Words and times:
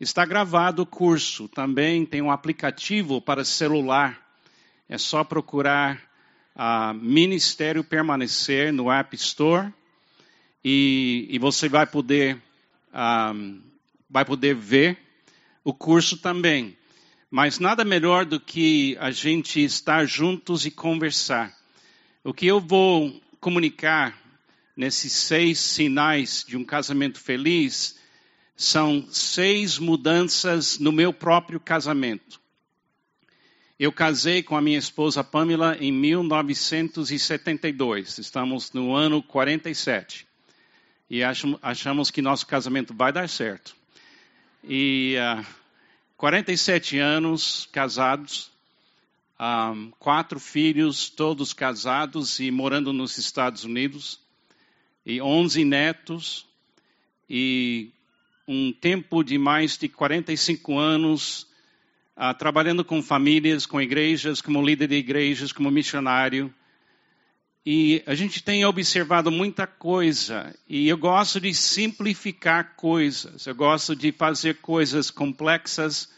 Está 0.00 0.26
gravado 0.26 0.82
o 0.82 0.86
curso. 0.86 1.46
Também 1.46 2.04
tem 2.04 2.20
um 2.20 2.32
aplicativo 2.32 3.22
para 3.22 3.44
celular. 3.44 4.20
É 4.88 4.98
só 4.98 5.22
procurar 5.22 6.02
uh, 6.56 6.92
Ministério 6.92 7.84
Permanecer 7.84 8.72
no 8.72 8.90
App 8.90 9.14
Store 9.14 9.72
e, 10.64 11.28
e 11.30 11.38
você 11.38 11.68
vai 11.68 11.86
poder 11.86 12.34
um, 12.34 12.40
ah, 12.92 13.32
vai 14.12 14.24
poder 14.26 14.54
ver 14.54 14.98
o 15.64 15.72
curso 15.72 16.18
também. 16.18 16.76
Mas 17.30 17.58
nada 17.58 17.82
melhor 17.82 18.26
do 18.26 18.38
que 18.38 18.94
a 19.00 19.10
gente 19.10 19.64
estar 19.64 20.04
juntos 20.04 20.66
e 20.66 20.70
conversar. 20.70 21.56
O 22.22 22.34
que 22.34 22.46
eu 22.46 22.60
vou 22.60 23.18
comunicar 23.40 24.20
nesses 24.76 25.14
seis 25.14 25.58
sinais 25.58 26.44
de 26.46 26.58
um 26.58 26.64
casamento 26.64 27.18
feliz 27.18 27.98
são 28.54 29.08
seis 29.10 29.78
mudanças 29.78 30.78
no 30.78 30.92
meu 30.92 31.14
próprio 31.14 31.58
casamento. 31.58 32.38
Eu 33.78 33.90
casei 33.90 34.42
com 34.42 34.54
a 34.54 34.60
minha 34.60 34.78
esposa 34.78 35.24
Pamela 35.24 35.74
em 35.80 35.90
1972. 35.90 38.18
Estamos 38.18 38.70
no 38.72 38.94
ano 38.94 39.22
47. 39.22 40.26
E 41.08 41.22
achamos 41.24 42.10
que 42.10 42.20
nosso 42.20 42.46
casamento 42.46 42.92
vai 42.94 43.10
dar 43.10 43.26
certo. 43.28 43.80
E 44.64 45.16
uh, 45.16 45.40
ah, 45.40 45.46
47 46.16 46.96
anos 46.96 47.68
casados, 47.72 48.52
ah, 49.36 49.74
quatro 49.98 50.38
filhos, 50.38 51.10
todos 51.10 51.52
casados 51.52 52.38
e 52.38 52.48
morando 52.52 52.92
nos 52.92 53.18
Estados 53.18 53.64
Unidos, 53.64 54.20
e 55.04 55.20
11 55.20 55.64
netos, 55.64 56.46
e 57.28 57.90
um 58.46 58.72
tempo 58.72 59.24
de 59.24 59.36
mais 59.36 59.76
de 59.76 59.88
45 59.88 60.78
anos 60.78 61.48
uh, 62.16 62.32
trabalhando 62.38 62.84
com 62.84 63.02
famílias, 63.02 63.66
com 63.66 63.80
igrejas, 63.80 64.40
como 64.40 64.64
líder 64.64 64.86
de 64.86 64.94
igrejas, 64.94 65.50
como 65.50 65.72
missionário. 65.72 66.54
E 67.64 68.02
a 68.06 68.14
gente 68.16 68.42
tem 68.42 68.64
observado 68.64 69.30
muita 69.30 69.68
coisa, 69.68 70.52
e 70.68 70.88
eu 70.88 70.98
gosto 70.98 71.40
de 71.40 71.54
simplificar 71.54 72.74
coisas, 72.74 73.46
eu 73.46 73.54
gosto 73.54 73.94
de 73.94 74.10
fazer 74.10 74.56
coisas 74.56 75.12
complexas 75.12 76.08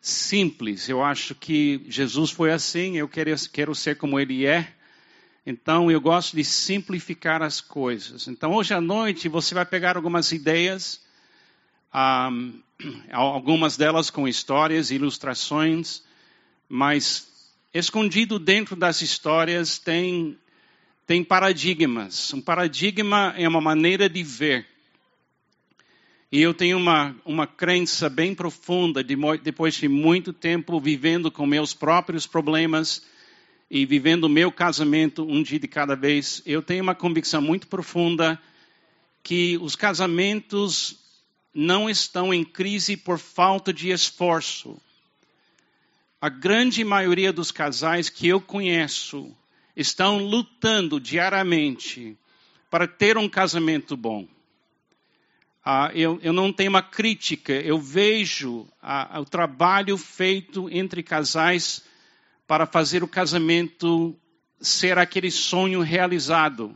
simples. 0.00 0.88
Eu 0.88 1.02
acho 1.02 1.34
que 1.34 1.84
Jesus 1.88 2.32
foi 2.32 2.50
assim, 2.50 2.96
eu 2.96 3.08
quero, 3.08 3.32
quero 3.52 3.72
ser 3.72 3.96
como 3.96 4.18
ele 4.18 4.46
é. 4.46 4.74
Então 5.46 5.90
eu 5.90 6.00
gosto 6.00 6.36
de 6.36 6.44
simplificar 6.44 7.40
as 7.40 7.60
coisas. 7.60 8.26
Então 8.26 8.52
hoje 8.52 8.74
à 8.74 8.80
noite 8.80 9.28
você 9.28 9.54
vai 9.54 9.64
pegar 9.64 9.96
algumas 9.96 10.32
ideias, 10.32 11.00
um, 11.94 12.60
algumas 13.12 13.76
delas 13.76 14.10
com 14.10 14.26
histórias, 14.26 14.90
ilustrações, 14.90 16.02
mas 16.68 17.28
escondido 17.72 18.38
dentro 18.38 18.74
das 18.74 19.02
histórias 19.02 19.78
tem 19.78 20.36
tem 21.08 21.24
paradigmas. 21.24 22.34
Um 22.34 22.40
paradigma 22.42 23.32
é 23.34 23.48
uma 23.48 23.62
maneira 23.62 24.10
de 24.10 24.22
ver. 24.22 24.66
E 26.30 26.38
eu 26.38 26.52
tenho 26.52 26.76
uma, 26.76 27.16
uma 27.24 27.46
crença 27.46 28.10
bem 28.10 28.34
profunda, 28.34 29.02
de, 29.02 29.16
depois 29.42 29.72
de 29.72 29.88
muito 29.88 30.34
tempo 30.34 30.78
vivendo 30.78 31.30
com 31.30 31.46
meus 31.46 31.72
próprios 31.72 32.26
problemas 32.26 33.02
e 33.70 33.86
vivendo 33.86 34.24
o 34.24 34.28
meu 34.28 34.52
casamento 34.52 35.24
um 35.24 35.42
dia 35.42 35.58
de 35.58 35.66
cada 35.66 35.96
vez, 35.96 36.42
eu 36.44 36.60
tenho 36.60 36.82
uma 36.82 36.94
convicção 36.94 37.40
muito 37.40 37.68
profunda 37.68 38.38
que 39.22 39.56
os 39.62 39.74
casamentos 39.74 40.94
não 41.54 41.88
estão 41.88 42.34
em 42.34 42.44
crise 42.44 42.98
por 42.98 43.18
falta 43.18 43.72
de 43.72 43.88
esforço. 43.88 44.78
A 46.20 46.28
grande 46.28 46.84
maioria 46.84 47.32
dos 47.32 47.50
casais 47.50 48.10
que 48.10 48.28
eu 48.28 48.42
conheço 48.42 49.34
estão 49.78 50.18
lutando 50.18 50.98
diariamente 50.98 52.18
para 52.68 52.88
ter 52.88 53.16
um 53.16 53.28
casamento 53.28 53.96
bom. 53.96 54.26
Ah, 55.64 55.92
eu, 55.94 56.18
eu, 56.20 56.32
não 56.32 56.52
tenho 56.52 56.70
uma 56.70 56.82
crítica, 56.82 57.52
eu 57.52 57.78
vejo 57.78 58.66
ah, 58.82 59.20
o 59.20 59.24
trabalho 59.24 59.96
feito 59.96 60.68
entre 60.70 61.02
casais 61.02 61.84
para 62.46 62.66
fazer 62.66 63.04
o 63.04 63.08
casamento 63.08 64.18
ser 64.60 64.98
aquele 64.98 65.30
sonho 65.30 65.80
realizado. 65.80 66.74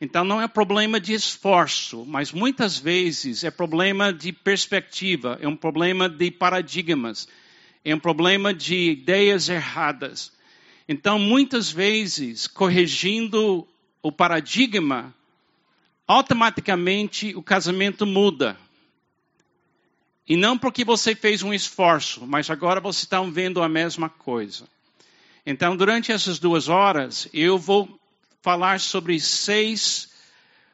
Então 0.00 0.22
não 0.24 0.40
é 0.40 0.46
problema 0.46 1.00
de 1.00 1.14
esforço, 1.14 2.04
mas 2.06 2.30
muitas 2.30 2.78
vezes 2.78 3.42
é 3.42 3.50
problema 3.50 4.12
de 4.12 4.32
perspectiva, 4.32 5.38
é 5.40 5.48
um 5.48 5.56
problema 5.56 6.08
de 6.08 6.30
paradigmas, 6.30 7.26
é 7.84 7.94
um 7.94 7.98
problema 7.98 8.52
de 8.52 8.90
ideias 8.90 9.48
erradas. 9.48 10.32
Então, 10.88 11.18
muitas 11.18 11.70
vezes, 11.70 12.46
corrigindo 12.46 13.66
o 14.02 14.12
paradigma, 14.12 15.14
automaticamente 16.06 17.34
o 17.34 17.42
casamento 17.42 18.04
muda. 18.06 18.58
E 20.28 20.36
não 20.36 20.58
porque 20.58 20.84
você 20.84 21.14
fez 21.14 21.42
um 21.42 21.52
esforço, 21.52 22.26
mas 22.26 22.50
agora 22.50 22.80
vocês 22.80 23.02
estão 23.02 23.30
vendo 23.30 23.62
a 23.62 23.68
mesma 23.68 24.08
coisa. 24.08 24.66
Então, 25.46 25.76
durante 25.76 26.12
essas 26.12 26.38
duas 26.38 26.68
horas, 26.68 27.28
eu 27.32 27.58
vou 27.58 28.00
falar 28.42 28.80
sobre 28.80 29.18
seis 29.20 30.10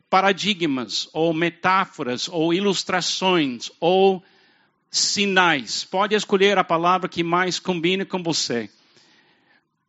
paradigmas, 0.08 1.08
ou 1.12 1.32
metáforas, 1.32 2.28
ou 2.28 2.52
ilustrações, 2.52 3.70
ou 3.78 4.22
sinais. 4.90 5.84
Pode 5.84 6.16
escolher 6.16 6.58
a 6.58 6.64
palavra 6.64 7.08
que 7.08 7.22
mais 7.22 7.60
combine 7.60 8.04
com 8.04 8.20
você. 8.22 8.68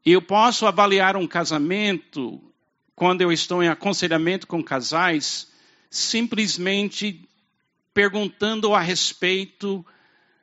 Eu 0.06 0.22
posso 0.22 0.66
avaliar 0.66 1.16
um 1.16 1.28
casamento 1.28 2.42
quando 2.96 3.22
eu 3.22 3.32
estou 3.32 3.62
em 3.62 3.68
aconselhamento 3.68 4.48
com 4.48 4.64
casais, 4.64 5.48
simplesmente 5.92 7.28
perguntando 7.94 8.74
a 8.74 8.80
respeito 8.80 9.86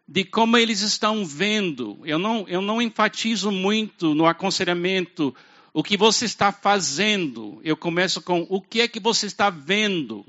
de 0.06 0.24
como 0.24 0.56
eles 0.56 0.80
estão 0.80 1.24
vendo. 1.26 1.98
Eu 2.04 2.20
não, 2.20 2.46
eu 2.46 2.62
não 2.62 2.80
enfatizo 2.80 3.50
muito 3.50 4.14
no 4.14 4.26
aconselhamento 4.26 5.34
o 5.72 5.82
que 5.82 5.96
você 5.96 6.24
está 6.24 6.52
fazendo. 6.52 7.60
Eu 7.64 7.76
começo 7.76 8.22
com 8.22 8.46
o 8.48 8.62
que 8.62 8.80
é 8.80 8.86
que 8.86 9.00
você 9.00 9.26
está 9.26 9.50
vendo. 9.50 10.24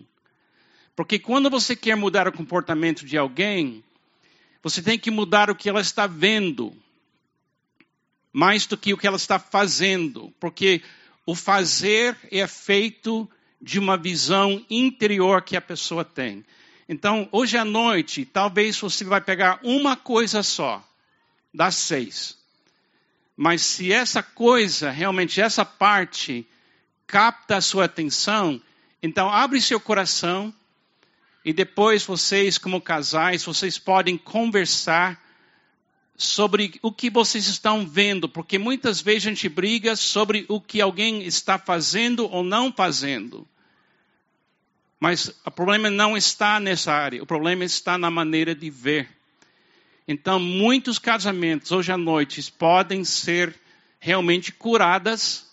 Porque 0.95 1.19
quando 1.19 1.51
você 1.51 1.75
quer 1.75 1.95
mudar 1.95 2.27
o 2.27 2.31
comportamento 2.33 3.05
de 3.05 3.15
alguém, 3.15 3.83
você 4.63 4.81
tem 4.81 4.97
que 4.97 5.11
mudar 5.11 5.51
o 5.51 5.55
que 5.55 5.69
ela 5.69 5.81
está 5.81 6.07
vendo 6.07 6.75
mais 8.31 8.65
do 8.65 8.77
que 8.77 8.93
o 8.93 8.97
que 8.97 9.07
ela 9.07 9.17
está 9.17 9.39
fazendo, 9.39 10.33
porque 10.39 10.81
o 11.25 11.35
fazer 11.35 12.17
é 12.31 12.45
feito 12.47 13.29
de 13.61 13.79
uma 13.79 13.97
visão 13.97 14.65
interior 14.69 15.41
que 15.41 15.55
a 15.55 15.61
pessoa 15.61 16.05
tem. 16.05 16.45
Então, 16.87 17.27
hoje 17.31 17.57
à 17.57 17.65
noite, 17.65 18.25
talvez 18.25 18.79
você 18.79 19.03
vai 19.03 19.21
pegar 19.21 19.59
uma 19.63 19.95
coisa 19.95 20.41
só, 20.41 20.83
das 21.53 21.75
seis. 21.75 22.37
Mas 23.37 23.61
se 23.61 23.91
essa 23.91 24.23
coisa, 24.23 24.89
realmente 24.89 25.39
essa 25.39 25.63
parte, 25.63 26.47
capta 27.05 27.57
a 27.57 27.61
sua 27.61 27.85
atenção, 27.85 28.61
então 29.01 29.29
abre 29.29 29.61
seu 29.61 29.79
coração 29.79 30.53
e 31.45 31.53
depois 31.53 32.03
vocês, 32.03 32.57
como 32.57 32.81
casais, 32.81 33.43
vocês 33.43 33.77
podem 33.77 34.17
conversar 34.17 35.19
sobre 36.19 36.77
o 36.81 36.91
que 36.91 37.09
vocês 37.09 37.47
estão 37.47 37.87
vendo, 37.87 38.27
porque 38.27 38.57
muitas 38.57 38.99
vezes 38.99 39.25
a 39.25 39.29
gente 39.29 39.47
briga 39.47 39.95
sobre 39.95 40.45
o 40.49 40.59
que 40.59 40.81
alguém 40.81 41.23
está 41.23 41.57
fazendo 41.57 42.29
ou 42.29 42.43
não 42.43 42.73
fazendo. 42.73 43.47
Mas 44.99 45.29
o 45.45 45.49
problema 45.49 45.89
não 45.89 46.17
está 46.17 46.59
nessa 46.59 46.91
área, 46.91 47.23
o 47.23 47.25
problema 47.25 47.63
está 47.63 47.97
na 47.97 48.11
maneira 48.11 48.53
de 48.53 48.69
ver. 48.69 49.07
Então, 50.05 50.41
muitos 50.41 50.99
casamentos 50.99 51.71
hoje 51.71 51.89
à 51.89 51.97
noite 51.97 52.51
podem 52.51 53.05
ser 53.05 53.55
realmente 53.97 54.51
curadas 54.51 55.47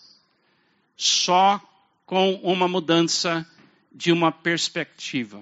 só 0.97 1.61
com 2.05 2.33
uma 2.43 2.67
mudança 2.67 3.49
de 3.89 4.11
uma 4.11 4.33
perspectiva, 4.33 5.41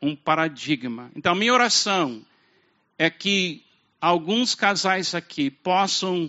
um 0.00 0.16
paradigma. 0.16 1.10
Então, 1.14 1.34
minha 1.34 1.52
oração 1.52 2.24
é 2.98 3.10
que 3.10 3.62
alguns 4.02 4.56
casais 4.56 5.14
aqui 5.14 5.48
possam, 5.48 6.28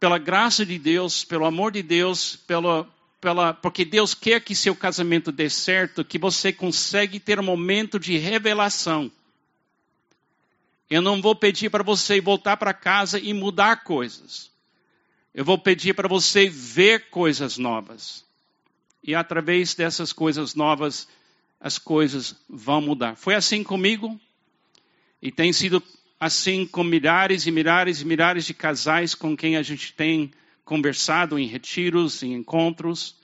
pela 0.00 0.18
graça 0.18 0.66
de 0.66 0.76
Deus, 0.76 1.22
pelo 1.22 1.44
amor 1.44 1.70
de 1.70 1.84
Deus, 1.84 2.34
pela, 2.34 2.84
pela, 3.20 3.54
porque 3.54 3.84
Deus 3.84 4.12
quer 4.12 4.40
que 4.40 4.52
seu 4.52 4.74
casamento 4.74 5.30
dê 5.30 5.48
certo, 5.48 6.04
que 6.04 6.18
você 6.18 6.52
consegue 6.52 7.20
ter 7.20 7.38
um 7.38 7.44
momento 7.44 7.96
de 7.96 8.18
revelação. 8.18 9.08
Eu 10.90 11.00
não 11.00 11.22
vou 11.22 11.36
pedir 11.36 11.70
para 11.70 11.84
você 11.84 12.20
voltar 12.20 12.56
para 12.56 12.74
casa 12.74 13.20
e 13.20 13.32
mudar 13.32 13.84
coisas. 13.84 14.50
Eu 15.32 15.44
vou 15.44 15.56
pedir 15.56 15.94
para 15.94 16.08
você 16.08 16.48
ver 16.48 17.08
coisas 17.08 17.56
novas. 17.56 18.24
E 19.00 19.14
através 19.14 19.76
dessas 19.76 20.12
coisas 20.12 20.56
novas, 20.56 21.06
as 21.60 21.78
coisas 21.78 22.34
vão 22.48 22.80
mudar. 22.80 23.14
Foi 23.14 23.36
assim 23.36 23.62
comigo 23.62 24.20
e 25.22 25.30
tem 25.30 25.52
sido 25.52 25.80
assim 26.22 26.64
com 26.64 26.84
milhares 26.84 27.48
e 27.48 27.50
milhares 27.50 28.00
e 28.00 28.04
milhares 28.04 28.44
de 28.44 28.54
casais 28.54 29.12
com 29.12 29.36
quem 29.36 29.56
a 29.56 29.62
gente 29.62 29.92
tem 29.92 30.30
conversado 30.64 31.36
em 31.36 31.48
retiros, 31.48 32.22
em 32.22 32.32
encontros. 32.32 33.16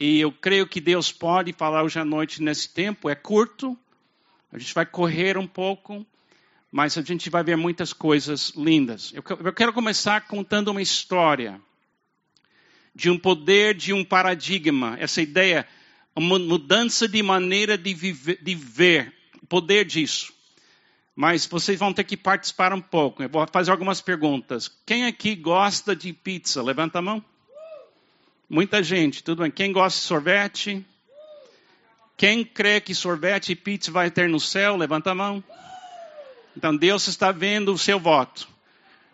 E 0.00 0.18
eu 0.18 0.32
creio 0.32 0.66
que 0.66 0.80
Deus 0.80 1.12
pode 1.12 1.52
falar 1.52 1.84
hoje 1.84 2.00
à 2.00 2.04
noite 2.04 2.42
nesse 2.42 2.70
tempo. 2.70 3.08
É 3.08 3.14
curto, 3.14 3.78
a 4.52 4.58
gente 4.58 4.74
vai 4.74 4.84
correr 4.84 5.38
um 5.38 5.46
pouco, 5.46 6.04
mas 6.72 6.98
a 6.98 7.02
gente 7.02 7.30
vai 7.30 7.44
ver 7.44 7.56
muitas 7.56 7.92
coisas 7.92 8.52
lindas. 8.56 9.12
Eu, 9.14 9.22
eu 9.44 9.52
quero 9.52 9.72
começar 9.72 10.22
contando 10.22 10.72
uma 10.72 10.82
história 10.82 11.60
de 12.96 13.08
um 13.10 13.16
poder, 13.16 13.76
de 13.76 13.92
um 13.92 14.04
paradigma, 14.04 14.96
essa 14.98 15.22
ideia, 15.22 15.68
uma 16.16 16.36
mudança 16.36 17.06
de 17.06 17.22
maneira 17.22 17.78
de, 17.78 17.94
viver, 17.94 18.42
de 18.42 18.56
ver, 18.56 19.14
o 19.40 19.46
poder 19.46 19.84
disso. 19.84 20.36
Mas 21.20 21.46
vocês 21.46 21.76
vão 21.76 21.92
ter 21.92 22.04
que 22.04 22.16
participar 22.16 22.72
um 22.72 22.80
pouco. 22.80 23.24
Eu 23.24 23.28
vou 23.28 23.44
fazer 23.52 23.72
algumas 23.72 24.00
perguntas. 24.00 24.70
Quem 24.86 25.04
aqui 25.04 25.34
gosta 25.34 25.96
de 25.96 26.12
pizza? 26.12 26.62
Levanta 26.62 27.00
a 27.00 27.02
mão. 27.02 27.24
Muita 28.48 28.84
gente, 28.84 29.24
tudo 29.24 29.42
bem. 29.42 29.50
Quem 29.50 29.72
gosta 29.72 29.98
de 29.98 30.06
sorvete? 30.06 30.86
Quem 32.16 32.44
crê 32.44 32.80
que 32.80 32.94
sorvete 32.94 33.50
e 33.50 33.56
pizza 33.56 33.90
vai 33.90 34.12
ter 34.12 34.28
no 34.28 34.38
céu? 34.38 34.76
Levanta 34.76 35.10
a 35.10 35.14
mão. 35.16 35.42
Então 36.56 36.76
Deus 36.76 37.08
está 37.08 37.32
vendo 37.32 37.72
o 37.72 37.78
seu 37.78 37.98
voto. 37.98 38.48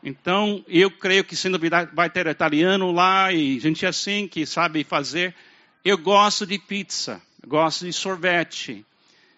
Então 0.02 0.62
eu 0.68 0.90
creio 0.90 1.24
que 1.24 1.34
sendo 1.34 1.58
vai 1.94 2.10
ter 2.10 2.26
italiano 2.26 2.92
lá 2.92 3.32
e 3.32 3.58
gente 3.58 3.86
assim 3.86 4.28
que 4.28 4.44
sabe 4.44 4.84
fazer. 4.84 5.34
Eu 5.82 5.96
gosto 5.96 6.44
de 6.44 6.58
pizza, 6.58 7.22
gosto 7.46 7.86
de 7.86 7.94
sorvete. 7.94 8.84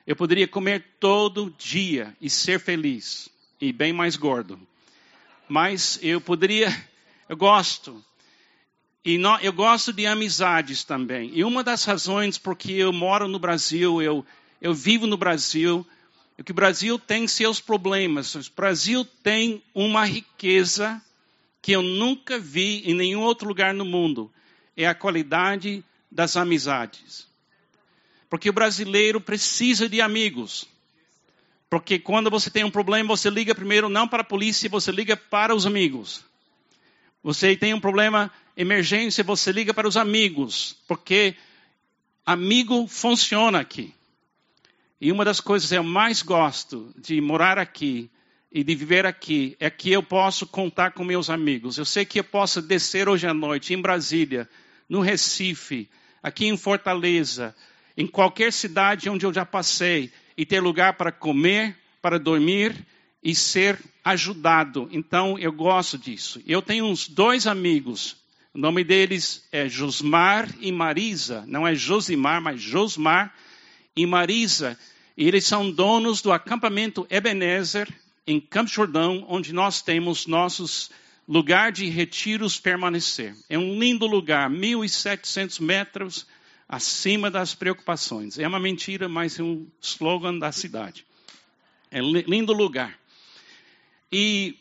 Eu 0.06 0.14
poderia 0.14 0.46
comer 0.46 0.84
todo 1.00 1.52
dia 1.58 2.16
e 2.20 2.30
ser 2.30 2.60
feliz 2.60 3.28
e 3.60 3.72
bem 3.72 3.92
mais 3.92 4.14
gordo. 4.14 4.60
Mas 5.48 5.98
eu 6.00 6.20
poderia, 6.20 6.68
eu 7.28 7.36
gosto. 7.36 8.04
E 9.04 9.20
eu 9.42 9.52
gosto 9.52 9.92
de 9.92 10.06
amizades 10.06 10.84
também. 10.84 11.30
E 11.34 11.42
uma 11.42 11.62
das 11.62 11.84
razões 11.84 12.38
porque 12.38 12.72
eu 12.72 12.92
moro 12.92 13.26
no 13.26 13.38
Brasil, 13.38 14.00
eu, 14.00 14.24
eu 14.60 14.72
vivo 14.72 15.06
no 15.06 15.16
Brasil, 15.16 15.86
é 16.38 16.42
que 16.42 16.50
o 16.50 16.54
Brasil 16.54 16.98
tem 16.98 17.26
seus 17.26 17.60
problemas. 17.60 18.34
O 18.34 18.52
Brasil 18.54 19.04
tem 19.22 19.62
uma 19.74 20.04
riqueza 20.04 21.00
que 21.60 21.72
eu 21.72 21.82
nunca 21.82 22.38
vi 22.38 22.82
em 22.84 22.94
nenhum 22.94 23.22
outro 23.22 23.48
lugar 23.48 23.74
no 23.74 23.84
mundo. 23.84 24.30
É 24.76 24.86
a 24.86 24.94
qualidade 24.94 25.84
das 26.10 26.36
amizades. 26.36 27.26
Porque 28.28 28.50
o 28.50 28.52
brasileiro 28.52 29.20
precisa 29.20 29.88
de 29.88 30.00
amigos. 30.00 30.66
Porque 31.68 31.98
quando 31.98 32.30
você 32.30 32.50
tem 32.50 32.64
um 32.64 32.70
problema, 32.70 33.16
você 33.16 33.28
liga 33.28 33.54
primeiro 33.54 33.88
não 33.88 34.06
para 34.06 34.22
a 34.22 34.24
polícia, 34.24 34.68
você 34.68 34.90
liga 34.92 35.16
para 35.16 35.54
os 35.54 35.66
amigos. 35.66 36.24
Você 37.22 37.56
tem 37.56 37.74
um 37.74 37.80
problema, 37.80 38.30
emergência, 38.56 39.24
você 39.24 39.50
liga 39.50 39.74
para 39.74 39.88
os 39.88 39.96
amigos. 39.96 40.76
Porque 40.86 41.34
amigo 42.24 42.86
funciona 42.86 43.60
aqui. 43.60 43.92
E 45.00 45.12
uma 45.12 45.24
das 45.24 45.40
coisas 45.40 45.68
que 45.68 45.76
eu 45.76 45.84
mais 45.84 46.22
gosto 46.22 46.92
de 46.96 47.20
morar 47.20 47.58
aqui 47.58 48.10
e 48.50 48.64
de 48.64 48.74
viver 48.74 49.04
aqui 49.04 49.56
é 49.60 49.68
que 49.68 49.92
eu 49.92 50.02
posso 50.02 50.46
contar 50.46 50.92
com 50.92 51.04
meus 51.04 51.28
amigos. 51.28 51.76
Eu 51.76 51.84
sei 51.84 52.04
que 52.04 52.20
eu 52.20 52.24
posso 52.24 52.62
descer 52.62 53.08
hoje 53.08 53.26
à 53.26 53.34
noite 53.34 53.74
em 53.74 53.80
Brasília, 53.80 54.48
no 54.88 55.00
Recife, 55.00 55.90
aqui 56.22 56.46
em 56.46 56.56
Fortaleza, 56.56 57.54
em 57.96 58.06
qualquer 58.06 58.52
cidade 58.52 59.08
onde 59.08 59.24
eu 59.24 59.32
já 59.32 59.44
passei 59.44 60.12
e 60.36 60.44
ter 60.44 60.60
lugar 60.60 60.94
para 60.94 61.10
comer, 61.10 61.76
para 62.02 62.18
dormir 62.18 62.74
e 63.22 63.34
ser 63.34 63.78
ajudado. 64.04 64.88
Então 64.92 65.38
eu 65.38 65.50
gosto 65.50 65.96
disso. 65.96 66.40
Eu 66.46 66.60
tenho 66.60 66.84
uns 66.84 67.08
dois 67.08 67.46
amigos. 67.46 68.16
O 68.52 68.58
nome 68.58 68.84
deles 68.84 69.46
é 69.50 69.68
Josmar 69.68 70.48
e 70.60 70.70
Marisa. 70.70 71.44
Não 71.46 71.66
é 71.66 71.74
Josimar, 71.74 72.40
mas 72.40 72.60
Josmar 72.60 73.34
e 73.96 74.06
Marisa. 74.06 74.78
E 75.16 75.26
eles 75.26 75.44
são 75.44 75.70
donos 75.70 76.20
do 76.20 76.30
acampamento 76.30 77.06
Ebenezer, 77.10 77.88
em 78.26 78.40
Campo 78.40 78.70
Jordão, 78.70 79.24
onde 79.28 79.52
nós 79.52 79.80
temos 79.80 80.26
nossos 80.26 80.90
lugar 81.26 81.72
de 81.72 81.86
retiros 81.86 82.58
permanecer. 82.58 83.34
É 83.48 83.58
um 83.58 83.78
lindo 83.78 84.06
lugar, 84.06 84.50
1.700 84.50 85.60
metros 85.60 86.26
acima 86.68 87.30
das 87.30 87.54
preocupações. 87.54 88.38
É 88.38 88.46
uma 88.46 88.58
mentira, 88.58 89.08
mas 89.08 89.38
é 89.38 89.42
um 89.42 89.66
slogan 89.80 90.38
da 90.38 90.50
cidade. 90.52 91.06
É 91.90 92.00
lindo 92.00 92.52
lugar. 92.52 92.98
E 94.10 94.56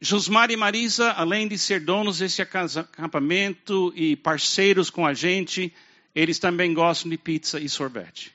Josmar 0.00 0.50
e 0.50 0.56
Marisa, 0.56 1.10
além 1.12 1.48
de 1.48 1.56
ser 1.58 1.80
donos 1.80 2.18
desse 2.18 2.42
acampamento 2.42 3.92
e 3.96 4.16
parceiros 4.16 4.90
com 4.90 5.06
a 5.06 5.14
gente, 5.14 5.72
eles 6.14 6.38
também 6.38 6.72
gostam 6.74 7.10
de 7.10 7.18
pizza 7.18 7.58
e 7.58 7.68
sorvete. 7.68 8.32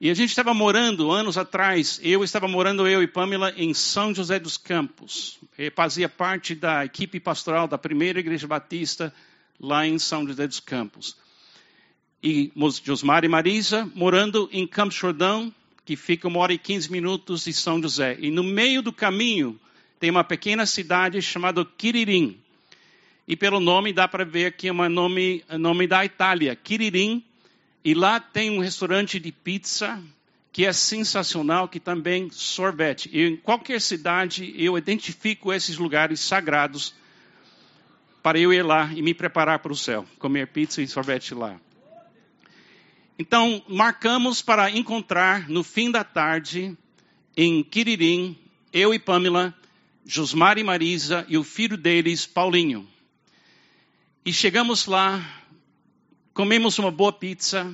E 0.00 0.10
a 0.10 0.14
gente 0.14 0.30
estava 0.30 0.54
morando, 0.54 1.10
anos 1.10 1.36
atrás, 1.36 2.00
eu 2.02 2.24
estava 2.24 2.48
morando, 2.48 2.88
eu 2.88 3.02
e 3.02 3.06
Pamela, 3.06 3.52
em 3.54 3.74
São 3.74 4.14
José 4.14 4.38
dos 4.38 4.56
Campos. 4.56 5.38
Eu 5.58 5.70
fazia 5.72 6.08
parte 6.08 6.54
da 6.54 6.84
equipe 6.84 7.20
pastoral 7.20 7.68
da 7.68 7.76
primeira 7.76 8.18
igreja 8.18 8.46
batista 8.46 9.14
lá 9.60 9.86
em 9.86 9.98
São 9.98 10.26
José 10.26 10.46
dos 10.46 10.58
Campos. 10.58 11.16
E 12.22 12.52
Josmar 12.84 13.24
e 13.24 13.28
Marisa 13.28 13.90
morando 13.94 14.48
em 14.52 14.66
Campos 14.66 14.96
Jordão, 14.96 15.52
que 15.84 15.96
fica 15.96 16.28
uma 16.28 16.38
hora 16.38 16.52
e 16.52 16.58
quinze 16.58 16.90
minutos 16.90 17.44
de 17.44 17.52
São 17.52 17.80
José. 17.80 18.16
E 18.20 18.30
no 18.30 18.44
meio 18.44 18.82
do 18.82 18.92
caminho 18.92 19.58
tem 19.98 20.10
uma 20.10 20.22
pequena 20.22 20.66
cidade 20.66 21.20
chamada 21.22 21.64
Quiririm. 21.64 22.38
E 23.26 23.36
pelo 23.36 23.58
nome 23.58 23.92
dá 23.92 24.06
para 24.06 24.24
ver 24.24 24.52
que 24.52 24.68
é 24.68 24.72
um 24.72 24.88
nome, 24.88 25.44
nome 25.58 25.86
da 25.86 26.04
Itália. 26.04 26.54
Quiririm 26.54 27.24
e 27.82 27.94
lá 27.94 28.20
tem 28.20 28.50
um 28.50 28.60
restaurante 28.60 29.18
de 29.18 29.32
pizza 29.32 30.02
que 30.52 30.66
é 30.66 30.72
sensacional, 30.72 31.68
que 31.68 31.80
também 31.80 32.28
sorvete. 32.30 33.08
E 33.12 33.22
em 33.22 33.36
qualquer 33.36 33.80
cidade 33.80 34.52
eu 34.58 34.76
identifico 34.76 35.52
esses 35.52 35.78
lugares 35.78 36.20
sagrados 36.20 36.92
para 38.22 38.38
eu 38.38 38.52
ir 38.52 38.62
lá 38.62 38.90
e 38.94 39.00
me 39.00 39.14
preparar 39.14 39.60
para 39.60 39.72
o 39.72 39.76
céu, 39.76 40.04
comer 40.18 40.48
pizza 40.48 40.82
e 40.82 40.86
sorvete 40.86 41.34
lá. 41.34 41.58
Então, 43.20 43.62
marcamos 43.68 44.40
para 44.40 44.70
encontrar 44.70 45.46
no 45.46 45.62
fim 45.62 45.90
da 45.90 46.02
tarde 46.02 46.74
em 47.36 47.62
Quiririm, 47.62 48.34
eu 48.72 48.94
e 48.94 48.98
Pamela, 48.98 49.54
Josmar 50.06 50.56
e 50.56 50.64
Marisa 50.64 51.26
e 51.28 51.36
o 51.36 51.44
filho 51.44 51.76
deles, 51.76 52.24
Paulinho. 52.24 52.88
E 54.24 54.32
chegamos 54.32 54.86
lá, 54.86 55.22
comemos 56.32 56.78
uma 56.78 56.90
boa 56.90 57.12
pizza, 57.12 57.70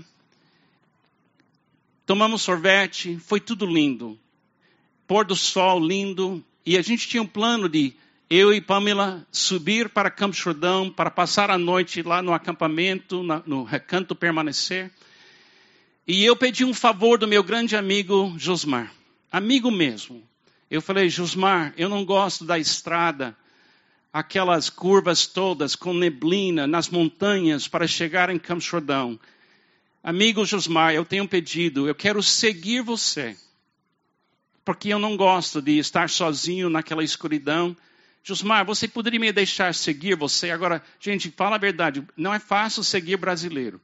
tomamos 2.04 2.42
sorvete, 2.42 3.16
foi 3.20 3.38
tudo 3.38 3.66
lindo. 3.66 4.18
Pôr 5.06 5.24
do 5.24 5.36
sol 5.36 5.78
lindo. 5.78 6.44
E 6.66 6.76
a 6.76 6.82
gente 6.82 7.06
tinha 7.06 7.22
um 7.22 7.26
plano 7.26 7.68
de 7.68 7.94
eu 8.28 8.52
e 8.52 8.60
Pamela 8.60 9.24
subir 9.30 9.90
para 9.90 10.10
Campo 10.10 10.34
Jordão 10.34 10.90
para 10.90 11.08
passar 11.08 11.52
a 11.52 11.56
noite 11.56 12.02
lá 12.02 12.20
no 12.20 12.34
acampamento, 12.34 13.22
no 13.46 13.62
recanto 13.62 14.12
permanecer. 14.12 14.90
E 16.08 16.24
eu 16.24 16.36
pedi 16.36 16.64
um 16.64 16.72
favor 16.72 17.18
do 17.18 17.26
meu 17.26 17.42
grande 17.42 17.74
amigo 17.74 18.32
Josmar, 18.38 18.92
amigo 19.30 19.72
mesmo. 19.72 20.22
Eu 20.70 20.80
falei, 20.80 21.08
Josmar, 21.08 21.74
eu 21.76 21.88
não 21.88 22.04
gosto 22.04 22.44
da 22.44 22.56
estrada 22.56 23.36
aquelas 24.12 24.70
curvas 24.70 25.26
todas 25.26 25.74
com 25.74 25.92
neblina 25.92 26.64
nas 26.64 26.88
montanhas 26.88 27.66
para 27.66 27.88
chegar 27.88 28.30
em 28.30 28.38
Campo 28.38 28.60
Jordão. 28.60 29.18
Amigo 30.00 30.44
Josmar, 30.44 30.94
eu 30.94 31.04
tenho 31.04 31.24
um 31.24 31.26
pedido, 31.26 31.88
eu 31.88 31.94
quero 31.94 32.22
seguir 32.22 32.82
você. 32.82 33.36
Porque 34.64 34.90
eu 34.90 35.00
não 35.00 35.16
gosto 35.16 35.60
de 35.60 35.76
estar 35.76 36.08
sozinho 36.08 36.70
naquela 36.70 37.02
escuridão. 37.02 37.76
Josmar, 38.22 38.64
você 38.64 38.86
poderia 38.86 39.18
me 39.18 39.32
deixar 39.32 39.74
seguir 39.74 40.14
você? 40.14 40.52
Agora, 40.52 40.80
gente, 41.00 41.32
fala 41.32 41.56
a 41.56 41.58
verdade, 41.58 42.06
não 42.16 42.32
é 42.32 42.38
fácil 42.38 42.84
seguir 42.84 43.16
brasileiro. 43.16 43.80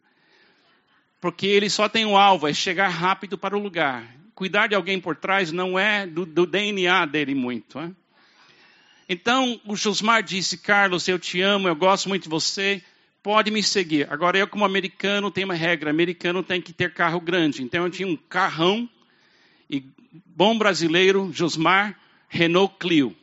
Porque 1.23 1.47
ele 1.47 1.71
só 1.71 1.89
tem 1.89 2.05
um 2.05 2.17
alvo, 2.17 2.49
é 2.49 2.53
chegar 2.53 2.89
rápido 2.89 3.39
para 3.39 3.57
o 3.57 3.63
lugar. 3.63 4.05
Cuidar 4.35 4.67
de 4.67 4.75
alguém 4.75 5.01
por 5.01 5.15
trás 5.15 5.53
não 5.53 5.79
é 5.79 6.05
do, 6.05 6.27
do 6.27 6.45
DNA 6.45 7.07
dele 7.07 7.33
muito. 7.33 7.79
Hein? 7.79 7.95
Então, 9.09 9.61
o 9.65 9.77
Josmar 9.77 10.25
disse, 10.25 10.59
Carlos, 10.59 11.07
eu 11.07 11.21
te 11.21 11.41
amo, 11.41 11.69
eu 11.69 11.77
gosto 11.77 12.09
muito 12.09 12.25
de 12.25 12.29
você, 12.29 12.83
pode 13.23 13.53
me 13.53 13.63
seguir. 13.63 14.13
Agora, 14.13 14.37
eu 14.37 14.49
como 14.49 14.65
americano 14.65 15.31
tenho 15.31 15.47
uma 15.47 15.55
regra, 15.55 15.91
americano 15.91 16.43
tem 16.43 16.61
que 16.61 16.73
ter 16.73 16.93
carro 16.93 17.21
grande. 17.21 17.63
Então, 17.63 17.85
eu 17.85 17.91
tinha 17.91 18.09
um 18.09 18.17
carrão, 18.17 18.91
e 19.71 19.85
bom 20.27 20.59
brasileiro, 20.59 21.31
Josmar, 21.33 21.97
Renault 22.29 22.75
Clio. 22.81 23.15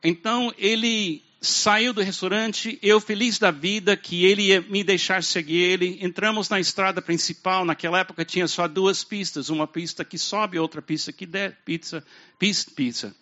Então, 0.00 0.54
ele 0.56 1.24
saiu 1.40 1.92
do 1.92 2.02
restaurante, 2.02 2.78
eu 2.82 3.00
feliz 3.00 3.38
da 3.38 3.50
vida 3.50 3.96
que 3.96 4.24
ele 4.24 4.48
ia 4.48 4.60
me 4.60 4.82
deixar 4.82 5.22
seguir 5.22 5.62
ele. 5.62 5.98
Entramos 6.00 6.48
na 6.48 6.58
estrada 6.58 7.00
principal, 7.00 7.64
naquela 7.64 8.00
época 8.00 8.24
tinha 8.24 8.48
só 8.48 8.66
duas 8.66 9.04
pistas, 9.04 9.48
uma 9.48 9.66
pista 9.66 10.04
que 10.04 10.18
sobe, 10.18 10.58
outra 10.58 10.82
pista 10.82 11.12
que 11.12 11.26
desce, 11.26 11.56
pizza, 11.64 12.04
pista, 12.38 12.72
pizza, 12.74 13.16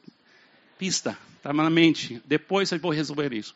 pista, 0.79 1.19
está 1.37 1.53
na 1.53 1.69
mente. 1.69 2.21
Depois 2.25 2.73
eu 2.73 2.79
vou 2.79 2.91
resolver 2.91 3.33
isso. 3.33 3.55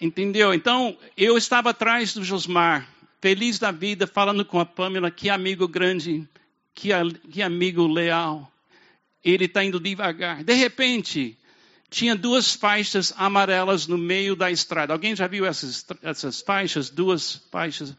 Entendeu? 0.00 0.54
Então, 0.54 0.96
eu 1.16 1.36
estava 1.36 1.70
atrás 1.70 2.14
do 2.14 2.22
Josmar, 2.22 2.86
feliz 3.20 3.58
da 3.58 3.72
vida, 3.72 4.06
falando 4.06 4.44
com 4.44 4.60
a 4.60 4.66
Pamela, 4.66 5.10
que 5.10 5.28
amigo 5.28 5.66
grande, 5.66 6.28
que, 6.74 6.90
que 7.30 7.42
amigo 7.42 7.86
leal. 7.86 8.52
Ele 9.24 9.46
está 9.46 9.64
indo 9.64 9.80
devagar. 9.80 10.44
De 10.44 10.54
repente, 10.54 11.36
tinha 11.88 12.16
duas 12.16 12.54
faixas 12.54 13.12
amarelas 13.16 13.86
no 13.86 13.96
meio 13.96 14.34
da 14.34 14.50
estrada. 14.50 14.92
Alguém 14.92 15.14
já 15.14 15.26
viu 15.26 15.46
essas, 15.46 15.84
essas 16.02 16.40
faixas? 16.40 16.90
Duas 16.90 17.42
faixas. 17.50 17.94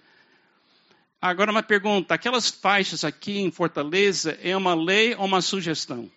Agora, 1.22 1.52
uma 1.52 1.64
pergunta: 1.64 2.14
aquelas 2.14 2.50
faixas 2.50 3.04
aqui 3.04 3.40
em 3.40 3.52
Fortaleza 3.52 4.38
é 4.42 4.56
uma 4.56 4.76
lei 4.76 5.16
ou 5.16 5.26
uma 5.26 5.42
sugestão? 5.42 6.10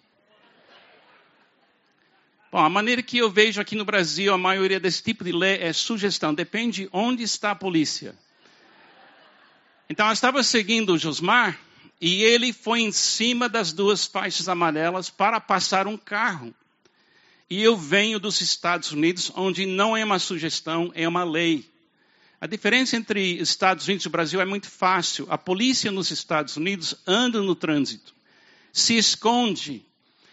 Bom, 2.52 2.58
a 2.58 2.68
maneira 2.68 3.00
que 3.00 3.18
eu 3.18 3.30
vejo 3.30 3.60
aqui 3.60 3.76
no 3.76 3.84
Brasil, 3.84 4.34
a 4.34 4.38
maioria 4.38 4.80
desse 4.80 5.02
tipo 5.02 5.22
de 5.22 5.30
lei 5.30 5.58
é 5.62 5.72
sugestão, 5.72 6.34
depende 6.34 6.88
onde 6.92 7.22
está 7.22 7.52
a 7.52 7.54
polícia. 7.54 8.12
Então, 9.88 10.06
eu 10.06 10.12
estava 10.12 10.42
seguindo 10.42 10.94
o 10.94 10.98
Josmar 10.98 11.58
e 12.00 12.22
ele 12.24 12.52
foi 12.52 12.80
em 12.80 12.90
cima 12.90 13.48
das 13.48 13.72
duas 13.72 14.04
faixas 14.04 14.48
amarelas 14.48 15.10
para 15.10 15.40
passar 15.40 15.86
um 15.86 15.96
carro. 15.96 16.52
E 17.50 17.60
eu 17.62 17.76
venho 17.76 18.20
dos 18.20 18.40
Estados 18.40 18.92
Unidos, 18.92 19.32
onde 19.34 19.66
não 19.66 19.96
é 19.96 20.04
uma 20.04 20.20
sugestão, 20.20 20.92
é 20.94 21.08
uma 21.08 21.24
lei. 21.24 21.68
A 22.40 22.46
diferença 22.46 22.96
entre 22.96 23.38
Estados 23.40 23.88
Unidos 23.88 24.06
e 24.06 24.08
Brasil 24.08 24.40
é 24.40 24.44
muito 24.44 24.70
fácil. 24.70 25.26
A 25.28 25.36
polícia 25.36 25.90
nos 25.90 26.12
Estados 26.12 26.56
Unidos 26.56 26.94
anda 27.04 27.42
no 27.42 27.56
trânsito, 27.56 28.14
se 28.72 28.96
esconde, 28.96 29.84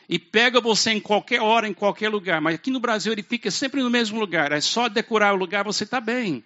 e 0.10 0.18
pega 0.18 0.62
você 0.62 0.92
em 0.92 1.02
qualquer 1.02 1.42
hora, 1.42 1.68
em 1.68 1.74
qualquer 1.74 2.10
lugar. 2.10 2.40
Mas 2.40 2.56
aqui 2.56 2.72
no 2.72 2.80
Brasil 2.80 3.12
ele 3.12 3.24
fica 3.24 3.52
sempre 3.52 3.82
no 3.82 3.90
mesmo 3.90 4.20
lugar. 4.20 4.52
É 4.52 4.62
só 4.62 4.88
decorar 4.88 5.34
o 5.34 5.38
lugar, 5.38 5.66
você 5.66 5.84
está 5.84 6.00
bem. 6.00 6.44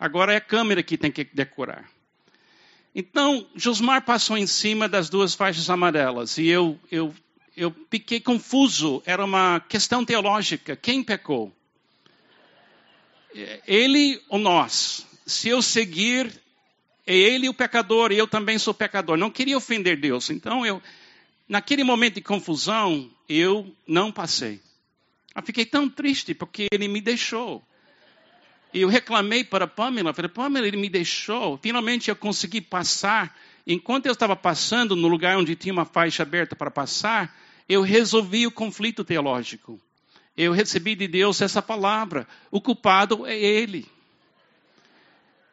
Agora 0.00 0.32
é 0.32 0.36
a 0.36 0.40
câmera 0.40 0.82
que 0.82 0.96
tem 0.96 1.10
que 1.10 1.24
decorar. 1.24 1.90
Então, 2.94 3.46
Josmar 3.54 4.02
passou 4.04 4.36
em 4.36 4.46
cima 4.46 4.88
das 4.88 5.08
duas 5.08 5.34
faixas 5.34 5.68
amarelas 5.68 6.38
e 6.38 6.46
eu, 6.46 6.78
eu, 6.90 7.14
eu 7.56 7.74
fiquei 7.90 8.20
confuso. 8.20 9.02
Era 9.04 9.24
uma 9.24 9.60
questão 9.60 10.04
teológica. 10.04 10.76
Quem 10.76 11.02
pecou? 11.02 11.52
Ele 13.66 14.20
ou 14.28 14.38
nós? 14.38 15.06
Se 15.26 15.48
eu 15.48 15.62
seguir, 15.62 16.32
é 17.06 17.14
ele 17.14 17.48
o 17.48 17.54
pecador 17.54 18.12
e 18.12 18.18
eu 18.18 18.26
também 18.26 18.58
sou 18.58 18.74
pecador. 18.74 19.16
Não 19.16 19.30
queria 19.30 19.56
ofender 19.56 19.98
Deus. 19.98 20.30
Então 20.30 20.66
eu, 20.66 20.82
Naquele 21.52 21.84
momento 21.84 22.14
de 22.14 22.22
confusão, 22.22 23.10
eu 23.28 23.76
não 23.86 24.10
passei. 24.10 24.58
Eu 25.36 25.42
fiquei 25.42 25.66
tão 25.66 25.86
triste 25.86 26.32
porque 26.32 26.66
ele 26.72 26.88
me 26.88 26.98
deixou. 26.98 27.62
E 28.72 28.80
eu 28.80 28.88
reclamei 28.88 29.44
para 29.44 29.66
Pamela, 29.66 30.14
falei, 30.14 30.30
Pamela, 30.30 30.66
ele 30.66 30.78
me 30.78 30.88
deixou. 30.88 31.58
Finalmente 31.58 32.08
eu 32.08 32.16
consegui 32.16 32.62
passar. 32.62 33.38
Enquanto 33.66 34.06
eu 34.06 34.12
estava 34.12 34.34
passando 34.34 34.96
no 34.96 35.08
lugar 35.08 35.36
onde 35.36 35.54
tinha 35.54 35.72
uma 35.72 35.84
faixa 35.84 36.22
aberta 36.22 36.56
para 36.56 36.70
passar, 36.70 37.34
eu 37.68 37.82
resolvi 37.82 38.46
o 38.46 38.50
conflito 38.50 39.04
teológico. 39.04 39.80
Eu 40.36 40.52
recebi 40.52 40.94
de 40.94 41.06
Deus 41.06 41.40
essa 41.40 41.62
palavra. 41.62 42.26
O 42.50 42.60
culpado 42.60 43.26
é 43.26 43.38
ele. 43.38 43.86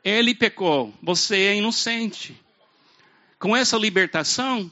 Ele 0.03 0.33
pecou, 0.33 0.93
você 1.01 1.35
é 1.37 1.55
inocente. 1.55 2.39
Com 3.37 3.55
essa 3.55 3.77
libertação, 3.77 4.71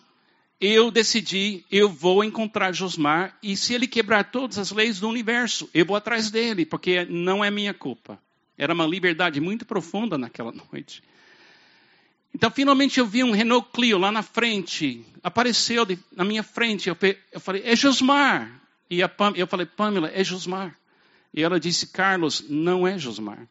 eu 0.60 0.90
decidi, 0.90 1.64
eu 1.70 1.90
vou 1.90 2.24
encontrar 2.24 2.72
Josmar 2.72 3.38
e 3.44 3.56
se 3.56 3.74
ele 3.74 3.88
quebrar 3.88 4.32
todas 4.32 4.58
as 4.58 4.72
leis 4.72 5.00
do 5.00 5.08
universo, 5.08 5.70
eu 5.74 5.86
vou 5.86 5.96
atrás 5.96 6.32
dele, 6.32 6.66
porque 6.66 7.06
não 7.06 7.44
é 7.44 7.52
minha 7.52 7.74
culpa. 7.74 8.20
Era 8.58 8.74
uma 8.74 8.88
liberdade 8.88 9.40
muito 9.40 9.66
profunda 9.66 10.18
naquela 10.18 10.52
noite. 10.72 11.04
Então, 12.38 12.52
finalmente 12.52 13.00
eu 13.00 13.06
vi 13.08 13.24
um 13.24 13.32
Renault 13.32 13.70
Clio 13.74 13.98
lá 13.98 14.12
na 14.12 14.22
frente, 14.22 15.04
apareceu 15.24 15.84
de, 15.84 15.98
na 16.16 16.24
minha 16.24 16.44
frente. 16.44 16.88
Eu, 16.88 16.96
eu, 17.32 17.40
falei, 17.40 17.64
é 17.66 17.76
Josmar. 17.76 18.62
E 18.88 19.02
a 19.02 19.10
Pam, 19.10 19.34
eu 19.36 19.48
falei, 19.48 19.66
Pamela, 19.66 20.12
é 20.14 20.24
Josmar. 20.24 20.78
E 21.34 21.42
ela 21.42 21.60
disse, 21.60 21.88
Carlos, 21.88 22.46
não 22.48 22.88
é 22.88 22.96
Josmar. 22.96 23.48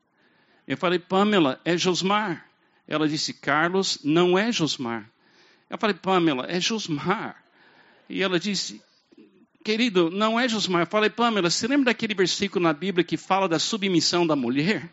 Eu 0.68 0.76
falei, 0.76 1.00
Pamela, 1.00 1.60
é 1.64 1.76
Josmar. 1.76 2.46
Ela 2.86 3.08
disse, 3.08 3.34
Carlos, 3.34 3.98
não 4.04 4.38
é 4.38 4.52
Josmar. 4.52 5.10
Eu 5.68 5.78
falei, 5.78 5.96
Pamela, 5.96 6.46
é 6.48 6.60
Josmar. 6.60 7.42
E 8.08 8.22
ela 8.22 8.38
disse, 8.38 8.80
querido, 9.64 10.12
não 10.12 10.38
é 10.38 10.48
Josmar. 10.48 10.82
Eu 10.82 10.86
falei, 10.86 11.10
Pamela, 11.10 11.50
você 11.50 11.66
lembra 11.66 11.86
daquele 11.86 12.14
versículo 12.14 12.62
na 12.62 12.72
Bíblia 12.72 13.02
que 13.02 13.16
fala 13.16 13.48
da 13.48 13.58
submissão 13.58 14.24
da 14.24 14.36
mulher? 14.36 14.88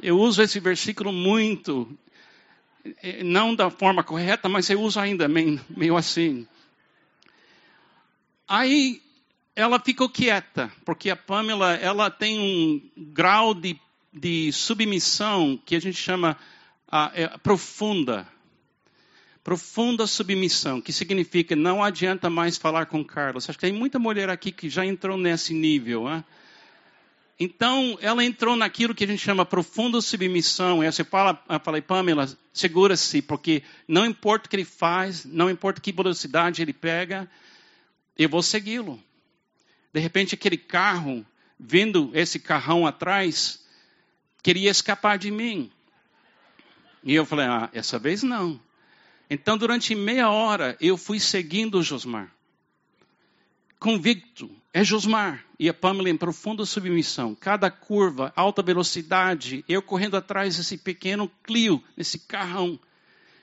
Eu 0.00 0.16
uso 0.16 0.40
esse 0.42 0.60
versículo 0.60 1.12
muito, 1.12 1.88
não 3.24 3.54
da 3.54 3.70
forma 3.70 4.02
correta, 4.02 4.48
mas 4.48 4.68
eu 4.68 4.80
uso 4.80 5.00
ainda 5.00 5.26
meio, 5.28 5.96
assim. 5.96 6.46
Aí 8.46 9.00
ela 9.56 9.80
ficou 9.80 10.08
quieta, 10.08 10.70
porque 10.84 11.10
a 11.10 11.16
Pamela 11.16 11.74
ela 11.74 12.10
tem 12.10 12.38
um 12.38 12.90
grau 13.12 13.54
de, 13.54 13.80
de 14.12 14.52
submissão 14.52 15.58
que 15.64 15.74
a 15.76 15.80
gente 15.80 15.96
chama 15.96 16.36
é, 17.14 17.28
profunda. 17.38 18.28
Profunda 19.42 20.06
submissão, 20.06 20.80
que 20.80 20.92
significa 20.92 21.54
não 21.54 21.82
adianta 21.82 22.30
mais 22.30 22.56
falar 22.56 22.86
com 22.86 23.04
Carlos. 23.04 23.48
Acho 23.48 23.58
que 23.58 23.66
tem 23.66 23.74
muita 23.74 23.98
mulher 23.98 24.30
aqui 24.30 24.50
que 24.50 24.70
já 24.70 24.86
entrou 24.86 25.18
nesse 25.18 25.52
nível. 25.52 26.08
Hein? 26.08 26.24
Então, 27.38 27.98
ela 28.00 28.24
entrou 28.24 28.54
naquilo 28.54 28.94
que 28.94 29.02
a 29.02 29.06
gente 29.06 29.20
chama 29.20 29.44
profunda 29.44 30.00
submissão. 30.00 30.84
E 30.84 30.90
você 30.90 31.02
fala, 31.02 31.42
eu 31.48 31.60
falei, 31.60 31.82
Pamela, 31.82 32.28
segura-se, 32.52 33.20
porque 33.20 33.62
não 33.88 34.06
importa 34.06 34.46
o 34.46 34.50
que 34.50 34.56
ele 34.56 34.64
faz, 34.64 35.24
não 35.24 35.50
importa 35.50 35.80
que 35.80 35.92
velocidade 35.92 36.62
ele 36.62 36.72
pega, 36.72 37.28
eu 38.16 38.28
vou 38.28 38.42
segui-lo. 38.42 39.02
De 39.92 40.00
repente, 40.00 40.34
aquele 40.34 40.56
carro, 40.56 41.26
vendo 41.58 42.10
esse 42.14 42.38
carrão 42.38 42.86
atrás, 42.86 43.64
queria 44.42 44.70
escapar 44.70 45.18
de 45.18 45.30
mim. 45.30 45.70
E 47.02 47.14
eu 47.14 47.26
falei, 47.26 47.46
ah, 47.46 47.68
essa 47.72 47.98
vez 47.98 48.22
não. 48.22 48.60
Então, 49.28 49.58
durante 49.58 49.94
meia 49.94 50.30
hora, 50.30 50.76
eu 50.80 50.96
fui 50.96 51.18
seguindo 51.20 51.78
o 51.78 51.82
Josmar. 51.82 52.33
Convicto, 53.84 54.50
é 54.72 54.82
Josmar. 54.82 55.44
E 55.60 55.68
a 55.68 55.74
Pamela 55.74 56.08
em 56.08 56.16
profunda 56.16 56.64
submissão. 56.64 57.34
Cada 57.34 57.70
curva, 57.70 58.32
alta 58.34 58.62
velocidade, 58.62 59.62
eu 59.68 59.82
correndo 59.82 60.16
atrás 60.16 60.56
desse 60.56 60.78
pequeno 60.78 61.30
Clio, 61.42 61.84
nesse 61.94 62.20
carrão. 62.20 62.80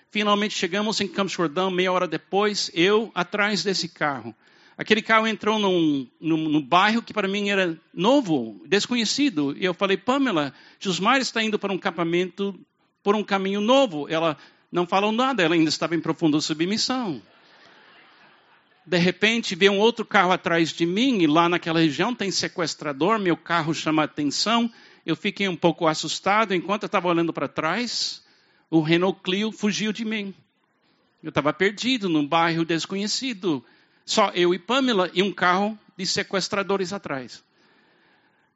Finalmente 0.10 0.58
chegamos 0.58 1.00
em 1.00 1.08
Campos 1.08 1.34
Jordão, 1.34 1.70
meia 1.70 1.92
hora 1.92 2.08
depois, 2.08 2.72
eu 2.74 3.12
atrás 3.14 3.64
desse 3.64 3.88
carro. 3.88 4.34
Aquele 4.76 5.04
carro 5.04 5.28
entrou 5.28 5.60
num, 5.60 6.08
num, 6.20 6.50
num, 6.50 6.62
bairro 6.62 7.04
que 7.04 7.14
para 7.14 7.28
mim 7.28 7.50
era 7.52 7.80
novo, 7.94 8.64
desconhecido. 8.68 9.56
E 9.56 9.64
eu 9.64 9.76
falei, 9.76 9.96
Pamela, 9.96 10.52
Josmar 10.80 11.22
está 11.22 11.44
indo 11.44 11.60
para 11.60 11.72
um 11.72 11.76
acampamento 11.76 12.60
por 13.04 13.16
um 13.16 13.24
caminho 13.24 13.62
novo. 13.62 14.10
Ela 14.10 14.36
não 14.72 14.88
falam 14.88 15.12
nada, 15.12 15.44
ela 15.44 15.54
ainda 15.54 15.70
estava 15.70 15.94
em 15.94 16.02
profunda 16.02 16.42
submissão. 16.42 17.22
De 18.86 18.98
repente, 18.98 19.56
vê 19.56 19.70
um 19.70 19.80
outro 19.80 20.04
carro 20.04 20.32
atrás 20.32 20.70
de 20.70 20.86
mim, 20.86 21.20
e 21.20 21.28
lá 21.28 21.48
naquela 21.48 21.80
região 21.80 22.16
tem 22.16 22.32
sequestrador, 22.32 23.20
meu 23.20 23.38
carro 23.38 23.74
chama 23.74 24.04
atenção, 24.04 24.72
eu 25.06 25.16
fiquei 25.16 25.48
um 25.48 25.56
pouco 25.56 25.88
assustado. 25.88 26.54
Enquanto 26.54 26.84
eu 26.84 26.88
estava 26.88 27.08
olhando 27.08 27.34
para 27.34 27.48
trás, 27.48 28.24
o 28.70 28.82
Renault 28.82 29.22
Clio 29.24 29.52
fugiu 29.52 29.92
de 29.92 30.06
mim. 30.06 30.34
Eu 31.22 31.30
estava 31.30 31.54
perdido 31.54 32.10
num 32.10 32.28
bairro 32.28 32.66
desconhecido. 32.66 33.64
Só 34.06 34.30
eu 34.34 34.54
e 34.54 34.60
Pamela 34.60 35.10
e 35.14 35.22
um 35.22 35.32
carro 35.32 35.78
de 35.96 36.06
sequestradores 36.06 36.94
atrás. 36.94 37.44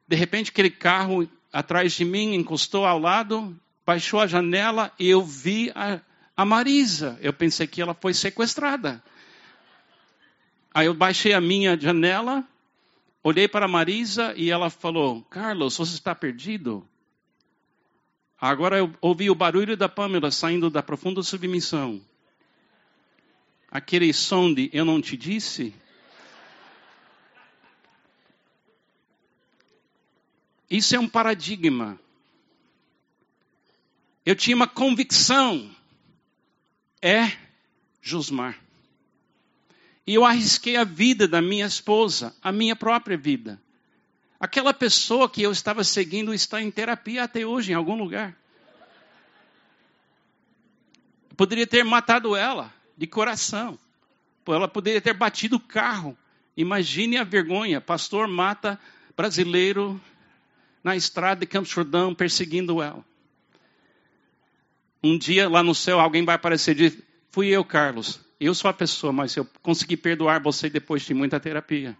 De 0.08 0.16
repente, 0.16 0.50
aquele 0.50 0.70
carro 0.70 1.28
atrás 1.52 1.92
de 1.92 2.04
mim 2.04 2.34
encostou 2.34 2.84
ao 2.84 2.98
lado, 2.98 3.58
baixou 3.84 4.20
a 4.20 4.26
janela 4.26 4.92
e 4.98 5.08
eu 5.08 5.22
vi 5.22 5.70
a, 5.74 6.00
a 6.36 6.44
Marisa. 6.44 7.18
Eu 7.20 7.32
pensei 7.32 7.66
que 7.66 7.80
ela 7.80 7.94
foi 7.94 8.12
sequestrada. 8.14 9.02
Aí 10.76 10.84
eu 10.88 10.92
baixei 10.92 11.32
a 11.32 11.40
minha 11.40 11.74
janela, 11.80 12.46
olhei 13.24 13.48
para 13.48 13.64
a 13.64 13.68
Marisa 13.68 14.34
e 14.36 14.50
ela 14.50 14.68
falou: 14.68 15.22
Carlos, 15.22 15.78
você 15.78 15.94
está 15.94 16.14
perdido? 16.14 16.86
Agora 18.38 18.76
eu 18.76 18.94
ouvi 19.00 19.30
o 19.30 19.34
barulho 19.34 19.74
da 19.74 19.88
Pamela 19.88 20.30
saindo 20.30 20.68
da 20.68 20.82
profunda 20.82 21.22
submissão. 21.22 21.98
Aquele 23.70 24.12
som 24.12 24.52
de 24.52 24.68
eu 24.70 24.84
não 24.84 25.00
te 25.00 25.16
disse. 25.16 25.74
Isso 30.68 30.94
é 30.94 31.00
um 31.00 31.08
paradigma. 31.08 31.98
Eu 34.26 34.36
tinha 34.36 34.54
uma 34.54 34.68
convicção. 34.68 35.74
É 37.00 37.34
Josmar. 38.02 38.65
E 40.06 40.14
eu 40.14 40.24
arrisquei 40.24 40.76
a 40.76 40.84
vida 40.84 41.26
da 41.26 41.42
minha 41.42 41.66
esposa, 41.66 42.34
a 42.40 42.52
minha 42.52 42.76
própria 42.76 43.16
vida. 43.16 43.60
Aquela 44.38 44.72
pessoa 44.72 45.28
que 45.28 45.42
eu 45.42 45.50
estava 45.50 45.82
seguindo 45.82 46.32
está 46.32 46.62
em 46.62 46.70
terapia 46.70 47.24
até 47.24 47.44
hoje, 47.44 47.72
em 47.72 47.74
algum 47.74 47.96
lugar. 47.96 48.36
Eu 51.30 51.36
poderia 51.36 51.66
ter 51.66 51.84
matado 51.84 52.36
ela 52.36 52.72
de 52.96 53.06
coração. 53.06 53.78
Ela 54.46 54.68
poderia 54.68 55.00
ter 55.00 55.12
batido 55.12 55.56
o 55.56 55.60
carro. 55.60 56.16
Imagine 56.56 57.16
a 57.16 57.24
vergonha. 57.24 57.80
Pastor 57.80 58.28
mata 58.28 58.78
brasileiro 59.16 60.00
na 60.84 60.94
estrada 60.94 61.40
de 61.40 61.46
Campos 61.46 61.70
Jordão 61.70 62.14
perseguindo 62.14 62.80
ela. 62.80 63.04
Um 65.02 65.18
dia 65.18 65.48
lá 65.48 65.62
no 65.62 65.74
céu 65.74 65.98
alguém 65.98 66.24
vai 66.24 66.36
aparecer 66.36 66.72
e 66.72 66.90
diz: 66.90 67.02
Fui 67.30 67.48
eu, 67.48 67.64
Carlos. 67.64 68.25
Eu 68.38 68.54
sou 68.54 68.68
a 68.68 68.74
pessoa, 68.74 69.12
mas 69.12 69.34
eu 69.36 69.46
consegui 69.62 69.96
perdoar 69.96 70.42
você 70.42 70.68
depois 70.68 71.02
de 71.02 71.14
muita 71.14 71.40
terapia. 71.40 71.96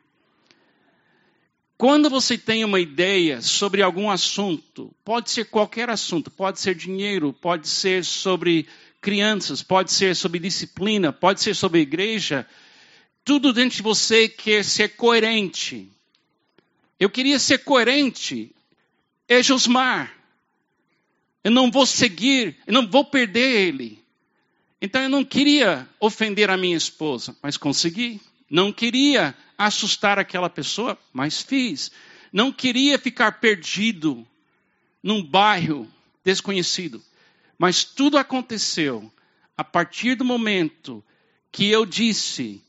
Quando 1.79 2.09
você 2.09 2.39
tem 2.39 2.65
uma 2.65 2.81
ideia 2.81 3.43
sobre 3.43 3.83
algum 3.83 4.11
assunto, 4.11 4.95
pode 5.05 5.31
ser 5.31 5.47
qualquer 5.47 5.91
assunto, 5.91 6.31
pode 6.31 6.61
ser 6.61 6.75
dinheiro, 6.75 7.33
pode 7.33 7.69
ser 7.69 8.05
sobre 8.05 8.67
crianças, 9.01 9.63
pode 9.63 9.93
ser 9.93 10.17
sobre 10.17 10.39
disciplina, 10.39 11.13
pode 11.13 11.41
ser 11.43 11.55
sobre 11.55 11.81
igreja, 11.81 12.47
tudo 13.25 13.53
dentro 13.53 13.77
de 13.77 13.83
você 13.83 14.29
quer 14.29 14.65
ser 14.65 14.97
coerente. 14.97 15.91
Eu 16.99 17.11
queria 17.11 17.39
ser 17.39 17.59
coerente 17.59 18.55
é 19.29 19.43
Josmar. 19.43 20.15
Eu 21.45 21.51
não 21.51 21.71
vou 21.71 21.87
seguir, 21.87 22.57
eu 22.67 22.73
não 22.73 22.89
vou 22.89 23.05
perder 23.05 23.69
ele. 23.69 24.06
Então 24.81 25.03
eu 25.03 25.09
não 25.09 25.25
queria 25.25 25.89
ofender 25.99 26.51
a 26.51 26.57
minha 26.57 26.77
esposa, 26.77 27.35
mas 27.43 27.57
consegui. 27.57 28.21
Não 28.51 28.73
queria 28.73 29.35
assustar 29.57 30.19
aquela 30.19 30.51
pessoa, 30.51 30.99
mas 31.13 31.41
fiz. 31.41 31.91
Não 32.33 32.53
queria 32.53 32.99
ficar 32.99 33.41
perdido 33.41 34.27
num 35.03 35.23
bairro 35.23 35.91
desconhecido. 36.25 37.03
Mas 37.59 37.85
tudo 37.85 38.19
aconteceu 38.19 39.11
a 39.57 39.65
partir 39.65 40.15
do 40.15 40.25
momento 40.25 41.03
que 41.51 41.71
eu 41.71 41.87
disse: 41.87 42.63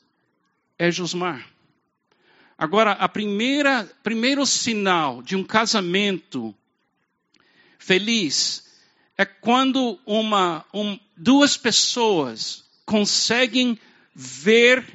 é 0.79 0.89
Josmar. 0.89 1.45
Agora, 2.57 2.93
a 2.93 3.09
primeira 3.09 3.83
primeiro 4.01 4.45
sinal 4.45 5.21
de 5.21 5.35
um 5.35 5.43
casamento 5.43 6.55
feliz 7.77 8.63
é 9.17 9.25
quando 9.25 9.99
uma, 10.05 10.65
um, 10.73 10.97
duas 11.17 11.57
pessoas 11.57 12.63
conseguem 12.85 13.77
ver 14.13 14.85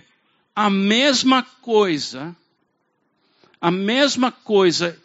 a 0.54 0.70
mesma 0.70 1.42
coisa, 1.42 2.34
a 3.60 3.70
mesma 3.70 4.30
coisa 4.30 4.98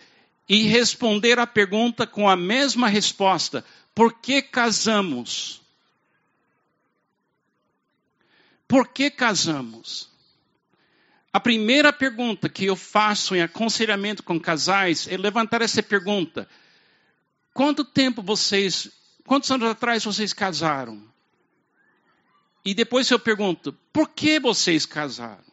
e 0.47 0.63
responder 0.63 1.39
a 1.39 1.47
pergunta 1.47 2.05
com 2.05 2.29
a 2.29 2.35
mesma 2.35 2.87
resposta: 2.87 3.65
por 3.93 4.13
que 4.19 4.41
casamos? 4.41 5.61
Por 8.67 8.87
que 8.89 9.09
casamos? 9.09 10.09
A 11.31 11.39
primeira 11.39 11.93
pergunta 11.93 12.49
que 12.49 12.65
eu 12.65 12.75
faço 12.75 13.35
em 13.35 13.41
aconselhamento 13.41 14.23
com 14.23 14.39
casais 14.39 15.07
é 15.07 15.17
levantar 15.17 15.61
essa 15.61 15.83
pergunta: 15.83 16.47
quanto 17.53 17.85
tempo 17.85 18.21
vocês, 18.21 18.89
quantos 19.27 19.51
anos 19.51 19.69
atrás 19.69 20.05
vocês 20.05 20.33
casaram? 20.33 21.03
E 22.65 22.73
depois 22.73 23.11
eu 23.11 23.19
pergunto: 23.19 23.73
por 23.93 24.09
que 24.09 24.39
vocês 24.39 24.85
casaram? 24.85 25.45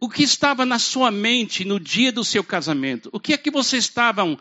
O 0.00 0.08
que 0.08 0.22
estava 0.22 0.64
na 0.64 0.78
sua 0.78 1.10
mente 1.10 1.64
no 1.64 1.78
dia 1.78 2.12
do 2.12 2.24
seu 2.24 2.44
casamento? 2.44 3.10
O 3.12 3.18
que 3.18 3.34
é 3.34 3.36
que 3.36 3.50
vocês 3.50 3.84
estavam 3.84 4.38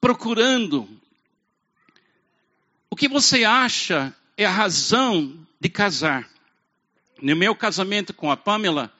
procurando? 0.00 0.88
O 2.90 2.96
que 2.96 3.08
você 3.08 3.44
acha 3.44 4.14
é 4.36 4.44
a 4.44 4.50
razão 4.50 5.46
de 5.60 5.68
casar? 5.68 6.28
No 7.20 7.36
meu 7.36 7.54
casamento 7.54 8.12
com 8.12 8.30
a 8.30 8.36
Pamela, 8.36 8.92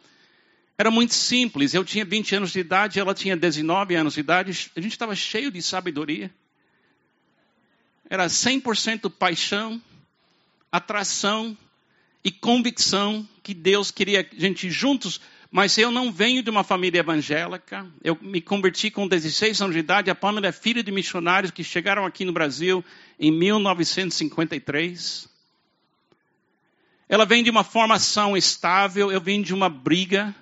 era 0.79 0.91
muito 0.91 1.15
simples. 1.15 1.75
Eu 1.75 1.85
tinha 1.85 2.05
20 2.05 2.37
anos 2.37 2.53
de 2.53 2.61
idade, 2.61 3.01
ela 3.01 3.15
tinha 3.15 3.37
19 3.37 3.95
anos 3.95 4.15
de 4.15 4.21
idade. 4.21 4.71
A 4.77 4.81
gente 4.81 4.93
estava 4.93 5.15
cheio 5.15 5.51
de 5.51 5.63
sabedoria. 5.63 6.31
Era 8.09 8.27
100% 8.27 9.11
paixão, 9.11 9.83
atração 10.71 11.57
e 12.25 12.31
convicção 12.31 13.29
que 13.43 13.53
Deus 13.53 13.91
queria 13.91 14.21
a 14.21 14.41
gente 14.41 14.71
juntos. 14.71 15.21
Mas 15.51 15.79
eu 15.79 15.91
não 15.91 16.13
venho 16.13 16.43
de 16.43 16.51
uma 16.51 16.65
família 16.65 17.01
evangélica. 17.01 17.87
Eu 18.03 18.19
me 18.21 18.41
converti 18.41 18.91
com 18.91 19.09
16 19.09 19.61
anos 19.61 19.75
de 19.75 19.81
idade. 19.81 20.11
A 20.11 20.15
Pamela 20.15 20.49
é 20.49 20.53
filha 20.53 20.83
de 20.83 20.93
missionários 20.93 21.51
que 21.51 21.65
chegaram 21.65 22.05
aqui 22.05 22.25
no 22.25 22.33
Brasil 22.33 22.85
em 23.19 23.31
1953. 23.31 25.29
Ela 27.09 27.25
vem 27.25 27.43
de 27.45 27.51
uma 27.51 27.63
formação 27.63 28.37
estável, 28.37 29.13
eu 29.13 29.21
venho 29.21 29.45
de 29.45 29.55
uma 29.55 29.69
briga. 29.69 30.35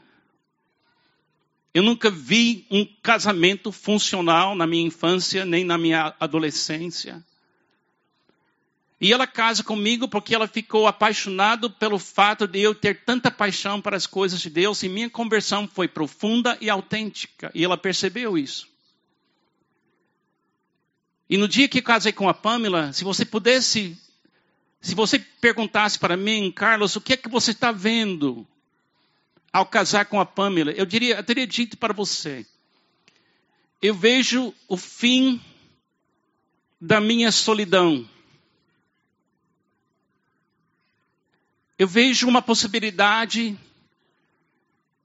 Eu 1.75 1.83
nunca 1.83 2.11
vi 2.11 2.67
um 2.71 2.87
casamento 3.03 3.71
funcional 3.71 4.55
na 4.55 4.67
minha 4.67 4.87
infância, 4.87 5.45
nem 5.45 5.65
na 5.65 5.77
minha 5.77 6.15
adolescência. 6.19 7.23
E 9.05 9.13
ela 9.13 9.27
casa 9.27 9.63
comigo 9.63 10.09
porque 10.09 10.35
ela 10.35 10.49
ficou 10.49 10.87
apaixonada 10.87 11.69
pelo 11.69 11.99
fato 11.99 12.47
de 12.47 12.61
eu 12.61 12.75
ter 12.75 13.05
tanta 13.05 13.31
paixão 13.31 13.79
para 13.79 13.99
as 13.99 14.07
coisas 14.07 14.41
de 14.41 14.49
Deus 14.49 14.83
e 14.83 14.89
minha 14.89 15.11
conversão 15.11 15.69
foi 15.69 15.87
profunda 15.87 16.57
e 16.59 16.71
autêntica. 16.71 17.51
E 17.55 17.63
ela 17.63 17.77
percebeu 17.77 18.39
isso. 18.39 18.67
E 21.29 21.37
no 21.37 21.47
dia 21.47 21.69
que 21.69 21.83
casei 21.83 22.13
com 22.13 22.31
a 22.31 22.33
Pamela, 22.33 22.95
se 22.95 23.05
você 23.05 23.27
pudesse 23.27 23.95
se 24.81 24.95
você 24.95 25.19
perguntasse 25.19 25.99
para 25.99 26.17
mim, 26.17 26.51
Carlos, 26.51 26.97
o 26.97 27.01
que 27.03 27.13
é 27.13 27.17
que 27.19 27.29
você 27.29 27.51
está 27.51 27.71
vendo 27.71 28.47
ao 29.53 29.67
casar 29.67 30.07
com 30.07 30.19
a 30.19 30.25
Pamela? 30.25 30.73
Eu, 30.73 30.87
diria, 30.87 31.17
eu 31.17 31.23
teria 31.23 31.47
dito 31.47 31.77
para 31.77 31.93
você: 31.93 32.47
eu 33.83 33.95
vejo 33.95 34.55
o 34.67 34.79
fim 34.79 35.39
da 36.81 37.03
minha 37.03 37.31
solidão. 37.31 38.09
Eu 41.79 41.89
vejo 41.89 42.29
uma 42.29 42.41
possibilidade 42.41 43.59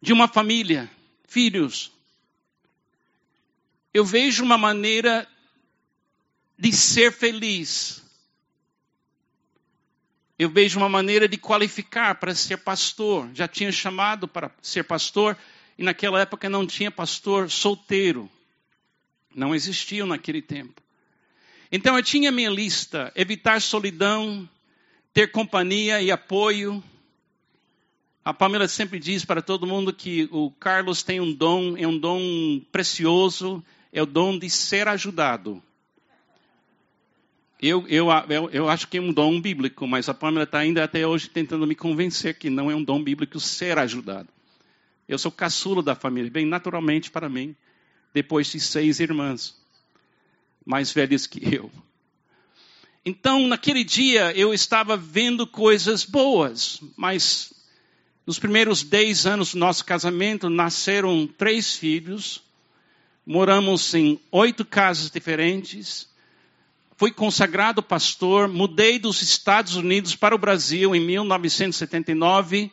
de 0.01 0.13
uma 0.13 0.27
família, 0.27 0.89
filhos. 1.27 1.91
Eu 3.93 4.05
vejo 4.05 4.43
uma 4.43 4.57
maneira 4.57 5.27
de 6.57 6.71
ser 6.71 7.11
feliz 7.11 8.03
eu 10.39 10.49
vejo 10.49 10.79
uma 10.79 10.87
maneira 10.87 11.27
de 11.27 11.37
qualificar 11.37 12.15
para 12.15 12.33
ser 12.33 12.59
pastor. 12.59 13.29
Já 13.33 13.45
tinha 13.45 13.73
chamado 13.73 14.25
para 14.25 14.49
ser 14.61 14.85
pastor 14.85 15.37
e 15.77 15.83
naquela 15.83 16.21
época 16.21 16.49
não 16.49 16.65
tinha 16.65 16.89
pastor 16.89 17.51
solteiro. 17.51 18.31
Não 19.35 19.53
existiam 19.53 20.07
naquele 20.07 20.41
tempo. 20.41 20.81
Então 21.69 21.97
eu 21.97 22.01
tinha 22.01 22.31
minha 22.31 22.49
lista: 22.49 23.11
evitar 23.17 23.61
solidão, 23.61 24.49
ter 25.13 25.31
companhia 25.31 26.01
e 26.01 26.11
apoio. 26.11 26.83
A 28.23 28.33
Pamela 28.33 28.67
sempre 28.67 28.99
diz 28.99 29.25
para 29.25 29.41
todo 29.41 29.67
mundo 29.67 29.93
que 29.93 30.29
o 30.31 30.51
Carlos 30.51 31.03
tem 31.03 31.19
um 31.19 31.33
dom, 31.33 31.75
é 31.77 31.87
um 31.87 31.97
dom 31.97 32.61
precioso, 32.71 33.63
é 33.91 34.01
o 34.01 34.05
dom 34.05 34.37
de 34.37 34.49
ser 34.49 34.87
ajudado. 34.87 35.61
Eu, 37.61 37.85
eu, 37.89 38.07
eu, 38.29 38.49
eu 38.51 38.69
acho 38.69 38.87
que 38.87 38.97
é 38.97 39.01
um 39.01 39.11
dom 39.11 39.41
bíblico, 39.41 39.85
mas 39.85 40.07
a 40.07 40.13
Pamela 40.13 40.43
está 40.43 40.59
ainda 40.59 40.83
até 40.83 41.05
hoje 41.05 41.29
tentando 41.29 41.67
me 41.67 41.75
convencer 41.75 42.37
que 42.37 42.49
não 42.49 42.71
é 42.71 42.75
um 42.75 42.83
dom 42.83 43.03
bíblico 43.03 43.39
ser 43.39 43.77
ajudado. 43.77 44.29
Eu 45.07 45.17
sou 45.17 45.31
caçula 45.31 45.83
da 45.83 45.95
família, 45.95 46.31
bem 46.31 46.45
naturalmente 46.45 47.11
para 47.11 47.27
mim, 47.27 47.55
depois 48.13 48.47
de 48.47 48.59
seis 48.59 48.99
irmãs, 48.99 49.59
mais 50.65 50.91
velhas 50.93 51.27
que 51.27 51.53
eu. 51.53 51.69
Então, 53.05 53.47
naquele 53.47 53.83
dia, 53.83 54.31
eu 54.35 54.53
estava 54.53 54.97
vendo 54.97 55.47
coisas 55.47 56.03
boas, 56.03 56.79
mas 56.97 57.53
nos 58.27 58.37
primeiros 58.37 58.83
dez 58.83 59.25
anos 59.25 59.53
do 59.53 59.59
nosso 59.59 59.85
casamento, 59.85 60.49
nasceram 60.49 61.25
três 61.25 61.75
filhos, 61.75 62.43
moramos 63.25 63.93
em 63.93 64.19
oito 64.31 64.65
casas 64.65 65.09
diferentes, 65.09 66.09
fui 66.97 67.11
consagrado 67.11 67.81
pastor, 67.81 68.47
mudei 68.47 68.99
dos 68.99 69.21
Estados 69.21 69.75
Unidos 69.75 70.15
para 70.15 70.35
o 70.35 70.37
Brasil 70.37 70.93
em 70.93 70.99
1979 70.99 72.71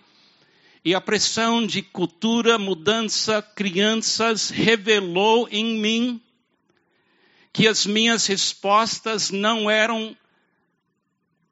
e 0.85 0.95
a 0.95 1.01
pressão 1.01 1.65
de 1.65 1.83
cultura, 1.83 2.59
mudança, 2.59 3.41
crianças 3.41 4.51
revelou 4.51 5.49
em 5.51 5.79
mim 5.79 6.21
que 7.57 7.67
as 7.67 7.87
minhas 7.87 8.27
respostas 8.27 9.31
não 9.31 9.71
eram 9.71 10.15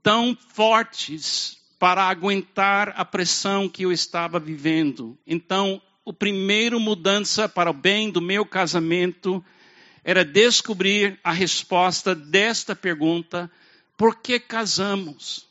tão 0.03 0.37
fortes 0.51 1.57
para 1.79 2.03
aguentar 2.05 2.93
a 2.95 3.07
pressão 3.07 3.71
que 3.71 3.85
eu 3.85 3.90
estava 3.90 4.38
vivendo. 4.38 5.19
Então, 5.27 5.81
o 6.05 6.12
primeiro 6.12 6.79
mudança 6.79 7.49
para 7.49 7.71
o 7.71 7.73
bem 7.73 8.11
do 8.11 8.21
meu 8.21 8.45
casamento 8.45 9.43
era 10.05 10.27
descobrir 10.27 11.19
a 11.25 11.33
resposta 11.33 12.14
desta 12.14 12.77
pergunta: 12.77 13.51
por 13.97 14.17
que 14.17 14.38
casamos? 14.38 15.47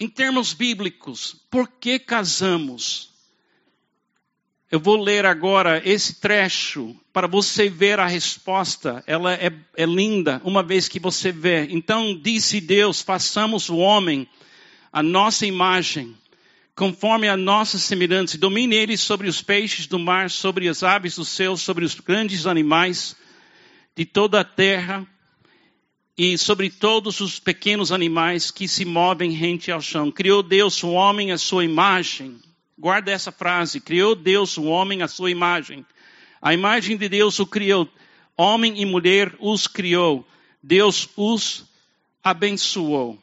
Em 0.00 0.08
termos 0.08 0.52
bíblicos, 0.52 1.36
por 1.48 1.68
que 1.68 2.00
casamos? 2.00 3.11
Eu 4.72 4.80
vou 4.80 4.96
ler 4.96 5.26
agora 5.26 5.82
esse 5.84 6.14
trecho 6.14 6.96
para 7.12 7.26
você 7.26 7.68
ver 7.68 8.00
a 8.00 8.06
resposta. 8.06 9.04
Ela 9.06 9.34
é, 9.34 9.52
é, 9.76 9.84
linda, 9.84 10.40
uma 10.42 10.62
vez 10.62 10.88
que 10.88 10.98
você 10.98 11.30
vê. 11.30 11.68
Então 11.70 12.18
disse 12.18 12.58
Deus: 12.58 13.02
façamos 13.02 13.68
o 13.68 13.76
homem 13.76 14.26
a 14.90 15.02
nossa 15.02 15.44
imagem 15.44 16.16
conforme 16.74 17.28
a 17.28 17.36
nossa 17.36 17.78
semelhança, 17.78 18.38
domine 18.38 18.74
ele 18.74 18.96
sobre 18.96 19.28
os 19.28 19.42
peixes 19.42 19.86
do 19.86 19.98
mar, 19.98 20.30
sobre 20.30 20.66
as 20.66 20.82
aves 20.82 21.16
do 21.16 21.24
céu, 21.24 21.54
sobre 21.54 21.84
os 21.84 21.94
grandes 21.94 22.46
animais 22.46 23.14
de 23.94 24.06
toda 24.06 24.40
a 24.40 24.44
terra 24.44 25.06
e 26.16 26.38
sobre 26.38 26.70
todos 26.70 27.20
os 27.20 27.38
pequenos 27.38 27.92
animais 27.92 28.50
que 28.50 28.66
se 28.66 28.86
movem 28.86 29.32
rente 29.32 29.70
ao 29.70 29.82
chão. 29.82 30.10
Criou 30.10 30.42
Deus 30.42 30.82
o 30.82 30.92
homem 30.92 31.30
à 31.30 31.36
sua 31.36 31.62
imagem. 31.62 32.40
Guarda 32.82 33.12
essa 33.12 33.30
frase. 33.30 33.78
Criou 33.78 34.16
Deus 34.16 34.58
o 34.58 34.64
homem 34.64 35.02
à 35.02 35.06
sua 35.06 35.30
imagem. 35.30 35.86
A 36.40 36.52
imagem 36.52 36.96
de 36.96 37.08
Deus 37.08 37.38
o 37.38 37.46
criou. 37.46 37.88
Homem 38.36 38.82
e 38.82 38.84
mulher 38.84 39.32
os 39.38 39.68
criou. 39.68 40.26
Deus 40.60 41.08
os 41.16 41.64
abençoou. 42.24 43.16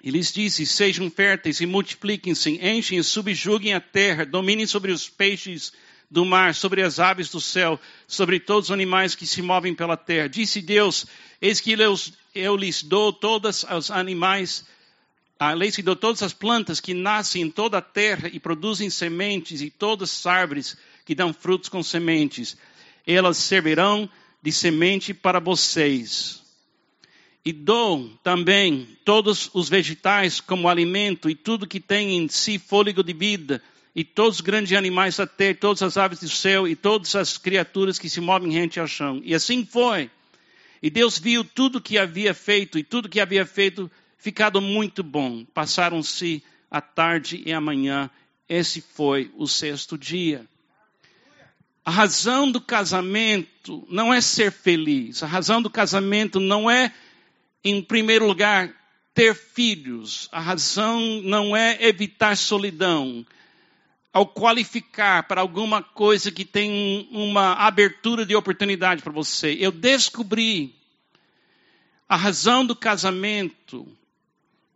E 0.00 0.12
lhes 0.12 0.32
disse: 0.32 0.64
Sejam 0.64 1.10
férteis 1.10 1.60
e 1.60 1.66
multipliquem-se, 1.66 2.50
enchem 2.64 2.98
e 2.98 3.02
subjuguem 3.02 3.74
a 3.74 3.80
terra, 3.80 4.24
dominem 4.24 4.64
sobre 4.64 4.92
os 4.92 5.08
peixes 5.08 5.72
do 6.08 6.24
mar, 6.24 6.54
sobre 6.54 6.82
as 6.82 7.00
aves 7.00 7.30
do 7.30 7.40
céu, 7.40 7.80
sobre 8.06 8.38
todos 8.38 8.68
os 8.68 8.72
animais 8.72 9.16
que 9.16 9.26
se 9.26 9.42
movem 9.42 9.74
pela 9.74 9.96
terra. 9.96 10.28
Disse 10.28 10.62
Deus: 10.62 11.04
Eis 11.40 11.58
que 11.58 11.72
eu, 11.72 11.96
eu 12.32 12.54
lhes 12.54 12.80
dou 12.84 13.12
todos 13.12 13.64
os 13.64 13.90
animais, 13.90 14.64
a 15.50 15.54
lei 15.54 15.70
se 15.70 15.82
dou 15.82 15.96
todas 15.96 16.22
as 16.22 16.32
plantas 16.32 16.80
que 16.80 16.94
nascem 16.94 17.42
em 17.42 17.50
toda 17.50 17.78
a 17.78 17.82
terra 17.82 18.28
e 18.32 18.38
produzem 18.38 18.90
sementes, 18.90 19.60
e 19.60 19.70
todas 19.70 20.10
as 20.10 20.26
árvores 20.26 20.76
que 21.04 21.14
dão 21.14 21.32
frutos 21.32 21.68
com 21.68 21.82
sementes. 21.82 22.56
Elas 23.06 23.36
servirão 23.36 24.08
de 24.42 24.52
semente 24.52 25.12
para 25.12 25.40
vocês 25.40 26.42
e 27.44 27.52
dou 27.52 28.08
também 28.22 28.86
todos 29.04 29.50
os 29.52 29.68
vegetais 29.68 30.40
como 30.40 30.68
alimento 30.68 31.28
e 31.28 31.34
tudo 31.34 31.66
que 31.66 31.80
tem 31.80 32.16
em 32.16 32.28
si 32.28 32.58
fôlego 32.58 33.02
de 33.02 33.12
vida, 33.12 33.62
e 33.94 34.04
todos 34.04 34.36
os 34.36 34.40
grandes 34.40 34.72
animais 34.72 35.16
da 35.16 35.26
terra, 35.26 35.58
todas 35.60 35.82
as 35.82 35.96
aves 35.96 36.20
do 36.20 36.28
céu 36.28 36.66
e 36.66 36.74
todas 36.74 37.14
as 37.14 37.36
criaturas 37.36 37.98
que 37.98 38.08
se 38.08 38.20
movem 38.20 38.52
rente 38.52 38.80
ao 38.80 38.86
chão. 38.86 39.20
E 39.22 39.34
assim 39.34 39.66
foi. 39.66 40.10
E 40.82 40.88
Deus 40.88 41.18
viu 41.18 41.44
tudo 41.44 41.80
que 41.80 41.98
havia 41.98 42.32
feito, 42.32 42.78
e 42.78 42.82
tudo 42.82 43.08
que 43.08 43.20
havia 43.20 43.44
feito 43.44 43.90
ficado 44.22 44.60
muito 44.60 45.02
bom. 45.02 45.44
Passaram-se 45.46 46.42
a 46.70 46.80
tarde 46.80 47.42
e 47.44 47.52
a 47.52 47.60
manhã. 47.60 48.08
Esse 48.48 48.80
foi 48.80 49.32
o 49.36 49.48
sexto 49.48 49.98
dia. 49.98 50.46
A 51.84 51.90
razão 51.90 52.48
do 52.48 52.60
casamento 52.60 53.84
não 53.90 54.14
é 54.14 54.20
ser 54.20 54.52
feliz. 54.52 55.24
A 55.24 55.26
razão 55.26 55.60
do 55.60 55.68
casamento 55.68 56.38
não 56.38 56.70
é 56.70 56.94
em 57.64 57.82
primeiro 57.82 58.24
lugar, 58.24 58.72
ter 59.12 59.34
filhos. 59.34 60.28
A 60.30 60.38
razão 60.38 61.00
não 61.22 61.56
é 61.56 61.76
evitar 61.84 62.36
solidão. 62.36 63.26
Ao 64.12 64.24
qualificar 64.24 65.24
para 65.24 65.40
alguma 65.40 65.82
coisa 65.82 66.30
que 66.30 66.44
tem 66.44 67.08
uma 67.10 67.54
abertura 67.54 68.24
de 68.24 68.36
oportunidade 68.36 69.02
para 69.02 69.12
você, 69.12 69.56
eu 69.58 69.72
descobri 69.72 70.76
a 72.08 72.14
razão 72.14 72.64
do 72.64 72.76
casamento 72.76 73.88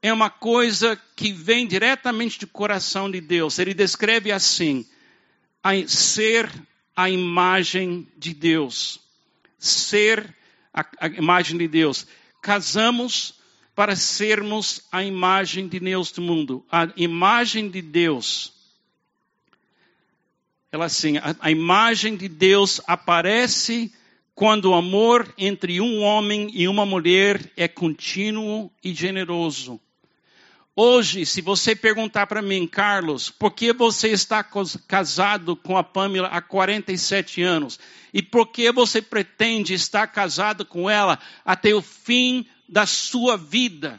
é 0.09 0.13
uma 0.13 0.31
coisa 0.31 0.97
que 1.17 1.33
vem 1.33 1.67
diretamente 1.67 2.39
do 2.39 2.47
coração 2.47 3.11
de 3.11 3.21
Deus. 3.21 3.59
Ele 3.59 3.75
descreve 3.75 4.31
assim: 4.31 4.87
ser 5.89 6.49
a 6.95 7.11
imagem 7.11 8.07
de 8.17 8.33
Deus. 8.33 9.01
Ser 9.59 10.33
a, 10.73 10.87
a 11.01 11.09
imagem 11.09 11.59
de 11.59 11.67
Deus 11.67 12.07
casamos 12.41 13.35
para 13.75 13.97
sermos 13.97 14.83
a 14.93 15.03
imagem 15.03 15.67
de 15.67 15.81
Deus 15.81 16.13
do 16.13 16.23
mundo. 16.23 16.65
A 16.71 16.89
imagem 16.97 17.69
de 17.69 17.83
Deus. 17.83 18.53
Ela 20.71 20.85
assim, 20.85 21.19
a, 21.19 21.35
a 21.41 21.51
imagem 21.51 22.17
de 22.17 22.29
Deus 22.29 22.81
aparece 22.87 23.93
quando 24.37 24.67
o 24.67 24.75
amor 24.75 25.35
entre 25.37 25.81
um 25.81 26.01
homem 26.03 26.49
e 26.55 26.69
uma 26.69 26.87
mulher 26.87 27.51
é 27.57 27.67
contínuo 27.67 28.71
e 28.85 28.95
generoso. 28.95 29.81
Hoje, 30.79 31.25
se 31.25 31.41
você 31.41 31.75
perguntar 31.75 32.27
para 32.27 32.43
mim, 32.43 32.67
Carlos, 32.67 33.31
por 33.31 33.53
que 33.53 33.73
você 33.73 34.09
está 34.09 34.45
casado 34.87 35.57
com 35.57 35.75
a 35.75 35.83
Pamela 35.83 36.29
há 36.29 36.43
47 36.43 37.41
anos? 37.41 37.81
E 38.13 38.21
por 38.21 38.49
que 38.49 38.71
você 38.71 39.01
pretende 39.01 39.73
estar 39.73 40.07
casado 40.09 40.67
com 40.67 40.91
ela 40.91 41.19
até 41.47 41.75
o 41.75 41.81
fim 41.81 42.45
da 42.69 42.85
sua 42.85 43.39
vida? 43.39 43.99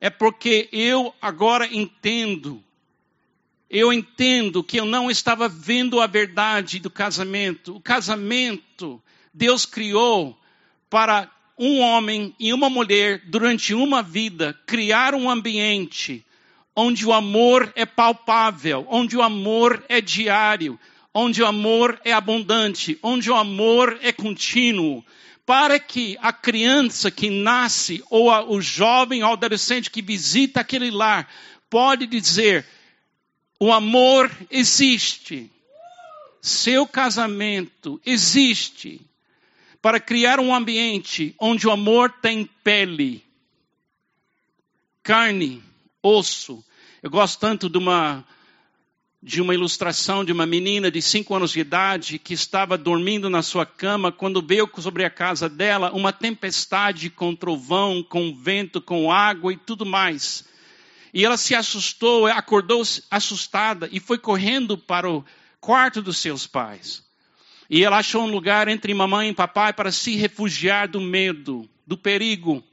É 0.00 0.10
porque 0.10 0.68
eu 0.72 1.14
agora 1.22 1.72
entendo. 1.72 2.60
Eu 3.70 3.92
entendo 3.92 4.64
que 4.64 4.80
eu 4.80 4.84
não 4.84 5.12
estava 5.12 5.48
vendo 5.48 6.00
a 6.00 6.08
verdade 6.08 6.80
do 6.80 6.90
casamento. 6.90 7.76
O 7.76 7.80
casamento, 7.80 9.00
Deus 9.32 9.64
criou 9.64 10.36
para 10.88 11.30
um 11.62 11.80
homem 11.80 12.34
e 12.40 12.54
uma 12.54 12.70
mulher, 12.70 13.20
durante 13.26 13.74
uma 13.74 14.02
vida, 14.02 14.58
criar 14.64 15.14
um 15.14 15.28
ambiente 15.28 16.24
onde 16.74 17.04
o 17.04 17.12
amor 17.12 17.70
é 17.76 17.84
palpável, 17.84 18.86
onde 18.88 19.14
o 19.14 19.20
amor 19.20 19.84
é 19.86 20.00
diário, 20.00 20.80
onde 21.12 21.42
o 21.42 21.46
amor 21.46 22.00
é 22.02 22.14
abundante, 22.14 22.98
onde 23.02 23.30
o 23.30 23.34
amor 23.34 23.98
é 24.00 24.10
contínuo, 24.10 25.04
para 25.44 25.78
que 25.78 26.16
a 26.22 26.32
criança 26.32 27.10
que 27.10 27.28
nasce 27.28 28.02
ou 28.08 28.30
a, 28.30 28.42
o 28.42 28.62
jovem 28.62 29.22
ou 29.22 29.34
adolescente 29.34 29.90
que 29.90 30.00
visita 30.00 30.60
aquele 30.60 30.90
lar 30.90 31.28
pode 31.68 32.06
dizer: 32.06 32.64
o 33.60 33.70
amor 33.70 34.30
existe. 34.50 35.52
Seu 36.40 36.86
casamento 36.86 38.00
existe 38.06 39.09
para 39.82 39.98
criar 39.98 40.38
um 40.38 40.54
ambiente 40.54 41.34
onde 41.38 41.66
o 41.66 41.70
amor 41.70 42.10
tem 42.20 42.48
pele, 42.62 43.24
carne, 45.02 45.62
osso. 46.02 46.64
Eu 47.02 47.10
gosto 47.10 47.38
tanto 47.40 47.68
de 47.68 47.78
uma 47.78 48.24
de 49.22 49.42
uma 49.42 49.52
ilustração 49.52 50.24
de 50.24 50.32
uma 50.32 50.46
menina 50.46 50.90
de 50.90 51.02
cinco 51.02 51.34
anos 51.34 51.52
de 51.52 51.60
idade 51.60 52.18
que 52.18 52.32
estava 52.32 52.78
dormindo 52.78 53.28
na 53.28 53.42
sua 53.42 53.66
cama 53.66 54.10
quando 54.10 54.40
veio 54.40 54.68
sobre 54.78 55.04
a 55.04 55.10
casa 55.10 55.46
dela 55.46 55.92
uma 55.92 56.10
tempestade 56.10 57.10
com 57.10 57.36
trovão, 57.36 58.02
com 58.02 58.34
vento, 58.34 58.80
com 58.80 59.12
água 59.12 59.52
e 59.52 59.58
tudo 59.58 59.84
mais. 59.84 60.48
E 61.12 61.22
ela 61.22 61.36
se 61.36 61.54
assustou, 61.54 62.26
acordou 62.28 62.82
assustada 63.10 63.90
e 63.92 64.00
foi 64.00 64.16
correndo 64.16 64.78
para 64.78 65.10
o 65.10 65.22
quarto 65.60 66.00
dos 66.00 66.16
seus 66.16 66.46
pais. 66.46 67.02
E 67.70 67.84
ela 67.84 67.98
achou 67.98 68.24
um 68.24 68.30
lugar 68.30 68.66
entre 68.66 68.92
mamãe 68.92 69.28
e 69.28 69.34
papai 69.34 69.72
para 69.72 69.92
se 69.92 70.16
refugiar 70.16 70.88
do 70.88 71.00
medo, 71.00 71.70
do 71.86 71.96
perigo. 71.96 72.64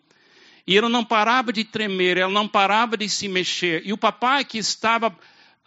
E 0.65 0.75
ela 0.75 0.89
não 0.89 1.05
parava 1.05 1.53
de 1.53 1.63
tremer, 1.63 2.17
ela 2.17 2.31
não 2.31 2.47
parava 2.47 2.97
de 2.97 3.07
se 3.07 3.27
mexer. 3.27 3.83
E 3.85 3.93
o 3.93 3.97
papai 3.97 4.43
que 4.43 4.57
estava 4.57 5.15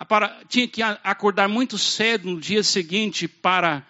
para, 0.08 0.40
tinha 0.48 0.66
que 0.66 0.82
acordar 0.82 1.48
muito 1.48 1.78
cedo 1.78 2.28
no 2.28 2.40
dia 2.40 2.64
seguinte 2.64 3.28
para 3.28 3.86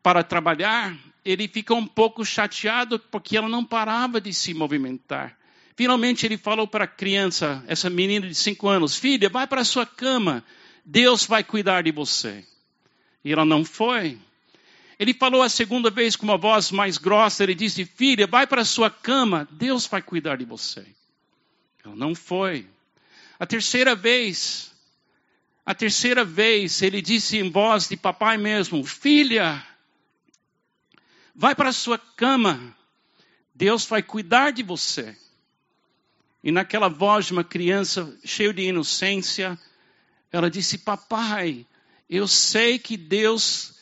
para 0.00 0.22
trabalhar, 0.22 0.94
ele 1.24 1.48
ficou 1.48 1.78
um 1.78 1.86
pouco 1.86 2.26
chateado 2.26 2.98
porque 2.98 3.38
ela 3.38 3.48
não 3.48 3.64
parava 3.64 4.20
de 4.20 4.34
se 4.34 4.52
movimentar. 4.52 5.34
Finalmente 5.74 6.26
ele 6.26 6.36
falou 6.36 6.68
para 6.68 6.84
a 6.84 6.86
criança, 6.86 7.64
essa 7.66 7.88
menina 7.88 8.28
de 8.28 8.34
cinco 8.34 8.68
anos, 8.68 8.96
filha, 8.96 9.30
vai 9.30 9.46
para 9.46 9.62
a 9.62 9.64
sua 9.64 9.86
cama, 9.86 10.44
Deus 10.84 11.24
vai 11.24 11.42
cuidar 11.42 11.82
de 11.82 11.90
você. 11.90 12.44
E 13.24 13.32
ela 13.32 13.46
não 13.46 13.64
foi. 13.64 14.18
Ele 15.04 15.12
falou 15.12 15.42
a 15.42 15.50
segunda 15.50 15.90
vez 15.90 16.16
com 16.16 16.24
uma 16.24 16.38
voz 16.38 16.70
mais 16.70 16.96
grossa, 16.96 17.42
ele 17.42 17.54
disse, 17.54 17.84
filha, 17.84 18.26
vai 18.26 18.46
para 18.46 18.62
a 18.62 18.64
sua 18.64 18.88
cama, 18.88 19.46
Deus 19.50 19.86
vai 19.86 20.00
cuidar 20.00 20.38
de 20.38 20.46
você. 20.46 20.82
Ela 21.84 21.94
não 21.94 22.14
foi. 22.14 22.66
A 23.38 23.44
terceira 23.44 23.94
vez, 23.94 24.72
a 25.66 25.74
terceira 25.74 26.24
vez, 26.24 26.80
ele 26.80 27.02
disse 27.02 27.36
em 27.36 27.50
voz 27.50 27.86
de 27.86 27.98
papai 27.98 28.38
mesmo, 28.38 28.82
filha, 28.82 29.62
vai 31.34 31.54
para 31.54 31.68
a 31.68 31.74
sua 31.74 31.98
cama, 31.98 32.74
Deus 33.54 33.84
vai 33.84 34.02
cuidar 34.02 34.52
de 34.52 34.62
você. 34.62 35.14
E 36.42 36.50
naquela 36.50 36.88
voz 36.88 37.26
de 37.26 37.34
uma 37.34 37.44
criança 37.44 38.18
cheia 38.24 38.54
de 38.54 38.62
inocência, 38.62 39.58
ela 40.32 40.50
disse: 40.50 40.78
Papai, 40.78 41.66
eu 42.08 42.26
sei 42.26 42.78
que 42.78 42.96
Deus 42.96 43.74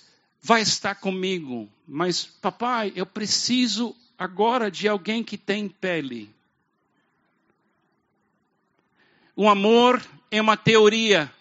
vai 0.43 0.61
estar 0.61 0.97
comigo, 0.97 1.71
mas 1.87 2.25
papai, 2.25 2.93
eu 2.97 3.07
preciso 3.07 3.95
agora 4.19 4.71
de 4.71 4.89
alguém 4.89 5.23
que 5.23 5.39
tem 5.39 5.69
pele. 5.69 6.29
O 9.37 9.49
amor 9.49 10.05
é 10.31 10.41
uma 10.41 10.57
teoria. 10.57 11.33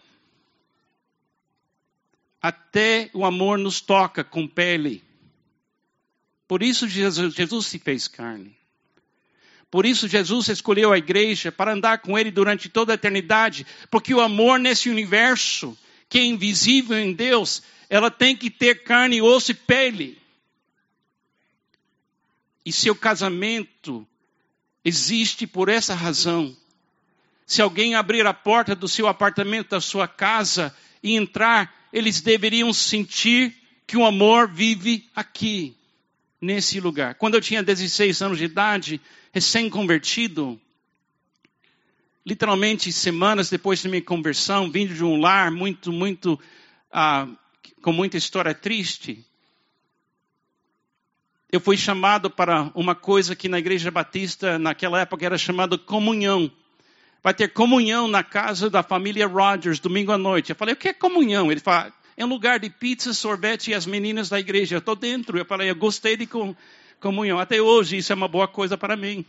Até 2.42 3.10
o 3.14 3.26
amor 3.26 3.58
nos 3.58 3.82
toca 3.82 4.24
com 4.24 4.48
pele. 4.48 5.04
Por 6.48 6.62
isso 6.62 6.88
Jesus, 6.88 7.34
Jesus 7.34 7.66
se 7.66 7.80
fez 7.80 8.08
carne. 8.08 8.56
Por 9.70 9.86
isso 9.86 10.08
Jesus 10.08 10.50
escolheu 10.50 10.92
a 10.92 10.98
igreja 10.98 11.52
para 11.52 11.74
andar 11.74 12.00
com 12.00 12.20
ele 12.20 12.30
durante 12.30 12.68
toda 12.68 12.94
a 12.94 12.96
eternidade, 12.96 13.66
porque 13.90 14.14
o 14.14 14.20
amor 14.20 14.60
nesse 14.60 14.90
universo, 14.90 15.78
que 16.10 16.20
é 16.20 16.26
invisível 16.26 17.00
em 17.00 17.14
Deus, 17.14 17.64
ela 17.92 18.10
tem 18.10 18.38
que 18.38 18.50
ter 18.50 18.84
carne, 18.84 19.22
osso 19.22 19.52
e 19.52 19.54
pele. 19.54 20.18
E 22.66 22.72
seu 22.72 22.96
casamento 22.96 24.08
existe 24.86 25.46
por 25.46 25.68
essa 25.68 25.94
razão. 25.94 26.56
Se 27.46 27.62
alguém 27.62 27.94
abrir 27.94 28.26
a 28.26 28.34
porta 28.34 28.74
do 28.74 28.88
seu 28.88 29.10
apartamento, 29.10 29.72
da 29.72 29.82
sua 29.82 30.08
casa 30.08 30.74
e 31.04 31.18
entrar, 31.18 31.90
eles 31.92 32.22
deveriam 32.22 32.72
sentir 32.72 33.54
que 33.86 33.98
o 33.98 34.06
amor 34.06 34.48
vive 34.48 35.10
aqui 35.14 35.76
nesse 36.40 36.80
lugar. 36.80 37.16
Quando 37.16 37.36
eu 37.36 37.42
tinha 37.42 37.62
16 37.62 38.22
anos 38.22 38.38
de 38.38 38.46
idade, 38.46 39.02
recém-convertido, 39.34 40.58
literalmente 42.26 42.90
semanas 42.94 43.50
depois 43.50 43.84
da 43.84 43.90
minha 43.90 44.02
conversão, 44.02 44.72
vindo 44.72 44.94
de 44.94 45.04
um 45.04 45.20
lar 45.20 45.52
muito, 45.52 45.92
muito, 45.92 46.40
ah, 46.90 47.28
com 47.82 47.92
muita 47.92 48.18
história 48.18 48.54
triste, 48.54 49.26
eu 51.52 51.60
fui 51.60 51.76
chamado 51.76 52.30
para 52.30 52.72
uma 52.74 52.96
coisa 52.96 53.36
que 53.36 53.50
na 53.50 53.60
Igreja 53.60 53.92
Batista, 53.92 54.58
naquela 54.58 55.02
época, 55.02 55.26
era 55.26 55.38
chamada 55.38 55.78
comunhão. 55.78 56.50
Vai 57.22 57.34
ter 57.34 57.50
comunhão 57.50 58.08
na 58.08 58.24
casa 58.24 58.70
da 58.70 58.82
família 58.82 59.28
Rogers, 59.28 59.80
domingo 59.80 60.14
à 60.14 60.18
noite. 60.18 60.52
Eu 60.52 60.56
falei, 60.56 60.74
o 60.74 60.78
que 60.78 60.88
é 60.88 60.94
comunhão? 60.94 61.52
Ele 61.52 61.60
fala, 61.60 61.92
é 62.16 62.26
um 62.26 62.30
lugar 62.30 62.58
de 62.60 62.70
pizza, 62.70 63.14
sorvete 63.14 63.72
e 63.72 63.74
as 63.74 63.86
meninas 63.86 64.30
da 64.30 64.40
igreja. 64.40 64.76
Eu 64.76 64.80
estou 64.80 64.96
dentro. 64.96 65.38
Eu 65.38 65.46
falei, 65.46 65.70
eu 65.70 65.76
gostei 65.76 66.16
de 66.16 66.28
comunhão. 67.00 67.38
Até 67.38 67.62
hoje 67.62 67.98
isso 67.98 68.14
é 68.14 68.16
uma 68.16 68.30
boa 68.30 68.48
coisa 68.48 68.78
para 68.78 68.96
mim. 68.96 69.26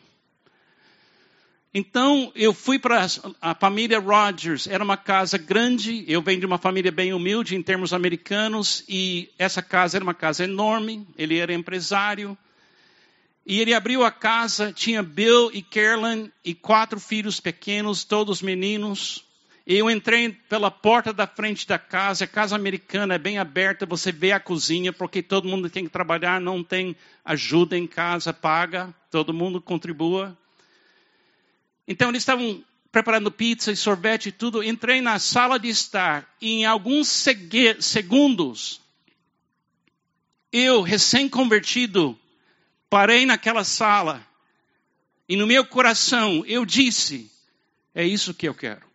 Então 1.74 2.30
eu 2.34 2.52
fui 2.52 2.78
para 2.78 3.06
a 3.40 3.54
família 3.54 3.98
Rogers. 3.98 4.66
Era 4.66 4.84
uma 4.84 4.96
casa 4.96 5.38
grande. 5.38 6.04
Eu 6.06 6.20
venho 6.20 6.40
de 6.40 6.46
uma 6.46 6.58
família 6.58 6.92
bem 6.92 7.14
humilde 7.14 7.56
em 7.56 7.62
termos 7.62 7.94
americanos 7.94 8.84
e 8.88 9.30
essa 9.38 9.62
casa 9.62 9.96
era 9.96 10.04
uma 10.04 10.14
casa 10.14 10.44
enorme. 10.44 11.06
Ele 11.16 11.38
era 11.38 11.54
empresário. 11.54 12.36
E 13.44 13.60
ele 13.60 13.74
abriu 13.74 14.04
a 14.04 14.10
casa, 14.10 14.72
tinha 14.72 15.02
Bill 15.02 15.50
e 15.52 15.62
Carolyn 15.62 16.30
e 16.44 16.54
quatro 16.54 17.00
filhos 17.00 17.40
pequenos, 17.40 18.04
todos 18.04 18.40
meninos. 18.40 19.24
Eu 19.66 19.90
entrei 19.90 20.30
pela 20.48 20.70
porta 20.70 21.12
da 21.12 21.26
frente 21.26 21.66
da 21.66 21.78
casa, 21.78 22.24
a 22.24 22.28
casa 22.28 22.54
americana 22.54 23.14
é 23.14 23.18
bem 23.18 23.38
aberta, 23.38 23.86
você 23.86 24.12
vê 24.12 24.32
a 24.32 24.40
cozinha, 24.40 24.92
porque 24.92 25.22
todo 25.22 25.48
mundo 25.48 25.70
tem 25.70 25.84
que 25.84 25.90
trabalhar, 25.90 26.40
não 26.40 26.62
tem 26.62 26.96
ajuda 27.24 27.76
em 27.76 27.86
casa, 27.86 28.32
paga, 28.32 28.94
todo 29.10 29.34
mundo 29.34 29.60
contribua. 29.60 30.36
Então 31.86 32.08
eles 32.08 32.22
estavam 32.22 32.64
preparando 32.90 33.30
pizza 33.30 33.72
e 33.72 33.76
sorvete 33.76 34.26
e 34.26 34.32
tudo. 34.32 34.62
Entrei 34.62 35.00
na 35.00 35.18
sala 35.18 35.58
de 35.58 35.68
estar 35.68 36.28
e 36.40 36.50
em 36.50 36.64
alguns 36.64 37.08
segundos, 37.80 38.80
eu, 40.52 40.82
recém-convertido, 40.82 42.18
parei 42.90 43.24
naquela 43.24 43.64
sala 43.64 44.24
e 45.28 45.36
no 45.36 45.46
meu 45.46 45.64
coração 45.64 46.44
eu 46.46 46.66
disse: 46.66 47.30
é 47.94 48.04
isso 48.04 48.34
que 48.34 48.46
eu 48.46 48.54
quero. 48.54 48.86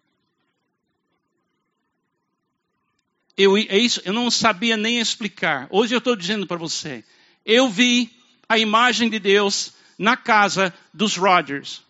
Eu, 3.35 3.55
é 3.57 3.77
isso, 3.77 4.01
eu 4.03 4.13
não 4.13 4.31
sabia 4.31 4.75
nem 4.75 4.99
explicar. 4.99 5.67
Hoje 5.69 5.93
eu 5.93 5.99
estou 5.99 6.15
dizendo 6.15 6.47
para 6.47 6.57
você. 6.57 7.03
Eu 7.45 7.69
vi 7.69 8.11
a 8.49 8.57
imagem 8.57 9.09
de 9.09 9.19
Deus 9.19 9.73
na 9.97 10.17
casa 10.17 10.73
dos 10.93 11.15
Rogers. 11.17 11.83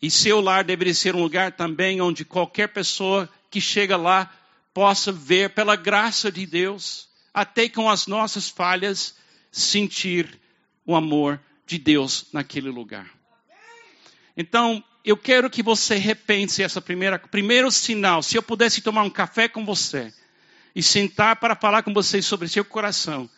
E 0.00 0.10
seu 0.10 0.40
lar 0.40 0.64
deveria 0.64 0.94
ser 0.94 1.14
um 1.14 1.22
lugar 1.22 1.52
também 1.52 2.00
onde 2.00 2.24
qualquer 2.24 2.68
pessoa 2.68 3.28
que 3.50 3.60
chega 3.60 3.96
lá 3.96 4.30
possa 4.74 5.10
ver, 5.10 5.50
pela 5.50 5.74
graça 5.74 6.30
de 6.30 6.44
Deus, 6.44 7.08
até 7.32 7.68
com 7.68 7.88
as 7.88 8.06
nossas 8.06 8.48
falhas, 8.48 9.14
sentir 9.50 10.38
o 10.84 10.94
amor 10.94 11.40
de 11.66 11.78
Deus 11.78 12.26
naquele 12.32 12.68
lugar. 12.68 13.10
Então, 14.36 14.84
eu 15.02 15.16
quero 15.16 15.48
que 15.48 15.62
você 15.62 15.94
repense 15.94 16.62
essa 16.62 16.80
primeira, 16.80 17.18
primeiro 17.18 17.70
sinal. 17.70 18.22
Se 18.22 18.36
eu 18.36 18.42
pudesse 18.42 18.82
tomar 18.82 19.02
um 19.02 19.10
café 19.10 19.48
com 19.48 19.64
você 19.64 20.12
e 20.74 20.82
sentar 20.82 21.36
para 21.36 21.56
falar 21.56 21.82
com 21.82 21.94
você 21.94 22.20
sobre 22.20 22.48
seu 22.48 22.64
coração 22.64 23.30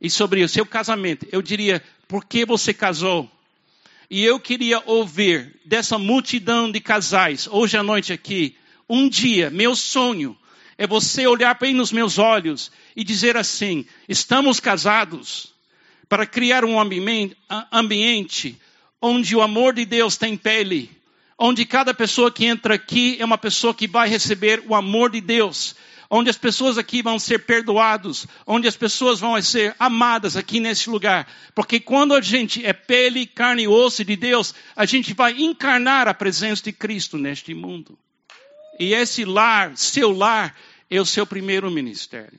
e 0.00 0.10
sobre 0.10 0.42
o 0.42 0.48
seu 0.48 0.66
casamento, 0.66 1.26
eu 1.32 1.40
diria: 1.40 1.82
por 2.06 2.24
que 2.24 2.44
você 2.44 2.74
casou? 2.74 3.30
E 4.14 4.22
eu 4.22 4.38
queria 4.38 4.82
ouvir 4.84 5.58
dessa 5.64 5.96
multidão 5.96 6.70
de 6.70 6.78
casais 6.80 7.48
hoje 7.50 7.78
à 7.78 7.82
noite 7.82 8.12
aqui. 8.12 8.54
Um 8.86 9.08
dia, 9.08 9.48
meu 9.48 9.74
sonho 9.74 10.36
é 10.76 10.86
você 10.86 11.26
olhar 11.26 11.58
bem 11.58 11.72
nos 11.72 11.90
meus 11.90 12.18
olhos 12.18 12.70
e 12.94 13.02
dizer 13.04 13.38
assim: 13.38 13.86
estamos 14.06 14.60
casados 14.60 15.54
para 16.10 16.26
criar 16.26 16.62
um 16.62 16.76
ambiente 17.72 18.60
onde 19.00 19.34
o 19.34 19.40
amor 19.40 19.72
de 19.72 19.86
Deus 19.86 20.18
tem 20.18 20.36
pele 20.36 20.90
onde 21.44 21.64
cada 21.64 21.92
pessoa 21.92 22.30
que 22.30 22.44
entra 22.44 22.74
aqui 22.74 23.16
é 23.18 23.24
uma 23.24 23.36
pessoa 23.36 23.74
que 23.74 23.88
vai 23.88 24.08
receber 24.08 24.62
o 24.68 24.76
amor 24.76 25.10
de 25.10 25.20
Deus, 25.20 25.74
onde 26.14 26.28
as 26.28 26.36
pessoas 26.36 26.76
aqui 26.76 27.00
vão 27.00 27.18
ser 27.18 27.38
perdoados, 27.38 28.26
onde 28.46 28.68
as 28.68 28.76
pessoas 28.76 29.18
vão 29.18 29.40
ser 29.40 29.74
amadas 29.78 30.36
aqui 30.36 30.60
nesse 30.60 30.90
lugar. 30.90 31.26
Porque 31.54 31.80
quando 31.80 32.12
a 32.12 32.20
gente 32.20 32.62
é 32.66 32.74
pele, 32.74 33.24
carne 33.24 33.62
e 33.62 33.68
osso 33.68 34.04
de 34.04 34.14
Deus, 34.14 34.54
a 34.76 34.84
gente 34.84 35.14
vai 35.14 35.32
encarnar 35.40 36.06
a 36.06 36.12
presença 36.12 36.64
de 36.64 36.72
Cristo 36.72 37.16
neste 37.16 37.54
mundo. 37.54 37.98
E 38.78 38.92
esse 38.92 39.24
lar, 39.24 39.74
seu 39.74 40.12
lar, 40.12 40.54
é 40.90 41.00
o 41.00 41.06
seu 41.06 41.26
primeiro 41.26 41.70
ministério. 41.70 42.38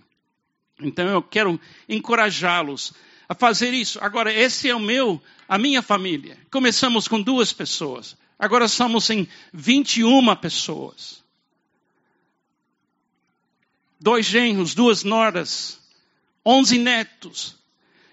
Então 0.79 1.07
eu 1.07 1.23
quero 1.23 1.59
encorajá-los 1.89 2.93
a 3.27 3.33
fazer 3.33 3.73
isso. 3.73 3.97
Agora, 4.03 4.31
esse 4.31 4.69
é 4.69 4.75
o 4.75 4.79
meu, 4.79 5.19
a 5.49 5.57
minha 5.57 5.81
família. 5.81 6.37
Começamos 6.51 7.07
com 7.07 7.19
duas 7.19 7.51
pessoas. 7.51 8.15
Agora 8.37 8.67
somos 8.67 9.09
em 9.09 9.27
21 9.51 10.35
pessoas. 10.35 11.22
Dois 14.03 14.25
genros, 14.25 14.75
duas 14.75 15.05
noras, 15.05 15.79
11 16.45 16.77
netos. 16.77 17.55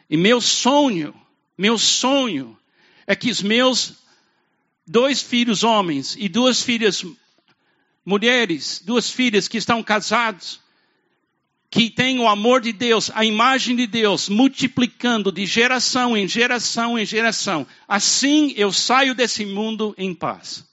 E 0.09 0.17
meu 0.17 0.41
sonho, 0.41 1.13
meu 1.59 1.77
sonho 1.77 2.57
é 3.09 3.17
que 3.17 3.29
os 3.29 3.43
meus 3.43 3.95
dois 4.87 5.21
filhos 5.21 5.65
homens 5.65 6.15
e 6.17 6.29
duas 6.29 6.63
filhas 6.63 7.05
mulheres, 8.05 8.81
duas 8.85 9.11
filhas 9.11 9.49
que 9.49 9.59
estão 9.59 9.83
casados, 9.83 10.61
que 11.69 11.91
tem 11.91 12.21
o 12.21 12.29
amor 12.29 12.61
de 12.61 12.73
Deus, 12.73 13.11
a 13.13 13.25
imagem 13.25 13.75
de 13.75 13.89
Deus, 13.89 14.29
multiplicando 14.29 15.33
de 15.33 15.45
geração 15.45 16.17
em 16.17 16.29
geração 16.29 16.97
em 16.97 17.05
geração. 17.05 17.67
Assim 17.89 18.55
eu 18.57 18.73
saio 18.73 19.13
desse 19.13 19.45
mundo 19.45 19.93
em 19.99 20.15
paz. 20.15 20.65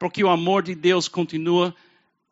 Porque 0.00 0.24
o 0.24 0.28
amor 0.28 0.64
de 0.64 0.74
Deus 0.74 1.06
continua 1.06 1.72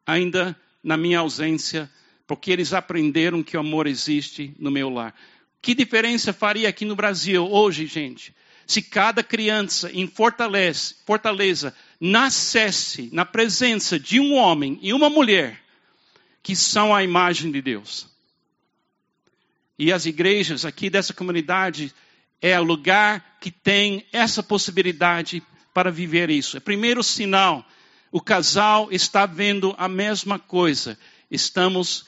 ainda 0.05 0.61
na 0.89 0.97
minha 0.97 1.19
ausência, 1.19 1.91
porque 2.27 2.51
eles 2.51 2.73
aprenderam 2.73 3.43
que 3.43 3.59
o 3.59 3.61
amor 3.61 3.87
existe 3.87 4.55
no 4.59 4.71
meu 4.71 4.89
lar. 4.89 5.15
Que 5.61 5.75
diferença 5.75 6.33
faria 6.33 6.67
aqui 6.67 6.87
no 6.87 6.97
Brasil 6.97 7.47
hoje, 7.47 7.87
gente? 7.87 8.35
Se 8.67 8.81
cada 8.81 9.23
criança 9.23 9.93
em 9.93 10.07
Fortaleza, 10.07 10.95
Fortaleza 11.05 11.75
nascesse 12.01 13.11
na 13.13 13.27
presença 13.27 14.01
de 14.01 14.19
um 14.19 14.33
homem 14.33 14.79
e 14.81 14.95
uma 14.95 15.11
mulher 15.11 15.61
que 16.43 16.57
são 16.57 16.95
a 16.95 17.05
imagem 17.05 17.53
de 17.53 17.61
Deus. 17.61 18.09
E 19.79 19.93
as 19.93 20.07
igrejas 20.07 20.65
aqui 20.65 20.89
dessa 20.89 21.13
comunidade 21.13 21.93
é 22.41 22.59
o 22.59 22.65
lugar 22.65 23.37
que 23.43 23.51
tem 23.51 24.07
essa 24.11 24.43
possibilidade 24.43 25.43
para 25.75 25.91
viver 25.91 26.31
isso. 26.31 26.57
É 26.57 26.61
o 26.61 26.63
primeiro 26.63 27.03
sinal. 27.03 27.63
O 28.11 28.21
casal 28.21 28.89
está 28.91 29.27
vendo 29.27 29.75
a 29.79 29.89
mesma 29.89 30.39
coisa. 30.39 30.99
Estamos 31.31 32.07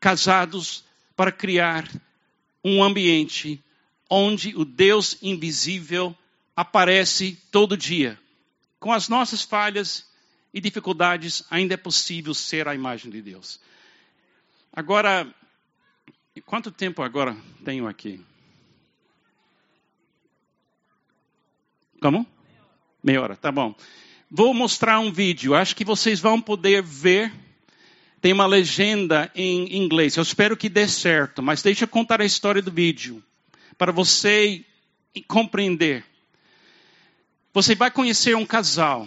casados 0.00 0.84
para 1.14 1.30
criar 1.30 1.88
um 2.64 2.82
ambiente 2.82 3.62
onde 4.08 4.56
o 4.56 4.64
Deus 4.64 5.18
invisível 5.22 6.16
aparece 6.56 7.38
todo 7.50 7.76
dia. 7.76 8.18
Com 8.78 8.92
as 8.92 9.08
nossas 9.08 9.42
falhas 9.42 10.10
e 10.52 10.60
dificuldades, 10.60 11.44
ainda 11.50 11.74
é 11.74 11.76
possível 11.76 12.34
ser 12.34 12.68
a 12.68 12.74
imagem 12.74 13.10
de 13.10 13.22
Deus. 13.22 13.60
Agora, 14.72 15.32
quanto 16.46 16.70
tempo 16.70 17.02
agora 17.02 17.36
tenho 17.64 17.86
aqui? 17.86 18.20
Como? 22.00 22.26
Meia 23.02 23.22
hora, 23.22 23.36
tá 23.36 23.52
bom. 23.52 23.74
Vou 24.34 24.54
mostrar 24.54 24.98
um 24.98 25.12
vídeo, 25.12 25.54
acho 25.54 25.76
que 25.76 25.84
vocês 25.84 26.18
vão 26.18 26.40
poder 26.40 26.82
ver. 26.82 27.30
Tem 28.18 28.32
uma 28.32 28.46
legenda 28.46 29.30
em 29.34 29.76
inglês. 29.76 30.16
Eu 30.16 30.22
espero 30.22 30.56
que 30.56 30.70
dê 30.70 30.88
certo, 30.88 31.42
mas 31.42 31.60
deixa 31.60 31.84
eu 31.84 31.88
contar 31.88 32.22
a 32.22 32.24
história 32.24 32.62
do 32.62 32.70
vídeo 32.70 33.22
para 33.76 33.92
você 33.92 34.64
compreender. 35.28 36.02
Você 37.52 37.74
vai 37.74 37.90
conhecer 37.90 38.34
um 38.34 38.46
casal 38.46 39.06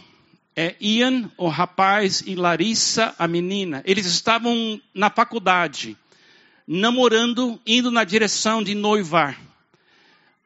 é 0.55 0.75
Ian, 0.79 1.29
o 1.37 1.49
rapaz, 1.49 2.21
e 2.25 2.35
Larissa, 2.35 3.13
a 3.19 3.27
menina. 3.27 3.81
Eles 3.83 4.05
estavam 4.05 4.79
na 4.93 5.09
faculdade, 5.09 5.97
namorando, 6.67 7.59
indo 7.65 7.89
na 7.89 8.03
direção 8.03 8.63
de 8.63 8.73
noivar. 8.73 9.37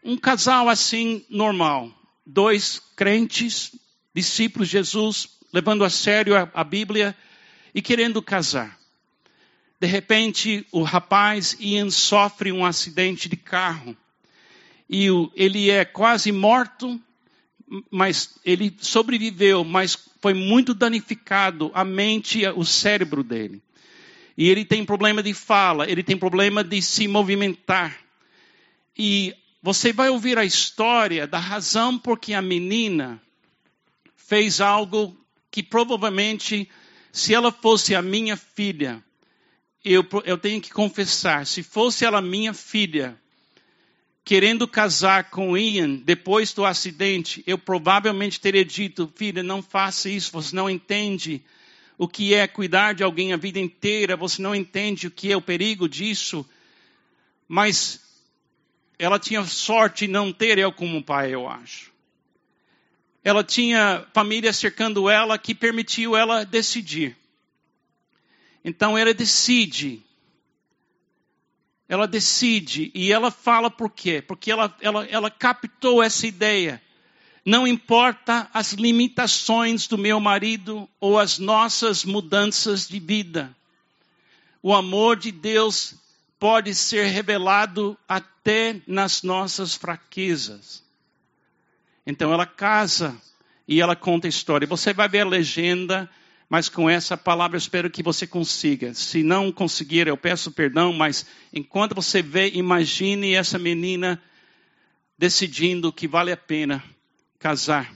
Um 0.02 0.18
casal 0.18 0.68
assim, 0.68 1.24
normal. 1.30 1.92
Dois 2.26 2.82
crentes, 2.96 3.72
discípulos 4.20 4.70
de 4.70 4.74
Jesus, 4.74 5.30
levando 5.52 5.84
a 5.84 5.90
sério 5.90 6.36
a, 6.36 6.50
a 6.54 6.64
Bíblia 6.64 7.16
e 7.74 7.82
querendo 7.82 8.22
casar. 8.22 8.78
De 9.80 9.88
repente, 9.88 10.66
o 10.72 10.84
rapaz 10.84 11.56
Ian 11.60 11.90
sofre 11.90 12.52
um 12.52 12.66
acidente 12.66 13.30
de 13.30 13.38
carro. 13.38 13.96
E 14.90 15.08
ele 15.36 15.70
é 15.70 15.86
quase 15.86 16.32
morto 16.32 17.00
mas 17.92 18.40
ele 18.44 18.76
sobreviveu, 18.80 19.64
mas 19.64 19.98
foi 20.22 20.34
muito 20.34 20.74
danificado 20.74 21.72
a 21.74 21.86
mente, 21.86 22.46
o 22.48 22.66
cérebro 22.66 23.24
dele. 23.24 23.62
E 24.38 24.50
ele 24.50 24.66
tem 24.66 24.84
problema 24.84 25.22
de 25.22 25.34
fala, 25.34 25.90
ele 25.90 26.02
tem 26.02 26.18
problema 26.18 26.64
de 26.64 26.82
se 26.82 27.08
movimentar. 27.08 27.98
E 28.98 29.34
você 29.62 29.94
vai 29.94 30.10
ouvir 30.10 30.38
a 30.38 30.46
história 30.46 31.28
da 31.28 31.38
razão 31.38 31.98
por 31.98 32.18
que 32.18 32.34
a 32.34 32.42
menina 32.42 33.22
fez 34.30 34.62
algo 34.62 35.18
que 35.50 35.64
provavelmente, 35.64 36.70
se 37.12 37.34
ela 37.34 37.52
fosse 37.52 37.96
a 37.96 38.02
minha 38.02 38.38
filha, 38.38 39.04
eu, 39.84 40.06
eu 40.24 40.38
tenho 40.38 40.62
que 40.62 40.70
confessar, 40.70 41.48
se 41.48 41.64
fosse 41.64 42.06
ela 42.06 42.22
minha 42.22 42.54
filha, 42.54 43.20
querendo 44.24 44.68
casar 44.68 45.32
com 45.32 45.58
Ian 45.58 45.96
depois 45.96 46.54
do 46.54 46.64
acidente, 46.64 47.44
eu 47.48 47.58
provavelmente 47.58 48.40
teria 48.40 48.64
dito: 48.64 49.12
filha, 49.16 49.42
não 49.42 49.64
faça 49.64 50.08
isso, 50.08 50.32
você 50.32 50.56
não 50.56 50.70
entende 50.70 51.44
o 51.98 52.08
que 52.08 52.36
é 52.36 52.48
cuidar 52.48 52.94
de 52.94 53.04
alguém 53.04 53.34
a 53.34 53.38
vida 53.38 53.58
inteira, 53.60 54.16
você 54.16 54.44
não 54.44 54.54
entende 54.54 55.08
o 55.08 55.12
que 55.12 55.32
é 55.32 55.36
o 55.36 55.42
perigo 55.42 55.90
disso. 55.90 56.48
Mas 57.48 58.00
ela 59.00 59.18
tinha 59.18 59.44
sorte 59.44 60.06
de 60.06 60.14
não 60.14 60.32
ter 60.32 60.60
eu 60.60 60.72
como 60.72 61.04
pai, 61.04 61.34
eu 61.34 61.48
acho. 61.48 61.92
Ela 63.24 63.44
tinha 63.44 64.06
família 64.14 64.54
cercando 64.54 65.10
ela 65.10 65.38
que 65.38 65.54
permitiu 65.54 66.16
ela 66.16 66.46
decidir. 66.46 67.18
Então 68.64 68.98
ela 68.98 69.14
decide 69.14 70.04
ela 71.90 72.08
decide 72.08 72.92
e 72.94 73.12
ela 73.12 73.32
fala 73.32 73.72
por 73.72 73.90
quê? 73.90 74.22
Porque 74.22 74.52
ela, 74.52 74.74
ela, 74.80 75.06
ela 75.08 75.32
captou 75.32 76.04
essa 76.04 76.28
ideia. 76.28 76.80
Não 77.44 77.66
importa 77.66 78.48
as 78.54 78.74
limitações 78.74 79.88
do 79.88 79.98
meu 79.98 80.20
marido 80.20 80.88
ou 81.00 81.18
as 81.18 81.40
nossas 81.40 82.06
mudanças 82.06 82.88
de 82.88 83.00
vida. 83.00 83.56
O 84.62 84.72
amor 84.72 85.18
de 85.18 85.32
Deus 85.32 85.96
pode 86.40 86.76
ser 86.76 87.08
revelado 87.08 87.98
até 88.08 88.80
nas 88.86 89.24
nossas 89.24 89.74
fraquezas. 89.74 90.84
Então 92.10 92.34
ela 92.34 92.46
casa 92.46 93.16
e 93.68 93.80
ela 93.80 93.96
conta 93.96 94.28
a 94.28 94.30
história. 94.30 94.68
Você 94.68 94.94
vai 94.94 95.08
ver 95.08 95.22
a 95.22 95.28
legenda 95.28 96.10
mas 96.50 96.68
com 96.68 96.90
essa 96.90 97.16
palavra 97.16 97.56
eu 97.56 97.60
espero 97.60 97.92
que 97.92 98.02
você 98.02 98.26
consiga. 98.26 98.94
Se 98.96 99.22
não 99.22 99.52
conseguir, 99.52 100.08
eu 100.08 100.18
peço 100.18 100.52
perdão, 100.52 100.92
mas 100.92 101.28
enquanto 101.54 101.94
você 101.94 102.24
vê, 102.24 102.50
imagine 102.50 103.36
essa 103.36 103.60
menina 103.60 104.20
decidindo 105.16 105.94
que 105.94 106.08
vale 106.08 106.32
a 106.32 106.38
pena 106.38 106.84
casar 107.38 107.94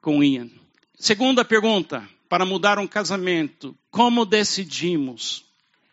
com 0.00 0.22
Ian. 0.22 0.50
Segunda 0.98 1.44
pergunta, 1.44 2.02
para 2.28 2.44
mudar 2.44 2.80
um 2.80 2.88
casamento, 2.88 3.76
como 3.88 4.24
decidimos? 4.24 5.44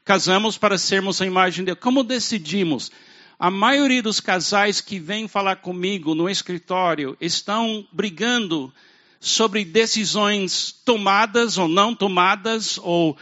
Casamos 0.03 0.57
para 0.57 0.79
sermos 0.79 1.21
a 1.21 1.27
imagem 1.27 1.63
de 1.63 1.73
Deus. 1.73 1.79
Como 1.79 2.03
decidimos? 2.03 2.91
A 3.39 3.49
maioria 3.49 4.03
dos 4.03 4.19
casais 4.19 4.81
que 4.81 4.99
vêm 4.99 5.25
falar 5.25 5.55
comigo 5.55 6.13
no 6.13 6.29
escritório 6.29 7.15
estão 7.21 7.87
brigando 7.89 8.69
sobre 9.17 9.63
decisões 9.63 10.73
tomadas 10.83 11.57
ou 11.57 11.65
não 11.65 11.95
tomadas, 11.95 12.77
ou 12.77 13.17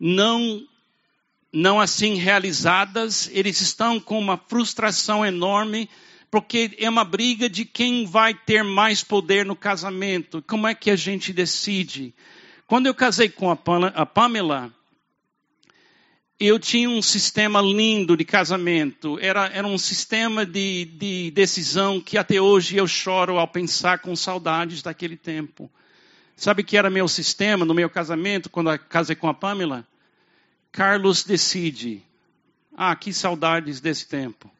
não, 0.00 0.66
não 1.52 1.80
assim 1.80 2.16
realizadas, 2.16 3.30
eles 3.32 3.60
estão 3.60 4.00
com 4.00 4.18
uma 4.18 4.36
frustração 4.36 5.24
enorme, 5.24 5.88
porque 6.28 6.74
é 6.76 6.90
uma 6.90 7.04
briga 7.04 7.48
de 7.48 7.64
quem 7.64 8.04
vai 8.04 8.34
ter 8.34 8.64
mais 8.64 9.04
poder 9.04 9.46
no 9.46 9.54
casamento. 9.54 10.42
Como 10.44 10.66
é 10.66 10.74
que 10.74 10.90
a 10.90 10.96
gente 10.96 11.32
decide? 11.32 12.12
Quando 12.66 12.88
eu 12.88 12.94
casei 12.96 13.28
com 13.28 13.48
a 13.48 13.54
Pamela, 14.06 14.74
eu 16.38 16.58
tinha 16.58 16.88
um 16.88 17.00
sistema 17.00 17.60
lindo 17.60 18.16
de 18.16 18.24
casamento. 18.24 19.18
Era, 19.20 19.46
era 19.46 19.66
um 19.66 19.78
sistema 19.78 20.44
de, 20.44 20.86
de 20.86 21.30
decisão 21.30 22.00
que 22.00 22.18
até 22.18 22.40
hoje 22.40 22.76
eu 22.76 22.86
choro 22.86 23.38
ao 23.38 23.46
pensar 23.46 24.00
com 24.00 24.14
saudades 24.16 24.82
daquele 24.82 25.16
tempo. 25.16 25.70
Sabe 26.36 26.64
que 26.64 26.76
era 26.76 26.90
meu 26.90 27.06
sistema 27.06 27.64
no 27.64 27.74
meu 27.74 27.88
casamento, 27.88 28.50
quando 28.50 28.72
eu 28.72 28.78
casei 28.78 29.14
com 29.14 29.28
a 29.28 29.34
Pamela? 29.34 29.86
Carlos 30.72 31.22
decide. 31.22 32.02
Ah, 32.76 32.96
que 32.96 33.12
saudades 33.12 33.80
desse 33.80 34.08
tempo. 34.08 34.50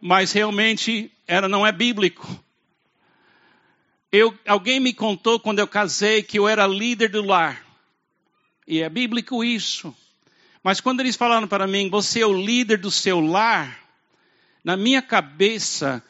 Mas 0.00 0.32
realmente 0.32 1.10
era, 1.26 1.48
não 1.48 1.66
é 1.66 1.72
bíblico. 1.72 2.26
Eu, 4.12 4.38
alguém 4.46 4.78
me 4.78 4.92
contou 4.92 5.40
quando 5.40 5.58
eu 5.58 5.66
casei 5.66 6.22
que 6.22 6.38
eu 6.38 6.46
era 6.46 6.66
líder 6.66 7.10
do 7.10 7.22
lar. 7.22 7.66
E 8.66 8.80
é 8.80 8.88
bíblico 8.88 9.42
isso. 9.42 9.94
Mas 10.68 10.82
quando 10.82 11.00
eles 11.00 11.16
falaram 11.16 11.48
para 11.48 11.66
mim, 11.66 11.88
você 11.88 12.20
é 12.20 12.26
o 12.26 12.38
líder 12.38 12.76
do 12.76 12.90
seu 12.90 13.20
lar, 13.20 13.88
na 14.62 14.76
minha 14.76 15.00
cabeça, 15.00 16.04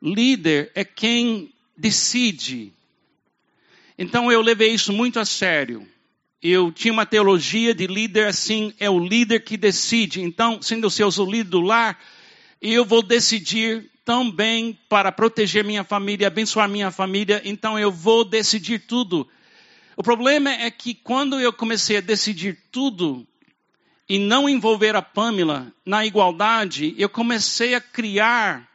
líder 0.00 0.72
é 0.74 0.82
quem 0.82 1.52
decide. 1.76 2.72
Então 3.98 4.32
eu 4.32 4.40
levei 4.40 4.72
isso 4.72 4.94
muito 4.94 5.20
a 5.20 5.26
sério. 5.26 5.86
Eu 6.42 6.72
tinha 6.72 6.90
uma 6.90 7.04
teologia 7.04 7.74
de 7.74 7.86
líder 7.86 8.28
assim, 8.28 8.72
é 8.80 8.88
o 8.88 8.98
líder 8.98 9.40
que 9.40 9.58
decide. 9.58 10.22
Então, 10.22 10.62
sendo 10.62 10.86
o 10.86 10.90
seu 10.90 11.10
líder 11.26 11.50
do 11.50 11.60
lar, 11.60 12.02
eu 12.62 12.86
vou 12.86 13.02
decidir 13.02 13.90
também 14.06 14.78
para 14.88 15.12
proteger 15.12 15.62
minha 15.62 15.84
família, 15.84 16.28
abençoar 16.28 16.66
minha 16.66 16.90
família, 16.90 17.42
então 17.44 17.78
eu 17.78 17.92
vou 17.92 18.24
decidir 18.24 18.78
tudo. 18.78 19.28
O 19.98 20.02
problema 20.02 20.48
é 20.50 20.70
que 20.70 20.94
quando 20.94 21.38
eu 21.38 21.52
comecei 21.52 21.98
a 21.98 22.00
decidir 22.00 22.56
tudo, 22.72 23.28
e 24.08 24.18
não 24.18 24.48
envolver 24.48 24.96
a 24.96 25.02
Pamela 25.02 25.70
na 25.84 26.06
igualdade, 26.06 26.94
eu 26.96 27.08
comecei 27.08 27.74
a 27.74 27.80
criar 27.80 28.66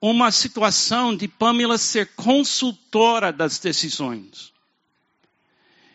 uma 0.00 0.30
situação 0.30 1.16
de 1.16 1.26
Pamela 1.26 1.78
ser 1.78 2.14
consultora 2.14 3.32
das 3.32 3.58
decisões. 3.58 4.52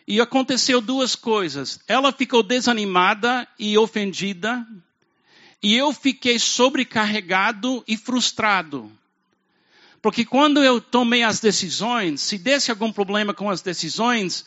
E 0.07 0.21
aconteceu 0.21 0.79
duas 0.79 1.15
coisas. 1.15 1.79
Ela 1.87 2.13
ficou 2.13 2.41
desanimada 2.41 3.47
e 3.59 3.77
ofendida, 3.77 4.65
e 5.61 5.75
eu 5.75 5.91
fiquei 5.91 6.39
sobrecarregado 6.39 7.83
e 7.87 7.97
frustrado. 7.97 8.91
Porque 10.01 10.23
quando 10.23 10.63
eu 10.63 10.79
tomei 10.79 11.23
as 11.23 11.39
decisões, 11.39 12.21
se 12.21 12.37
desse 12.37 12.71
algum 12.71 12.91
problema 12.93 13.33
com 13.33 13.49
as 13.49 13.61
decisões, 13.61 14.45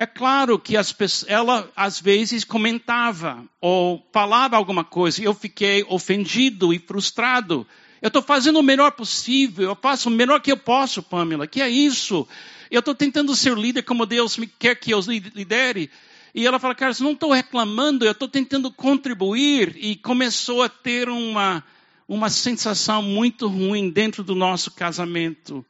é 0.00 0.06
claro 0.06 0.58
que 0.58 0.72
pessoas, 0.94 1.30
ela 1.30 1.70
às 1.76 2.00
vezes 2.00 2.42
comentava 2.42 3.44
ou 3.60 4.02
falava 4.10 4.56
alguma 4.56 4.82
coisa 4.82 5.20
e 5.20 5.26
eu 5.26 5.34
fiquei 5.34 5.84
ofendido 5.90 6.72
e 6.72 6.78
frustrado. 6.78 7.66
Eu 8.00 8.06
estou 8.06 8.22
fazendo 8.22 8.58
o 8.58 8.62
melhor 8.62 8.92
possível, 8.92 9.68
eu 9.68 9.76
faço 9.76 10.08
o 10.08 10.12
melhor 10.12 10.40
que 10.40 10.50
eu 10.50 10.56
posso, 10.56 11.02
Pamela. 11.02 11.46
Que 11.46 11.60
é 11.60 11.68
isso? 11.68 12.26
Eu 12.70 12.78
estou 12.78 12.94
tentando 12.94 13.36
ser 13.36 13.54
líder 13.58 13.82
como 13.82 14.06
Deus 14.06 14.38
me 14.38 14.46
quer 14.46 14.74
que 14.74 14.90
eu 14.90 15.00
lidere. 15.34 15.90
E 16.34 16.46
ela 16.46 16.58
fala, 16.58 16.74
Carlos, 16.74 17.00
não 17.00 17.12
estou 17.12 17.32
reclamando, 17.32 18.06
eu 18.06 18.12
estou 18.12 18.26
tentando 18.26 18.70
contribuir. 18.70 19.76
E 19.76 19.96
começou 19.96 20.62
a 20.62 20.68
ter 20.70 21.10
uma, 21.10 21.62
uma 22.08 22.30
sensação 22.30 23.02
muito 23.02 23.46
ruim 23.48 23.90
dentro 23.90 24.24
do 24.24 24.34
nosso 24.34 24.70
casamento. 24.70 25.62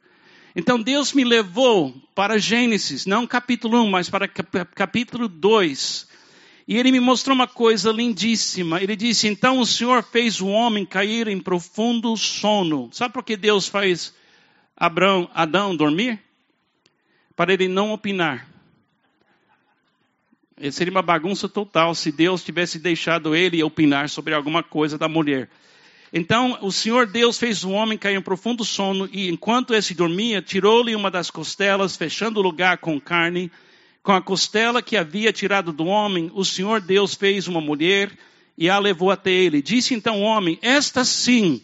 Então 0.55 0.81
Deus 0.81 1.13
me 1.13 1.23
levou 1.23 1.93
para 2.13 2.37
Gênesis, 2.37 3.05
não 3.05 3.25
capítulo 3.25 3.81
1, 3.83 3.89
mas 3.89 4.09
para 4.09 4.27
capítulo 4.27 5.27
2. 5.27 6.07
E 6.67 6.77
ele 6.77 6.91
me 6.91 6.99
mostrou 6.99 7.33
uma 7.33 7.47
coisa 7.47 7.91
lindíssima. 7.91 8.81
Ele 8.81 8.95
disse: 8.95 9.27
Então 9.27 9.59
o 9.59 9.65
Senhor 9.65 10.03
fez 10.03 10.41
o 10.41 10.47
homem 10.47 10.85
cair 10.85 11.27
em 11.27 11.39
profundo 11.39 12.15
sono. 12.17 12.89
Sabe 12.91 13.13
por 13.13 13.23
que 13.23 13.37
Deus 13.37 13.67
faz 13.67 14.13
Abraão, 14.75 15.29
Adão 15.33 15.75
dormir? 15.75 16.19
Para 17.35 17.53
ele 17.53 17.67
não 17.67 17.91
opinar. 17.91 18.47
Seria 20.71 20.91
uma 20.91 21.01
bagunça 21.01 21.49
total 21.49 21.95
se 21.95 22.11
Deus 22.11 22.43
tivesse 22.43 22.77
deixado 22.77 23.35
ele 23.35 23.63
opinar 23.63 24.09
sobre 24.09 24.33
alguma 24.33 24.61
coisa 24.61 24.97
da 24.97 25.07
mulher. 25.07 25.49
Então 26.13 26.57
o 26.61 26.71
Senhor 26.71 27.07
Deus 27.07 27.37
fez 27.37 27.63
o 27.63 27.71
homem 27.71 27.97
cair 27.97 28.17
em 28.17 28.21
profundo 28.21 28.65
sono 28.65 29.07
e 29.11 29.29
enquanto 29.29 29.73
esse 29.73 29.93
dormia, 29.93 30.41
tirou-lhe 30.41 30.95
uma 30.95 31.09
das 31.09 31.31
costelas, 31.31 31.95
fechando 31.95 32.39
o 32.39 32.43
lugar 32.43 32.79
com 32.79 32.99
carne. 32.99 33.51
Com 34.03 34.11
a 34.11 34.21
costela 34.21 34.81
que 34.81 34.97
havia 34.97 35.31
tirado 35.31 35.71
do 35.71 35.85
homem, 35.85 36.29
o 36.33 36.43
Senhor 36.43 36.81
Deus 36.81 37.13
fez 37.13 37.47
uma 37.47 37.61
mulher 37.61 38.11
e 38.57 38.69
a 38.69 38.77
levou 38.77 39.09
até 39.09 39.31
ele. 39.31 39.61
Disse 39.61 39.93
então 39.93 40.21
o 40.21 40.23
homem: 40.23 40.59
Esta 40.61 41.05
sim, 41.05 41.61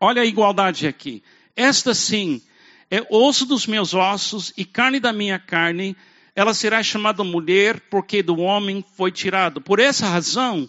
olha 0.00 0.22
a 0.22 0.26
igualdade 0.26 0.86
aqui. 0.86 1.22
Esta 1.54 1.94
sim 1.94 2.42
é 2.90 3.06
osso 3.10 3.46
dos 3.46 3.66
meus 3.66 3.94
ossos 3.94 4.52
e 4.56 4.64
carne 4.64 4.98
da 4.98 5.12
minha 5.12 5.38
carne. 5.38 5.96
Ela 6.34 6.54
será 6.54 6.82
chamada 6.82 7.22
mulher 7.22 7.78
porque 7.90 8.22
do 8.22 8.40
homem 8.40 8.84
foi 8.96 9.12
tirado. 9.12 9.60
Por 9.60 9.78
essa 9.78 10.08
razão, 10.08 10.68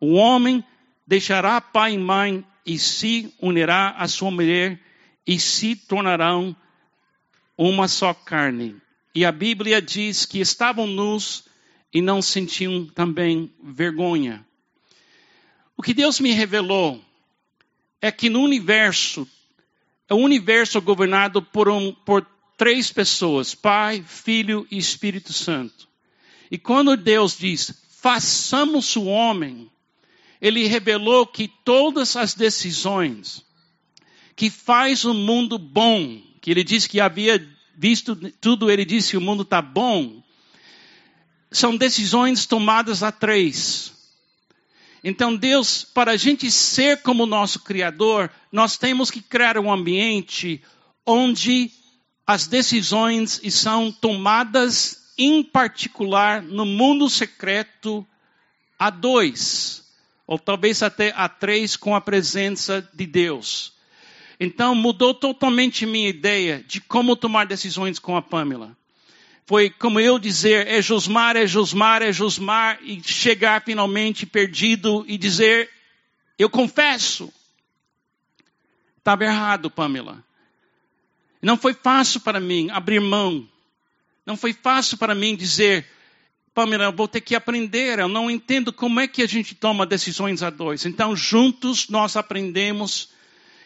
o 0.00 0.14
homem 0.14 0.62
deixará 1.06 1.60
pai 1.60 1.94
e 1.94 1.98
mãe 1.98 2.44
e 2.64 2.78
se 2.78 3.32
unirá 3.40 3.90
à 3.90 4.08
sua 4.08 4.30
mulher 4.30 4.80
e 5.26 5.38
se 5.38 5.76
tornarão 5.76 6.56
uma 7.56 7.88
só 7.88 8.12
carne. 8.12 8.76
E 9.14 9.24
a 9.24 9.30
Bíblia 9.30 9.80
diz 9.80 10.26
que 10.26 10.40
estavam 10.40 10.86
nus 10.86 11.44
e 11.92 12.00
não 12.00 12.20
sentiam 12.20 12.86
também 12.86 13.52
vergonha. 13.62 14.44
O 15.76 15.82
que 15.82 15.94
Deus 15.94 16.18
me 16.18 16.32
revelou 16.32 17.00
é 18.00 18.10
que 18.10 18.28
no 18.28 18.40
universo, 18.40 19.28
é 20.08 20.14
o 20.14 20.18
universo 20.18 20.80
governado 20.80 21.40
por, 21.40 21.68
um, 21.68 21.92
por 21.92 22.26
três 22.56 22.92
pessoas: 22.92 23.54
Pai, 23.54 24.04
Filho 24.06 24.66
e 24.70 24.78
Espírito 24.78 25.32
Santo. 25.32 25.88
E 26.50 26.58
quando 26.58 26.96
Deus 26.96 27.38
diz, 27.38 27.82
façamos 27.88 28.94
o 28.96 29.04
homem, 29.04 29.70
ele 30.44 30.66
revelou 30.66 31.26
que 31.26 31.48
todas 31.48 32.16
as 32.16 32.34
decisões 32.34 33.42
que 34.36 34.50
faz 34.50 35.06
o 35.06 35.14
mundo 35.14 35.56
bom, 35.56 36.20
que 36.42 36.50
ele 36.50 36.62
disse 36.62 36.86
que 36.86 37.00
havia 37.00 37.42
visto 37.74 38.14
tudo, 38.42 38.70
ele 38.70 38.84
disse 38.84 39.12
que 39.12 39.16
o 39.16 39.22
mundo 39.22 39.42
está 39.42 39.62
bom, 39.62 40.22
são 41.50 41.74
decisões 41.74 42.44
tomadas 42.44 43.02
a 43.02 43.10
três. 43.10 43.94
Então, 45.02 45.34
Deus, 45.34 45.82
para 45.82 46.10
a 46.12 46.16
gente 46.18 46.50
ser 46.50 47.00
como 47.00 47.24
nosso 47.24 47.60
Criador, 47.60 48.30
nós 48.52 48.76
temos 48.76 49.10
que 49.10 49.22
criar 49.22 49.56
um 49.56 49.72
ambiente 49.72 50.62
onde 51.06 51.70
as 52.26 52.46
decisões 52.46 53.40
são 53.48 53.90
tomadas, 53.90 55.14
em 55.16 55.42
particular, 55.42 56.42
no 56.42 56.66
mundo 56.66 57.08
secreto, 57.08 58.06
a 58.78 58.90
dois 58.90 59.83
ou 60.26 60.38
talvez 60.38 60.82
até 60.82 61.12
a 61.16 61.28
três 61.28 61.76
com 61.76 61.94
a 61.94 62.00
presença 62.00 62.88
de 62.94 63.06
Deus. 63.06 63.72
Então 64.38 64.74
mudou 64.74 65.14
totalmente 65.14 65.86
minha 65.86 66.08
ideia 66.08 66.64
de 66.66 66.80
como 66.80 67.16
tomar 67.16 67.46
decisões 67.46 67.98
com 67.98 68.16
a 68.16 68.22
Pamela. 68.22 68.76
Foi 69.46 69.68
como 69.68 70.00
eu 70.00 70.18
dizer, 70.18 70.66
é 70.66 70.80
Josmar, 70.80 71.36
é 71.36 71.46
Josmar, 71.46 72.02
é 72.02 72.10
Josmar, 72.10 72.78
e 72.82 73.02
chegar 73.02 73.62
finalmente 73.62 74.24
perdido 74.24 75.04
e 75.06 75.18
dizer, 75.18 75.70
eu 76.38 76.48
confesso. 76.48 77.32
Estava 78.96 79.24
errado, 79.24 79.70
Pamela. 79.70 80.24
Não 81.42 81.58
foi 81.58 81.74
fácil 81.74 82.20
para 82.20 82.40
mim 82.40 82.70
abrir 82.70 83.00
mão. 83.00 83.46
Não 84.24 84.34
foi 84.34 84.54
fácil 84.54 84.96
para 84.96 85.14
mim 85.14 85.36
dizer, 85.36 85.86
Pamela, 86.54 86.84
eu 86.84 86.92
vou 86.92 87.08
ter 87.08 87.20
que 87.20 87.34
aprender, 87.34 87.98
eu 87.98 88.06
não 88.06 88.30
entendo 88.30 88.72
como 88.72 89.00
é 89.00 89.08
que 89.08 89.22
a 89.22 89.26
gente 89.26 89.56
toma 89.56 89.84
decisões 89.84 90.40
a 90.40 90.50
dois. 90.50 90.86
Então, 90.86 91.16
juntos 91.16 91.88
nós 91.88 92.16
aprendemos 92.16 93.08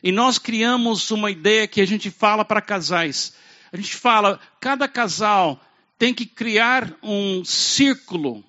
e 0.02 0.10
nós 0.10 0.38
criamos 0.38 1.10
uma 1.10 1.30
ideia 1.30 1.68
que 1.68 1.82
a 1.82 1.86
gente 1.86 2.10
fala 2.10 2.46
para 2.46 2.62
casais. 2.62 3.34
A 3.70 3.76
gente 3.76 3.94
fala, 3.94 4.40
cada 4.58 4.88
casal 4.88 5.62
tem 5.98 6.14
que 6.14 6.24
criar 6.24 6.90
um 7.02 7.44
círculo. 7.44 8.42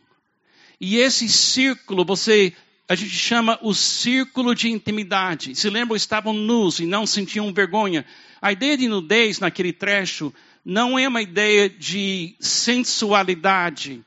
E 0.80 0.96
esse 0.96 1.28
círculo, 1.28 2.06
você, 2.06 2.54
a 2.88 2.96
gente 2.96 3.12
chama 3.12 3.60
o 3.62 3.74
círculo 3.74 4.56
de 4.56 4.70
intimidade. 4.70 5.54
Se 5.54 5.70
lembram, 5.70 5.98
estavam 5.98 6.32
nus 6.32 6.80
e 6.80 6.86
não 6.86 7.06
sentiam 7.06 7.54
vergonha. 7.54 8.06
A 8.42 8.54
ideia 8.54 8.78
de 8.78 8.88
nudez 8.88 9.40
naquele 9.40 9.74
trecho 9.74 10.34
não 10.64 10.98
é 10.98 11.10
uma 11.10 11.22
ideia 11.22 11.70
de 11.70 12.38
sensualidade 12.40 14.02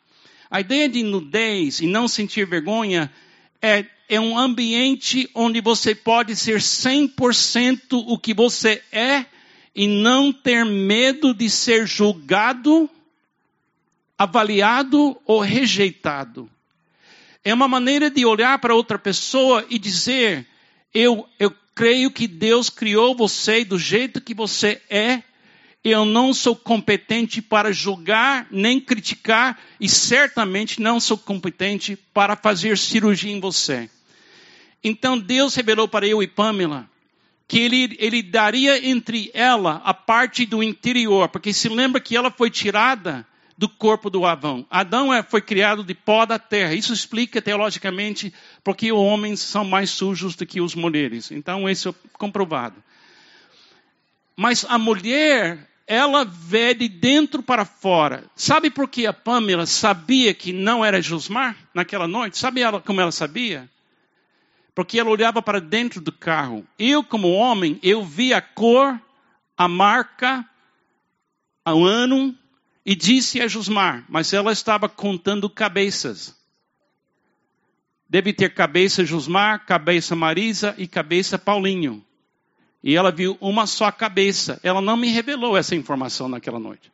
a 0.52 0.60
ideia 0.60 0.86
de 0.86 1.02
nudez 1.02 1.80
e 1.80 1.86
não 1.86 2.06
sentir 2.06 2.46
vergonha 2.46 3.10
é, 3.62 3.86
é 4.06 4.20
um 4.20 4.36
ambiente 4.38 5.26
onde 5.34 5.62
você 5.62 5.94
pode 5.94 6.36
ser 6.36 6.58
100% 6.58 8.04
o 8.06 8.18
que 8.18 8.34
você 8.34 8.82
é 8.92 9.24
e 9.74 9.88
não 9.88 10.30
ter 10.30 10.66
medo 10.66 11.32
de 11.32 11.48
ser 11.48 11.86
julgado, 11.86 12.90
avaliado 14.18 15.18
ou 15.24 15.40
rejeitado. 15.40 16.50
É 17.42 17.54
uma 17.54 17.66
maneira 17.66 18.10
de 18.10 18.26
olhar 18.26 18.58
para 18.58 18.74
outra 18.74 18.98
pessoa 18.98 19.64
e 19.70 19.78
dizer: 19.78 20.46
eu, 20.92 21.26
eu 21.38 21.50
creio 21.74 22.10
que 22.10 22.28
Deus 22.28 22.68
criou 22.68 23.16
você 23.16 23.64
do 23.64 23.78
jeito 23.78 24.20
que 24.20 24.34
você 24.34 24.82
é 24.90 25.22
eu 25.84 26.04
não 26.04 26.32
sou 26.32 26.54
competente 26.54 27.42
para 27.42 27.72
julgar 27.72 28.46
nem 28.50 28.80
criticar 28.80 29.58
e 29.80 29.88
certamente 29.88 30.80
não 30.80 31.00
sou 31.00 31.18
competente 31.18 31.96
para 31.96 32.36
fazer 32.36 32.78
cirurgia 32.78 33.32
em 33.32 33.40
você. 33.40 33.90
Então 34.82 35.18
Deus 35.18 35.54
revelou 35.54 35.88
para 35.88 36.06
eu 36.06 36.22
e 36.22 36.26
Pamela 36.26 36.88
que 37.48 37.58
ele, 37.58 37.96
ele 37.98 38.22
daria 38.22 38.88
entre 38.88 39.30
ela 39.34 39.82
a 39.84 39.92
parte 39.92 40.46
do 40.46 40.62
interior, 40.62 41.28
porque 41.28 41.52
se 41.52 41.68
lembra 41.68 42.00
que 42.00 42.16
ela 42.16 42.30
foi 42.30 42.48
tirada 42.48 43.26
do 43.58 43.68
corpo 43.68 44.08
do 44.08 44.24
Adão. 44.24 44.66
Adão 44.70 45.12
é, 45.12 45.22
foi 45.22 45.42
criado 45.42 45.84
de 45.84 45.94
pó 45.94 46.24
da 46.24 46.38
terra. 46.38 46.74
Isso 46.74 46.92
explica 46.92 47.42
teologicamente 47.42 48.32
porque 48.64 48.90
os 48.90 48.98
homens 48.98 49.40
são 49.40 49.64
mais 49.64 49.90
sujos 49.90 50.34
do 50.34 50.46
que 50.46 50.60
as 50.60 50.74
mulheres. 50.74 51.30
Então, 51.30 51.68
isso 51.68 51.90
é 51.90 51.94
comprovado. 52.14 52.82
Mas 54.34 54.64
a 54.68 54.78
mulher 54.78 55.68
ela 55.92 56.24
vê 56.24 56.72
de 56.72 56.88
dentro 56.88 57.42
para 57.42 57.66
fora. 57.66 58.24
Sabe 58.34 58.70
por 58.70 58.88
que 58.88 59.06
a 59.06 59.12
Pamela 59.12 59.66
sabia 59.66 60.32
que 60.32 60.50
não 60.50 60.82
era 60.82 61.02
Josmar 61.02 61.54
naquela 61.74 62.08
noite? 62.08 62.38
Sabe 62.38 62.62
ela, 62.62 62.80
como 62.80 62.98
ela 62.98 63.12
sabia? 63.12 63.68
Porque 64.74 64.98
ela 64.98 65.10
olhava 65.10 65.42
para 65.42 65.60
dentro 65.60 66.00
do 66.00 66.10
carro. 66.10 66.66
Eu, 66.78 67.04
como 67.04 67.32
homem, 67.32 67.78
eu 67.82 68.02
vi 68.02 68.32
a 68.32 68.40
cor, 68.40 68.98
a 69.54 69.68
marca, 69.68 70.42
o 71.66 71.84
ano 71.84 72.34
e 72.86 72.94
disse 72.94 73.42
a 73.42 73.46
Josmar, 73.46 74.02
mas 74.08 74.32
ela 74.32 74.50
estava 74.50 74.88
contando 74.88 75.50
cabeças. 75.50 76.34
deve 78.08 78.32
ter 78.32 78.54
cabeça 78.54 79.04
Jusmar, 79.04 79.66
cabeça 79.66 80.16
Marisa 80.16 80.74
e 80.78 80.88
cabeça 80.88 81.38
Paulinho. 81.38 82.02
E 82.82 82.96
ela 82.96 83.12
viu 83.12 83.36
uma 83.40 83.66
só 83.66 83.90
cabeça. 83.92 84.58
Ela 84.62 84.80
não 84.80 84.96
me 84.96 85.08
revelou 85.08 85.56
essa 85.56 85.74
informação 85.74 86.28
naquela 86.28 86.58
noite. 86.58 86.90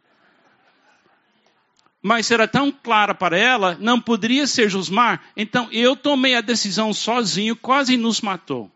Mas 2.03 2.31
era 2.31 2.47
tão 2.47 2.71
clara 2.71 3.15
para 3.15 3.37
ela, 3.37 3.77
não 3.81 4.01
poderia 4.01 4.47
ser 4.47 4.71
Jusmar. 4.71 5.23
Então 5.37 5.69
eu 5.73 5.97
tomei 5.97 6.35
a 6.35 6.41
decisão 6.41 6.93
sozinho, 6.93 7.57
quase 7.57 7.97
nos 7.97 8.21
matou. 8.21 8.71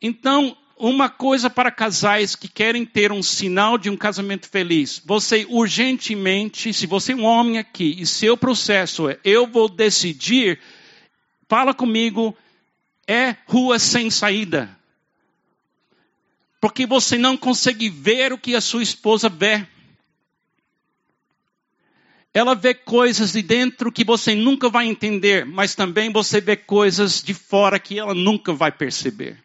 Então, 0.00 0.56
uma 0.76 1.08
coisa 1.08 1.48
para 1.48 1.70
casais 1.70 2.34
que 2.34 2.48
querem 2.48 2.84
ter 2.84 3.12
um 3.12 3.22
sinal 3.22 3.78
de 3.78 3.88
um 3.88 3.96
casamento 3.96 4.48
feliz. 4.48 5.00
Você 5.04 5.46
urgentemente, 5.48 6.72
se 6.72 6.86
você 6.86 7.12
é 7.12 7.16
um 7.16 7.24
homem 7.24 7.58
aqui 7.58 7.94
e 7.98 8.06
seu 8.06 8.36
processo 8.36 9.08
é 9.08 9.18
eu 9.22 9.46
vou 9.46 9.68
decidir, 9.68 10.58
fala 11.48 11.72
comigo, 11.72 12.36
é 13.06 13.36
rua 13.46 13.78
sem 13.78 14.10
saída. 14.10 14.76
Porque 16.62 16.86
você 16.86 17.18
não 17.18 17.36
consegue 17.36 17.88
ver 17.88 18.32
o 18.32 18.38
que 18.38 18.54
a 18.54 18.60
sua 18.60 18.84
esposa 18.84 19.28
vê. 19.28 19.66
Ela 22.32 22.54
vê 22.54 22.72
coisas 22.72 23.32
de 23.32 23.42
dentro 23.42 23.90
que 23.90 24.04
você 24.04 24.36
nunca 24.36 24.68
vai 24.68 24.86
entender, 24.86 25.44
mas 25.44 25.74
também 25.74 26.12
você 26.12 26.40
vê 26.40 26.56
coisas 26.56 27.20
de 27.20 27.34
fora 27.34 27.80
que 27.80 27.98
ela 27.98 28.14
nunca 28.14 28.52
vai 28.52 28.70
perceber. 28.70 29.42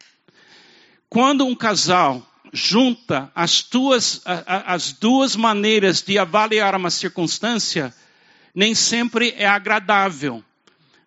Quando 1.09 1.43
um 1.43 1.55
casal 1.55 2.23
junta 2.53 3.31
as 3.33 3.63
duas, 3.63 4.21
as 4.23 4.91
duas 4.91 5.35
maneiras 5.35 6.03
de 6.03 6.19
avaliar 6.19 6.75
uma 6.75 6.91
circunstância, 6.91 7.91
nem 8.53 8.75
sempre 8.75 9.33
é 9.35 9.47
agradável. 9.47 10.43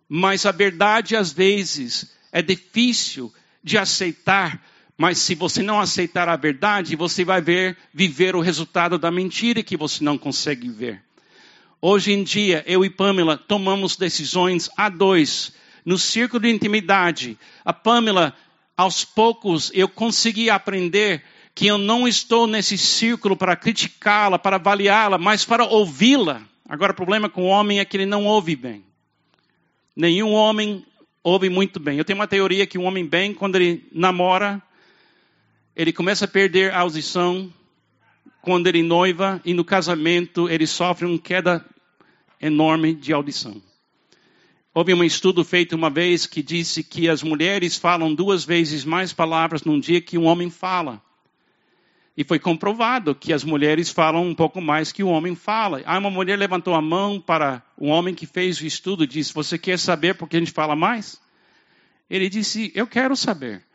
Mas 0.09 0.45
a 0.45 0.51
verdade, 0.51 1.15
às 1.15 1.33
vezes, 1.33 2.11
é 2.33 2.43
difícil 2.43 3.33
de 3.63 3.79
aceitar. 3.79 4.61
Mas 5.01 5.19
se 5.19 5.35
você 5.35 5.63
não 5.63 5.81
aceitar 5.81 6.29
a 6.29 6.37
verdade, 6.37 6.95
você 6.95 7.25
vai 7.25 7.41
ver, 7.41 7.75
viver 7.91 8.37
o 8.37 8.41
resultado 8.43 8.99
da 8.99 9.11
mentira 9.11 9.63
que 9.63 9.75
você 9.75 10.05
não 10.05 10.19
consegue 10.19 10.69
ver. 10.69 11.03
Hoje 11.81 12.13
em 12.13 12.23
dia, 12.23 12.63
eu 12.67 12.85
e 12.85 12.91
Pamela 12.91 13.39
tomamos 13.39 13.97
decisões 13.97 14.69
a 14.77 14.91
dois, 14.91 15.55
no 15.87 15.97
círculo 15.97 16.43
de 16.43 16.51
intimidade. 16.51 17.39
A 17.65 17.73
Pamela 17.73 18.37
aos 18.77 19.03
poucos 19.03 19.73
eu 19.73 19.89
consegui 19.89 20.51
aprender 20.51 21.25
que 21.55 21.67
eu 21.67 21.79
não 21.79 22.07
estou 22.07 22.47
nesse 22.47 22.77
círculo 22.77 23.35
para 23.35 23.57
criticá-la, 23.57 24.39
para 24.39 24.57
avaliá-la, 24.57 25.17
mas 25.17 25.47
para 25.47 25.65
ouvi-la. 25.65 26.43
Agora, 26.69 26.93
o 26.93 26.97
problema 26.97 27.31
com 27.31 27.45
o 27.45 27.49
homem 27.49 27.81
é 27.81 27.87
que 27.87 27.97
ele 27.97 28.05
não 28.05 28.27
ouve 28.27 28.55
bem. 28.55 28.85
Nenhum 29.97 30.35
homem 30.35 30.85
ouve 31.25 31.49
muito 31.49 31.81
bem. 31.81 31.97
Eu 31.97 32.05
tenho 32.05 32.19
uma 32.19 32.29
teoria 32.29 32.67
que 32.67 32.77
um 32.77 32.85
homem 32.85 33.07
bem, 33.07 33.33
quando 33.33 33.57
ele 33.57 33.89
namora, 33.91 34.63
ele 35.81 35.95
começa 35.95 36.27
a 36.27 36.29
perder 36.29 36.75
a 36.75 36.81
audição. 36.81 37.51
Quando 38.43 38.67
ele 38.67 38.83
noiva 38.83 39.41
e 39.47 39.55
no 39.55 39.65
casamento, 39.65 40.47
ele 40.47 40.67
sofre 40.67 41.07
uma 41.07 41.19
queda 41.19 41.65
enorme 42.39 42.93
de 42.93 43.15
audição. 43.15 43.63
Houve 44.75 44.93
um 44.93 45.03
estudo 45.03 45.43
feito 45.43 45.75
uma 45.75 45.89
vez 45.89 46.27
que 46.27 46.43
disse 46.43 46.85
que 46.85 47.09
as 47.09 47.23
mulheres 47.23 47.79
falam 47.79 48.15
duas 48.15 48.45
vezes 48.45 48.85
mais 48.85 49.15
palavras 49.15 49.65
num 49.65 49.81
dia 49.81 50.03
que 50.03 50.19
um 50.19 50.27
homem 50.27 50.51
fala. 50.51 51.01
E 52.15 52.25
foi 52.25 52.39
comprovado 52.39 53.15
que 53.15 53.33
as 53.33 53.43
mulheres 53.43 53.89
falam 53.89 54.27
um 54.27 54.35
pouco 54.35 54.61
mais 54.61 54.93
que 54.93 55.03
o 55.03 55.09
homem 55.09 55.35
fala. 55.35 55.81
Aí 55.87 55.99
uma 55.99 56.11
mulher 56.11 56.39
levantou 56.39 56.75
a 56.75 56.83
mão 56.83 57.19
para 57.19 57.63
o 57.79 57.87
homem 57.87 58.15
que 58.15 58.27
fez 58.27 58.61
o 58.61 58.67
estudo 58.67 59.05
e 59.05 59.07
disse: 59.07 59.33
Você 59.33 59.57
quer 59.57 59.79
saber 59.79 60.15
por 60.15 60.29
que 60.29 60.37
a 60.37 60.41
gente 60.41 60.53
fala 60.53 60.77
mais? 60.77 61.19
Ele 62.11 62.29
disse: 62.29 62.71
Eu 62.75 62.87
quero 62.87 63.17
saber. 63.17 63.70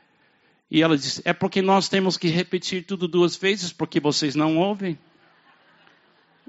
E 0.69 0.81
ela 0.81 0.97
disse: 0.97 1.21
É 1.25 1.33
porque 1.33 1.61
nós 1.61 1.87
temos 1.87 2.17
que 2.17 2.27
repetir 2.27 2.85
tudo 2.85 3.07
duas 3.07 3.35
vezes 3.35 3.71
porque 3.71 3.99
vocês 3.99 4.35
não 4.35 4.57
ouvem. 4.57 4.97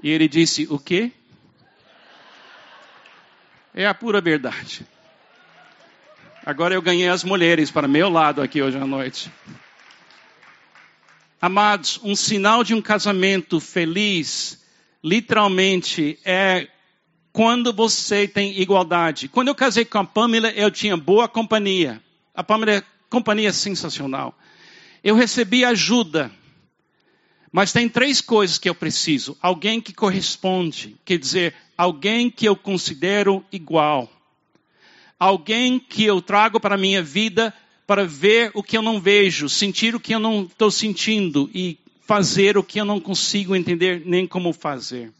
E 0.01 0.09
ele 0.09 0.27
disse: 0.27 0.67
O 0.69 0.79
quê? 0.79 1.11
É 3.73 3.85
a 3.85 3.93
pura 3.93 4.19
verdade. 4.19 4.85
Agora 6.45 6.73
eu 6.73 6.81
ganhei 6.81 7.09
as 7.09 7.23
mulheres 7.23 7.69
para 7.69 7.87
meu 7.87 8.09
lado 8.09 8.41
aqui 8.41 8.61
hoje 8.61 8.77
à 8.77 8.87
noite. 8.87 9.31
Amados, 11.39 11.99
um 12.03 12.15
sinal 12.15 12.63
de 12.63 12.73
um 12.73 12.81
casamento 12.81 13.59
feliz, 13.59 14.63
literalmente, 15.03 16.17
é 16.25 16.67
quando 17.31 17.71
você 17.71 18.27
tem 18.27 18.59
igualdade. 18.59 19.27
Quando 19.27 19.49
eu 19.49 19.55
casei 19.55 19.85
com 19.85 19.99
a 19.99 20.03
Pamela, 20.03 20.49
eu 20.49 20.71
tinha 20.71 20.97
boa 20.97 21.27
companhia. 21.27 22.01
A 22.33 22.43
Pamela 22.43 22.83
companhia 23.09 23.53
sensacional. 23.53 24.37
Eu 25.03 25.15
recebi 25.15 25.63
ajuda. 25.63 26.31
Mas 27.51 27.71
tem 27.71 27.87
três 27.87 28.19
coisas 28.21 28.57
que 28.57 28.69
eu 28.69 28.75
preciso: 28.75 29.37
alguém 29.41 29.79
que 29.79 29.93
corresponde, 29.93 30.95
quer 31.05 31.17
dizer, 31.17 31.55
alguém 31.77 32.29
que 32.29 32.47
eu 32.47 32.55
considero 32.55 33.43
igual, 33.51 34.11
alguém 35.17 35.79
que 35.79 36.03
eu 36.03 36.21
trago 36.21 36.59
para 36.59 36.75
a 36.75 36.77
minha 36.77 37.01
vida 37.01 37.53
para 37.87 38.05
ver 38.05 38.51
o 38.53 38.61
que 38.61 38.77
eu 38.77 38.81
não 38.81 38.99
vejo, 38.99 39.47
sentir 39.47 39.95
o 39.95 39.99
que 39.99 40.13
eu 40.13 40.19
não 40.19 40.43
estou 40.43 40.69
sentindo 40.69 41.49
e 41.53 41.79
fazer 42.05 42.57
o 42.57 42.63
que 42.63 42.79
eu 42.79 42.85
não 42.85 42.99
consigo 42.99 43.55
entender 43.55 44.03
nem 44.05 44.27
como 44.27 44.51
fazer. 44.51 45.11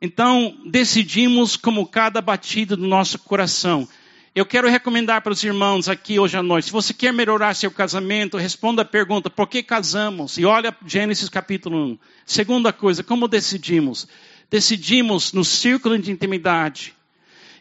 Então, 0.00 0.56
decidimos 0.66 1.56
como 1.56 1.86
cada 1.86 2.20
batida 2.20 2.76
do 2.76 2.86
nosso 2.86 3.18
coração. 3.18 3.88
Eu 4.36 4.44
quero 4.44 4.68
recomendar 4.68 5.22
para 5.22 5.32
os 5.32 5.42
irmãos 5.42 5.88
aqui 5.88 6.18
hoje 6.18 6.36
à 6.36 6.42
noite, 6.42 6.66
se 6.66 6.70
você 6.70 6.92
quer 6.92 7.10
melhorar 7.10 7.54
seu 7.54 7.70
casamento, 7.70 8.36
responda 8.36 8.82
a 8.82 8.84
pergunta, 8.84 9.30
por 9.30 9.48
que 9.48 9.62
casamos? 9.62 10.36
E 10.36 10.44
olha 10.44 10.76
Gênesis 10.84 11.30
capítulo 11.30 11.92
1. 11.92 11.98
Segunda 12.26 12.70
coisa, 12.70 13.02
como 13.02 13.28
decidimos? 13.28 14.06
Decidimos 14.50 15.32
no 15.32 15.42
círculo 15.42 15.98
de 15.98 16.12
intimidade. 16.12 16.94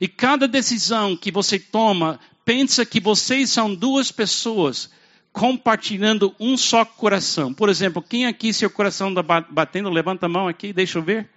E 0.01 0.07
cada 0.09 0.49
decisão 0.49 1.15
que 1.15 1.31
você 1.31 1.57
toma, 1.57 2.19
pensa 2.43 2.85
que 2.85 2.99
vocês 2.99 3.49
são 3.49 3.73
duas 3.73 4.11
pessoas 4.11 4.89
compartilhando 5.31 6.35
um 6.37 6.57
só 6.57 6.83
coração. 6.83 7.53
Por 7.53 7.69
exemplo, 7.69 8.01
quem 8.01 8.25
aqui 8.25 8.51
seu 8.51 8.69
coração 8.69 9.11
está 9.11 9.23
batendo, 9.23 9.89
levanta 9.89 10.25
a 10.25 10.29
mão 10.29 10.49
aqui, 10.49 10.73
deixa 10.73 10.97
eu 10.99 11.03
ver. 11.03 11.29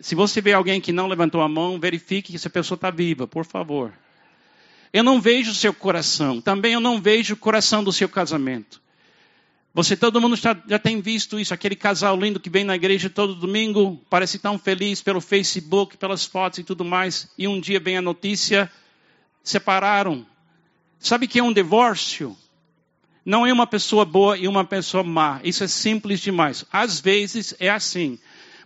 Se 0.00 0.14
você 0.14 0.40
vê 0.40 0.52
alguém 0.52 0.80
que 0.80 0.92
não 0.92 1.08
levantou 1.08 1.40
a 1.40 1.48
mão, 1.48 1.78
verifique 1.78 2.30
que 2.30 2.36
essa 2.36 2.50
pessoa 2.50 2.76
está 2.76 2.90
viva, 2.90 3.26
por 3.26 3.44
favor. 3.44 3.92
Eu 4.92 5.02
não 5.02 5.20
vejo 5.20 5.50
o 5.50 5.54
seu 5.54 5.74
coração. 5.74 6.40
Também 6.40 6.72
eu 6.72 6.80
não 6.80 7.00
vejo 7.00 7.34
o 7.34 7.36
coração 7.36 7.82
do 7.82 7.92
seu 7.92 8.08
casamento. 8.08 8.80
Você, 9.74 9.96
todo 9.96 10.20
mundo 10.20 10.34
já, 10.34 10.56
já, 10.66 10.78
tem 10.78 11.00
visto 11.00 11.38
isso, 11.38 11.52
aquele 11.52 11.76
casal 11.76 12.18
lindo 12.18 12.40
que 12.40 12.50
vem 12.50 12.64
na 12.64 12.74
igreja 12.74 13.10
todo 13.10 13.34
domingo, 13.34 14.00
parece 14.08 14.38
tão 14.38 14.58
feliz 14.58 15.02
pelo 15.02 15.20
Facebook, 15.20 15.96
pelas 15.96 16.24
fotos 16.24 16.58
e 16.58 16.64
tudo 16.64 16.84
mais, 16.84 17.28
e 17.36 17.46
um 17.46 17.60
dia 17.60 17.78
vem 17.78 17.96
a 17.96 18.02
notícia, 18.02 18.70
separaram. 19.42 20.26
Sabe 20.98 21.28
que 21.28 21.38
é 21.38 21.42
um 21.42 21.52
divórcio? 21.52 22.36
Não 23.24 23.46
é 23.46 23.52
uma 23.52 23.66
pessoa 23.66 24.04
boa 24.04 24.38
e 24.38 24.48
uma 24.48 24.64
pessoa 24.64 25.04
má. 25.04 25.40
Isso 25.44 25.62
é 25.62 25.68
simples 25.68 26.20
demais. 26.20 26.64
Às 26.72 26.98
vezes 26.98 27.54
é 27.60 27.68
assim 27.68 28.18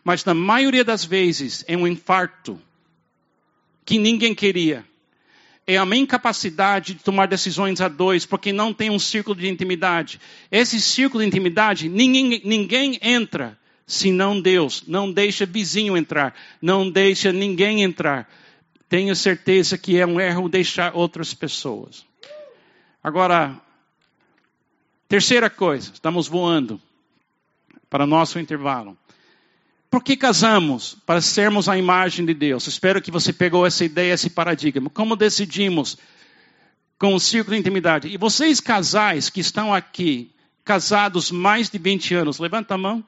mas 0.04 0.24
na 0.24 0.34
maioria 0.34 0.84
das 0.84 1.04
vezes 1.04 1.64
é 1.68 1.76
um 1.76 1.86
infarto 1.86 2.60
que 3.84 3.98
ninguém 3.98 4.34
queria. 4.34 4.84
É 5.66 5.76
a 5.76 5.86
minha 5.86 6.02
incapacidade 6.02 6.94
de 6.94 7.04
tomar 7.04 7.26
decisões 7.26 7.80
a 7.80 7.86
dois, 7.88 8.26
porque 8.26 8.52
não 8.52 8.74
tem 8.74 8.90
um 8.90 8.98
círculo 8.98 9.36
de 9.36 9.48
intimidade. 9.48 10.20
Esse 10.50 10.80
círculo 10.80 11.22
de 11.22 11.28
intimidade, 11.28 11.88
ninguém, 11.88 12.42
ninguém 12.44 12.98
entra 13.00 13.56
senão 13.86 14.40
Deus. 14.40 14.82
Não 14.86 15.12
deixa 15.12 15.46
vizinho 15.46 15.96
entrar, 15.96 16.34
não 16.60 16.90
deixa 16.90 17.32
ninguém 17.32 17.82
entrar. 17.82 18.28
Tenho 18.88 19.14
certeza 19.14 19.78
que 19.78 19.98
é 19.98 20.06
um 20.06 20.20
erro 20.20 20.48
deixar 20.48 20.96
outras 20.96 21.32
pessoas. 21.32 22.04
Agora, 23.02 23.58
terceira 25.08 25.48
coisa, 25.48 25.92
estamos 25.92 26.26
voando 26.26 26.80
para 27.88 28.06
nosso 28.06 28.38
intervalo. 28.38 28.96
Por 29.92 30.02
que 30.02 30.16
casamos? 30.16 30.96
Para 31.04 31.20
sermos 31.20 31.68
a 31.68 31.76
imagem 31.76 32.24
de 32.24 32.32
Deus. 32.32 32.66
Espero 32.66 33.02
que 33.02 33.10
você 33.10 33.30
pegou 33.30 33.66
essa 33.66 33.84
ideia, 33.84 34.14
esse 34.14 34.30
paradigma. 34.30 34.88
Como 34.88 35.14
decidimos 35.14 35.98
com 36.98 37.14
o 37.14 37.20
círculo 37.20 37.54
de 37.54 37.60
intimidade? 37.60 38.08
E 38.08 38.16
vocês 38.16 38.58
casais 38.58 39.28
que 39.28 39.40
estão 39.40 39.74
aqui, 39.74 40.32
casados 40.64 41.30
mais 41.30 41.68
de 41.68 41.76
20 41.76 42.14
anos, 42.14 42.38
levanta 42.38 42.72
a 42.72 42.78
mão. 42.78 43.04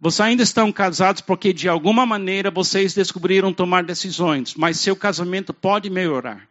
Vocês 0.00 0.20
ainda 0.20 0.44
estão 0.44 0.70
casados 0.70 1.20
porque 1.20 1.52
de 1.52 1.68
alguma 1.68 2.06
maneira 2.06 2.48
vocês 2.48 2.94
descobriram 2.94 3.52
tomar 3.52 3.82
decisões, 3.82 4.54
mas 4.54 4.78
seu 4.78 4.94
casamento 4.94 5.52
pode 5.52 5.90
melhorar. 5.90 6.48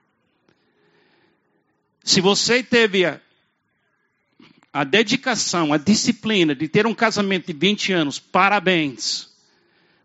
Se 2.03 2.19
você 2.19 2.61
teve 2.61 3.05
a 4.79 4.85
dedicação, 4.85 5.73
a 5.73 5.77
disciplina 5.77 6.55
de 6.55 6.65
ter 6.65 6.87
um 6.87 6.93
casamento 6.93 7.47
de 7.47 7.51
20 7.51 7.91
anos, 7.91 8.17
parabéns. 8.17 9.27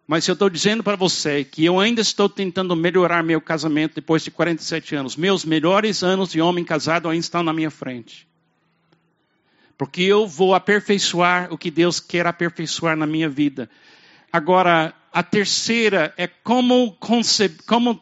Mas 0.04 0.26
eu 0.26 0.32
estou 0.32 0.50
dizendo 0.50 0.82
para 0.82 0.96
você 0.96 1.44
que 1.44 1.64
eu 1.64 1.78
ainda 1.78 2.00
estou 2.00 2.28
tentando 2.28 2.74
melhorar 2.74 3.22
meu 3.22 3.40
casamento 3.40 3.94
depois 3.94 4.24
de 4.24 4.32
47 4.32 4.96
anos. 4.96 5.14
Meus 5.14 5.44
melhores 5.44 6.02
anos 6.02 6.32
de 6.32 6.40
homem 6.40 6.64
casado 6.64 7.08
ainda 7.08 7.20
estão 7.20 7.44
na 7.44 7.52
minha 7.52 7.70
frente. 7.70 8.26
Porque 9.78 10.02
eu 10.02 10.26
vou 10.26 10.56
aperfeiçoar 10.56 11.54
o 11.54 11.56
que 11.56 11.70
Deus 11.70 12.00
quer 12.00 12.26
aperfeiçoar 12.26 12.96
na 12.96 13.06
minha 13.06 13.28
vida. 13.28 13.70
Agora, 14.32 14.92
a 15.12 15.22
terceira 15.22 16.12
é 16.16 16.26
como, 16.26 16.98
como, 17.64 18.00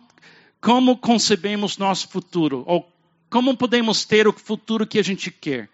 como 0.58 0.96
concebemos 0.96 1.76
nosso 1.76 2.08
futuro, 2.08 2.64
ou 2.66 2.90
como 3.28 3.58
podemos 3.58 4.06
ter 4.06 4.26
o 4.26 4.32
futuro 4.32 4.86
que 4.86 4.98
a 4.98 5.04
gente 5.04 5.30
quer. 5.30 5.68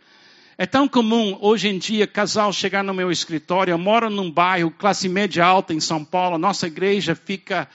É 0.60 0.66
tão 0.66 0.88
comum 0.88 1.38
hoje 1.40 1.68
em 1.68 1.78
dia 1.78 2.04
casal 2.04 2.52
chegar 2.52 2.82
no 2.82 2.92
meu 2.92 3.12
escritório. 3.12 3.70
Eu 3.70 3.78
moro 3.78 4.10
num 4.10 4.28
bairro 4.28 4.72
classe 4.72 5.08
média 5.08 5.46
alta 5.46 5.72
em 5.72 5.78
São 5.78 6.04
Paulo. 6.04 6.36
Nossa 6.36 6.66
igreja 6.66 7.14
fica 7.14 7.68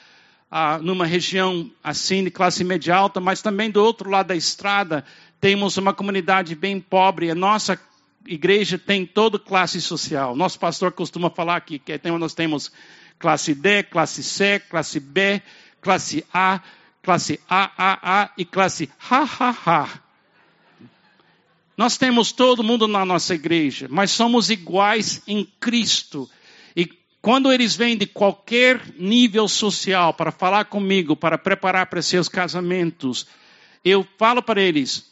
ah, 0.51 0.77
numa 0.79 1.05
região 1.05 1.71
assim 1.81 2.25
de 2.25 2.29
classe 2.29 2.61
média 2.61 2.93
alta, 2.93 3.21
mas 3.21 3.41
também 3.41 3.71
do 3.71 3.81
outro 3.81 4.09
lado 4.09 4.27
da 4.27 4.35
estrada 4.35 5.05
temos 5.39 5.77
uma 5.77 5.93
comunidade 5.93 6.55
bem 6.55 6.77
pobre. 6.81 7.31
A 7.31 7.35
nossa 7.35 7.79
igreja 8.27 8.77
tem 8.77 9.05
toda 9.05 9.39
classe 9.39 9.79
social. 9.79 10.35
Nosso 10.35 10.59
pastor 10.59 10.91
costuma 10.91 11.29
falar 11.29 11.55
aqui 11.55 11.79
que 11.79 11.97
nós 12.19 12.33
temos 12.33 12.69
classe 13.17 13.55
D, 13.55 13.83
classe 13.83 14.21
C, 14.21 14.59
classe 14.59 14.99
B, 14.99 15.41
classe 15.79 16.25
A, 16.33 16.59
classe 17.01 17.39
AAA 17.47 18.31
e 18.37 18.43
classe 18.43 18.89
HHH. 18.99 20.02
Nós 21.75 21.97
temos 21.97 22.31
todo 22.31 22.63
mundo 22.63 22.87
na 22.87 23.05
nossa 23.05 23.33
igreja, 23.33 23.87
mas 23.89 24.11
somos 24.11 24.49
iguais 24.49 25.21
em 25.27 25.43
Cristo. 25.59 26.29
E 26.75 26.85
quando 27.21 27.51
eles 27.51 27.75
vêm 27.75 27.97
de 27.97 28.05
qualquer 28.05 28.93
nível 28.97 29.47
social 29.47 30.13
para 30.13 30.31
falar 30.31 30.65
comigo, 30.65 31.15
para 31.15 31.37
preparar 31.37 31.87
para 31.87 32.01
seus 32.01 32.29
casamentos, 32.29 33.25
eu 33.83 34.07
falo 34.17 34.41
para 34.41 34.61
eles: 34.61 35.11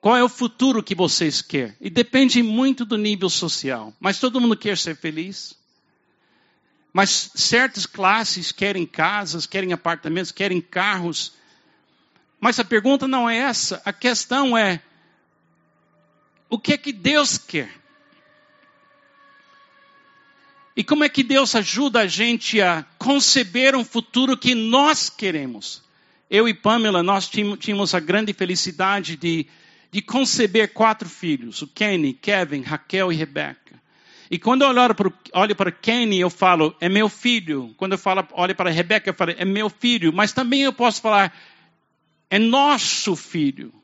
qual 0.00 0.16
é 0.16 0.24
o 0.24 0.28
futuro 0.28 0.82
que 0.82 0.94
vocês 0.94 1.42
querem? 1.42 1.76
E 1.80 1.88
depende 1.90 2.42
muito 2.42 2.84
do 2.84 2.98
nível 2.98 3.30
social. 3.30 3.94
Mas 4.00 4.18
todo 4.18 4.40
mundo 4.40 4.56
quer 4.56 4.76
ser 4.76 4.96
feliz. 4.96 5.54
Mas 6.92 7.30
certas 7.34 7.86
classes 7.86 8.52
querem 8.52 8.84
casas, 8.84 9.46
querem 9.46 9.72
apartamentos, 9.72 10.32
querem 10.32 10.60
carros. 10.60 11.32
Mas 12.40 12.58
a 12.58 12.64
pergunta 12.64 13.06
não 13.06 13.30
é 13.30 13.36
essa. 13.36 13.80
A 13.84 13.92
questão 13.92 14.58
é: 14.58 14.82
o 16.52 16.58
que 16.58 16.74
é 16.74 16.76
que 16.76 16.92
Deus 16.92 17.38
quer. 17.38 17.70
E 20.76 20.84
como 20.84 21.02
é 21.02 21.08
que 21.08 21.22
Deus 21.22 21.54
ajuda 21.54 22.00
a 22.00 22.06
gente 22.06 22.60
a 22.60 22.84
conceber 22.98 23.74
um 23.74 23.82
futuro 23.82 24.36
que 24.36 24.54
nós 24.54 25.08
queremos? 25.08 25.82
Eu 26.28 26.46
e 26.46 26.52
Pamela, 26.52 27.02
nós 27.02 27.26
tínhamos 27.26 27.94
a 27.94 28.00
grande 28.00 28.34
felicidade 28.34 29.16
de, 29.16 29.46
de 29.90 30.02
conceber 30.02 30.74
quatro 30.74 31.08
filhos: 31.08 31.62
o 31.62 31.66
Kenny, 31.66 32.12
Kevin, 32.12 32.60
Raquel 32.60 33.10
e 33.10 33.16
Rebecca. 33.16 33.80
E 34.30 34.38
quando 34.38 34.60
eu 34.60 34.68
olho 34.68 34.94
para, 34.94 35.54
para 35.54 35.72
Kenny, 35.72 36.20
eu 36.20 36.28
falo, 36.28 36.76
é 36.82 36.88
meu 36.88 37.08
filho. 37.08 37.74
Quando 37.78 37.92
eu 37.92 37.98
falo, 37.98 38.28
olho 38.32 38.54
para 38.54 38.68
Rebecca, 38.68 39.08
eu 39.08 39.14
falo, 39.14 39.34
é 39.38 39.44
meu 39.46 39.70
filho. 39.70 40.12
Mas 40.12 40.34
também 40.34 40.60
eu 40.62 40.72
posso 40.74 41.00
falar, 41.00 41.34
é 42.28 42.38
nosso 42.38 43.16
filho. 43.16 43.81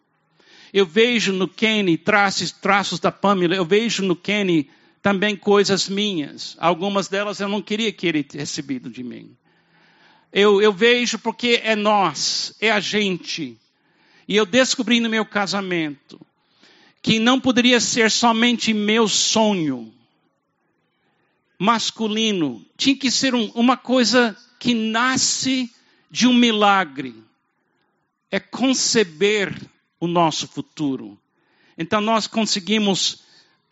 Eu 0.73 0.87
vejo 0.87 1.33
no 1.33 1.49
Kenny 1.49 1.97
traços, 1.97 2.53
traços 2.53 3.01
da 3.01 3.11
Pamela, 3.11 3.55
eu 3.55 3.65
vejo 3.65 4.03
no 4.03 4.15
Kenny 4.15 4.71
também 5.03 5.37
coisas 5.37 5.89
minhas. 5.89 6.57
Algumas 6.59 7.09
delas 7.09 7.41
eu 7.41 7.49
não 7.49 7.63
queria 7.63 7.93
que 7.93 8.07
ele 8.07 8.27
recebido 8.33 8.91
de 8.91 9.03
mim. 9.03 9.37
Eu, 10.33 10.61
eu 10.61 10.73
vejo 10.73 11.19
porque 11.19 11.61
é 11.63 11.75
nós, 11.75 12.55
é 12.61 12.71
a 12.71 12.81
gente. 12.81 13.59
E 14.27 14.37
eu 14.37 14.45
descobri 14.45 15.01
no 15.01 15.09
meu 15.09 15.25
casamento 15.25 16.21
que 17.01 17.19
não 17.19 17.41
poderia 17.41 17.81
ser 17.81 18.11
somente 18.11 18.75
meu 18.75 19.09
sonho 19.09 19.93
masculino, 21.59 22.65
tinha 22.77 22.97
que 22.97 23.11
ser 23.11 23.35
um, 23.35 23.51
uma 23.55 23.77
coisa 23.77 24.37
que 24.61 24.75
nasce 24.75 25.73
de 26.11 26.27
um 26.27 26.35
milagre. 26.35 27.15
É 28.31 28.39
conceber 28.39 29.59
o 30.01 30.07
nosso 30.07 30.47
futuro. 30.49 31.19
Então 31.77 32.01
nós 32.01 32.27
conseguimos 32.27 33.23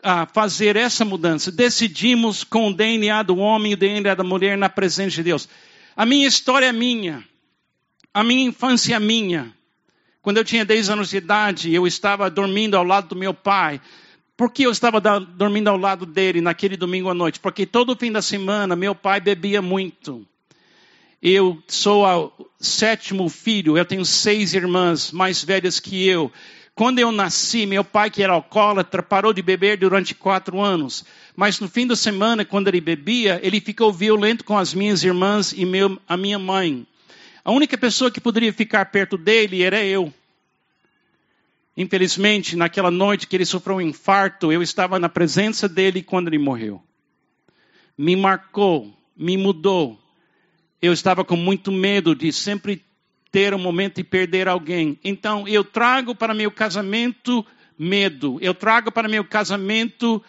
ah, 0.03 0.27
fazer 0.27 0.77
essa 0.77 1.05
mudança. 1.05 1.51
Decidimos 1.51 2.45
com 2.45 2.69
o 2.69 2.75
DNA 2.75 3.23
do 3.23 3.37
homem 3.39 3.73
e 3.73 3.75
o 3.75 3.79
DNA 3.79 4.15
da 4.15 4.25
mulher 4.25 4.57
na 4.57 4.69
presença 4.69 5.17
de 5.17 5.23
Deus. 5.23 5.49
A 5.97 6.07
minha 6.07 6.27
história 6.27 6.67
é 6.67 6.73
minha. 6.73 7.25
A 8.13 8.23
minha 8.23 8.45
infância 8.45 8.95
é 8.95 9.01
minha. 9.01 9.53
Quando 10.23 10.39
eu 10.39 10.45
tinha 10.45 10.65
10 10.65 10.91
anos 10.91 11.11
de 11.11 11.19
idade, 11.19 11.73
eu 11.73 11.87
estava 11.87 12.31
dormindo 12.31 12.77
ao 12.77 12.85
lado 12.85 13.09
do 13.09 13.17
meu 13.17 13.33
pai. 13.33 13.81
Por 14.37 14.53
que 14.53 14.65
eu 14.65 14.71
estava 14.71 15.01
dormindo 15.01 15.69
ao 15.69 15.77
lado 15.77 16.05
dele 16.05 16.41
naquele 16.41 16.77
domingo 16.77 17.09
à 17.09 17.15
noite? 17.15 17.41
Porque 17.41 17.65
todo 17.65 17.97
fim 17.97 18.13
da 18.13 18.21
semana 18.21 18.77
meu 18.77 18.95
pai 18.95 19.21
bebia 19.21 19.63
muito. 19.63 20.27
Eu 21.29 21.61
sou 21.67 22.07
o 22.39 22.47
sétimo 22.61 23.29
filho, 23.29 23.77
eu 23.77 23.85
tenho 23.85 24.05
seis 24.05 24.55
irmãs 24.55 25.11
mais 25.11 25.43
velhas 25.43 25.81
que 25.81 26.07
eu. 26.07 26.31
Quando 26.73 27.01
eu 27.01 27.11
nasci, 27.11 27.67
meu 27.67 27.83
pai, 27.83 28.11
que 28.11 28.23
era 28.23 28.33
alcoólatra, 28.33 29.03
parou 29.03 29.33
de 29.33 29.43
beber 29.43 29.77
durante 29.77 30.15
quatro 30.15 30.61
anos. 30.61 31.05
Mas 31.35 31.59
no 31.59 31.69
fim 31.69 31.85
da 31.85 31.97
semana, 31.97 32.45
quando 32.45 32.69
ele 32.69 32.81
bebia, 32.81 33.41
ele 33.43 33.61
ficou 33.61 33.93
violento 33.93 34.45
com 34.45 34.57
as 34.57 34.73
minhas 34.73 35.03
irmãs 35.03 35.53
e 35.53 35.67
meu, 35.67 36.01
a 36.07 36.17
minha 36.17 36.39
mãe. 36.39 36.87
A 37.45 37.51
única 37.51 37.77
pessoa 37.77 38.09
que 38.09 38.21
poderia 38.21 38.53
ficar 38.53 38.87
perto 38.93 39.19
dele 39.19 39.65
era 39.65 39.83
eu. 39.83 40.15
Infelizmente, 41.77 42.55
naquela 42.55 42.93
noite 42.93 43.27
que 43.27 43.35
ele 43.35 43.45
sofreu 43.45 43.79
um 43.79 43.81
infarto, 43.81 44.53
eu 44.53 44.63
estava 44.63 44.97
na 44.97 45.09
presença 45.09 45.69
dele 45.69 46.05
quando 46.05 46.29
ele 46.29 46.39
morreu. 46.39 46.81
Me 47.99 48.15
marcou, 48.15 48.97
me 49.17 49.37
mudou 49.37 50.06
eu 50.81 50.93
estava 50.93 51.25
com 51.25 51.37
muito 51.37 51.73
medo 51.73 52.15
de 52.15 52.33
sempre 52.33 52.85
ter 53.31 53.55
um 53.55 53.59
momento 53.59 54.01
e 54.01 54.05
perder 54.05 54.49
alguém. 54.49 54.99
Então, 55.05 55.47
eu 55.47 55.65
trago 55.65 56.15
para 56.15 56.35
meu 56.35 56.51
casamento 56.51 57.45
medo, 57.79 58.39
eu 58.41 58.55
trago 58.55 58.91
para 58.91 59.09
meu 59.09 59.25
casamento 59.25 60.23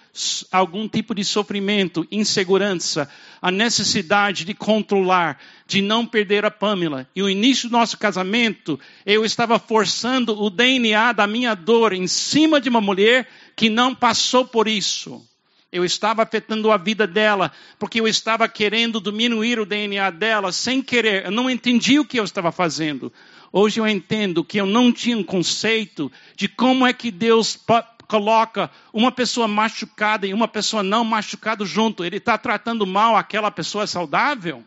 algum 0.52 0.88
tipo 0.88 1.16
de 1.16 1.24
sofrimento, 1.24 2.06
insegurança, 2.12 3.10
a 3.42 3.50
necessidade 3.50 4.44
de 4.44 4.54
controlar, 4.54 5.40
de 5.66 5.82
não 5.82 6.06
perder 6.06 6.44
a 6.44 6.52
Pamela. 6.52 7.08
E 7.16 7.24
o 7.24 7.30
início 7.30 7.70
do 7.70 7.78
nosso 7.78 7.98
casamento, 7.98 8.80
eu 9.06 9.24
estava 9.24 9.58
forçando 9.58 10.38
o 10.42 10.50
DNA 10.50 11.14
da 11.14 11.26
minha 11.26 11.56
dor 11.56 11.94
em 11.94 12.08
cima 12.08 12.60
de 12.60 12.70
uma 12.70 12.82
mulher 12.82 13.28
que 13.56 13.70
não 13.70 13.96
passou 13.96 14.46
por 14.46 14.68
isso. 14.68 15.26
Eu 15.72 15.84
estava 15.84 16.24
afetando 16.24 16.72
a 16.72 16.78
vida 16.78 17.06
dela, 17.06 17.52
porque 17.78 18.00
eu 18.00 18.08
estava 18.08 18.48
querendo 18.48 19.02
diminuir 19.02 19.60
o 19.60 19.66
DNA 19.66 20.10
dela 20.12 20.52
sem 20.52 20.82
querer. 20.82 21.26
Eu 21.26 21.32
não 21.32 21.50
entendi 21.50 22.00
o 22.00 22.06
que 22.06 22.20
eu 22.20 22.24
estava 22.24 22.52
fazendo. 22.52 23.12
Hoje 23.52 23.80
eu 23.80 23.88
entendo 23.88 24.44
que 24.44 24.60
eu 24.60 24.66
não 24.66 24.92
tinha 24.92 25.18
um 25.18 25.24
conceito 25.24 26.12
de 26.36 26.48
como 26.48 26.86
é 26.86 26.94
que 26.94 27.12
Deus 27.12 27.60
coloca 28.08 28.72
uma 28.94 29.12
pessoa 29.12 29.48
machucada 29.48 30.26
e 30.26 30.34
uma 30.34 30.48
pessoa 30.48 30.82
não 30.82 31.04
machucada 31.04 31.66
junto. 31.66 32.04
Ele 32.04 32.18
está 32.18 32.38
tratando 32.38 32.88
mal 32.88 33.18
aquela 33.18 33.52
pessoa 33.52 33.86
saudável? 33.86 34.64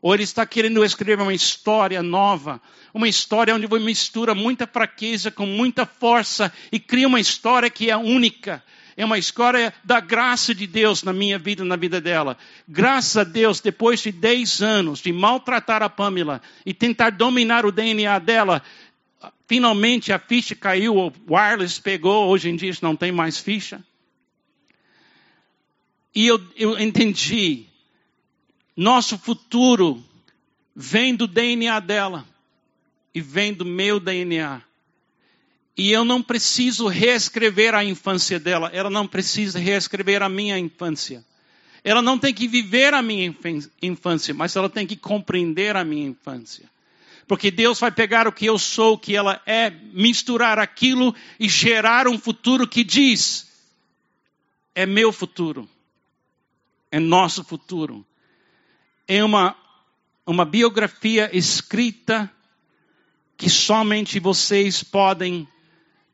Ou 0.00 0.14
ele 0.14 0.22
está 0.22 0.46
querendo 0.46 0.84
escrever 0.84 1.20
uma 1.20 1.34
história 1.34 2.00
nova, 2.02 2.60
uma 2.94 3.08
história 3.08 3.54
onde 3.54 3.66
mistura 3.80 4.34
muita 4.34 4.66
fraqueza 4.66 5.30
com 5.30 5.46
muita 5.46 5.84
força 5.84 6.52
e 6.70 6.78
cria 6.78 7.08
uma 7.08 7.18
história 7.18 7.68
que 7.68 7.90
é 7.90 7.96
única, 7.96 8.62
é 8.96 9.04
uma 9.04 9.18
história 9.18 9.74
da 9.84 10.00
graça 10.00 10.54
de 10.54 10.66
Deus 10.66 11.02
na 11.02 11.12
minha 11.12 11.38
vida 11.38 11.64
na 11.64 11.76
vida 11.76 12.00
dela. 12.00 12.36
Graças 12.66 13.16
a 13.16 13.24
Deus, 13.24 13.60
depois 13.60 14.00
de 14.00 14.10
10 14.10 14.62
anos 14.62 15.00
de 15.00 15.12
maltratar 15.12 15.82
a 15.82 15.90
Pamela 15.90 16.40
e 16.64 16.72
tentar 16.72 17.10
dominar 17.10 17.66
o 17.66 17.72
DNA 17.72 18.18
dela, 18.18 18.62
finalmente 19.46 20.12
a 20.12 20.18
ficha 20.18 20.54
caiu, 20.54 20.96
o 20.96 21.12
wireless 21.28 21.80
pegou, 21.80 22.28
hoje 22.28 22.48
em 22.48 22.56
dia 22.56 22.72
não 22.80 22.96
tem 22.96 23.12
mais 23.12 23.38
ficha. 23.38 23.84
E 26.14 26.26
eu, 26.26 26.42
eu 26.56 26.78
entendi, 26.78 27.66
nosso 28.74 29.18
futuro 29.18 30.02
vem 30.74 31.14
do 31.14 31.26
DNA 31.26 31.78
dela 31.80 32.26
e 33.14 33.20
vem 33.20 33.52
do 33.52 33.66
meu 33.66 34.00
DNA. 34.00 34.62
E 35.76 35.92
eu 35.92 36.04
não 36.04 36.22
preciso 36.22 36.86
reescrever 36.86 37.74
a 37.74 37.84
infância 37.84 38.40
dela, 38.40 38.70
ela 38.72 38.88
não 38.88 39.06
precisa 39.06 39.58
reescrever 39.58 40.22
a 40.22 40.28
minha 40.28 40.58
infância. 40.58 41.24
Ela 41.84 42.00
não 42.00 42.18
tem 42.18 42.32
que 42.32 42.48
viver 42.48 42.94
a 42.94 43.02
minha 43.02 43.32
infância, 43.82 44.34
mas 44.34 44.56
ela 44.56 44.70
tem 44.70 44.86
que 44.86 44.96
compreender 44.96 45.76
a 45.76 45.84
minha 45.84 46.08
infância. 46.08 46.68
Porque 47.28 47.50
Deus 47.50 47.78
vai 47.78 47.90
pegar 47.90 48.26
o 48.26 48.32
que 48.32 48.46
eu 48.46 48.58
sou, 48.58 48.94
o 48.94 48.98
que 48.98 49.14
ela 49.14 49.40
é, 49.44 49.70
misturar 49.92 50.58
aquilo 50.58 51.14
e 51.38 51.48
gerar 51.48 52.08
um 52.08 52.18
futuro 52.18 52.66
que 52.66 52.82
diz: 52.82 53.48
é 54.74 54.86
meu 54.86 55.12
futuro, 55.12 55.68
é 56.90 56.98
nosso 56.98 57.44
futuro. 57.44 58.04
é 59.06 59.22
uma, 59.22 59.56
uma 60.26 60.44
biografia 60.44 61.30
escrita 61.36 62.30
que 63.36 63.50
somente 63.50 64.18
vocês 64.18 64.82
podem 64.82 65.46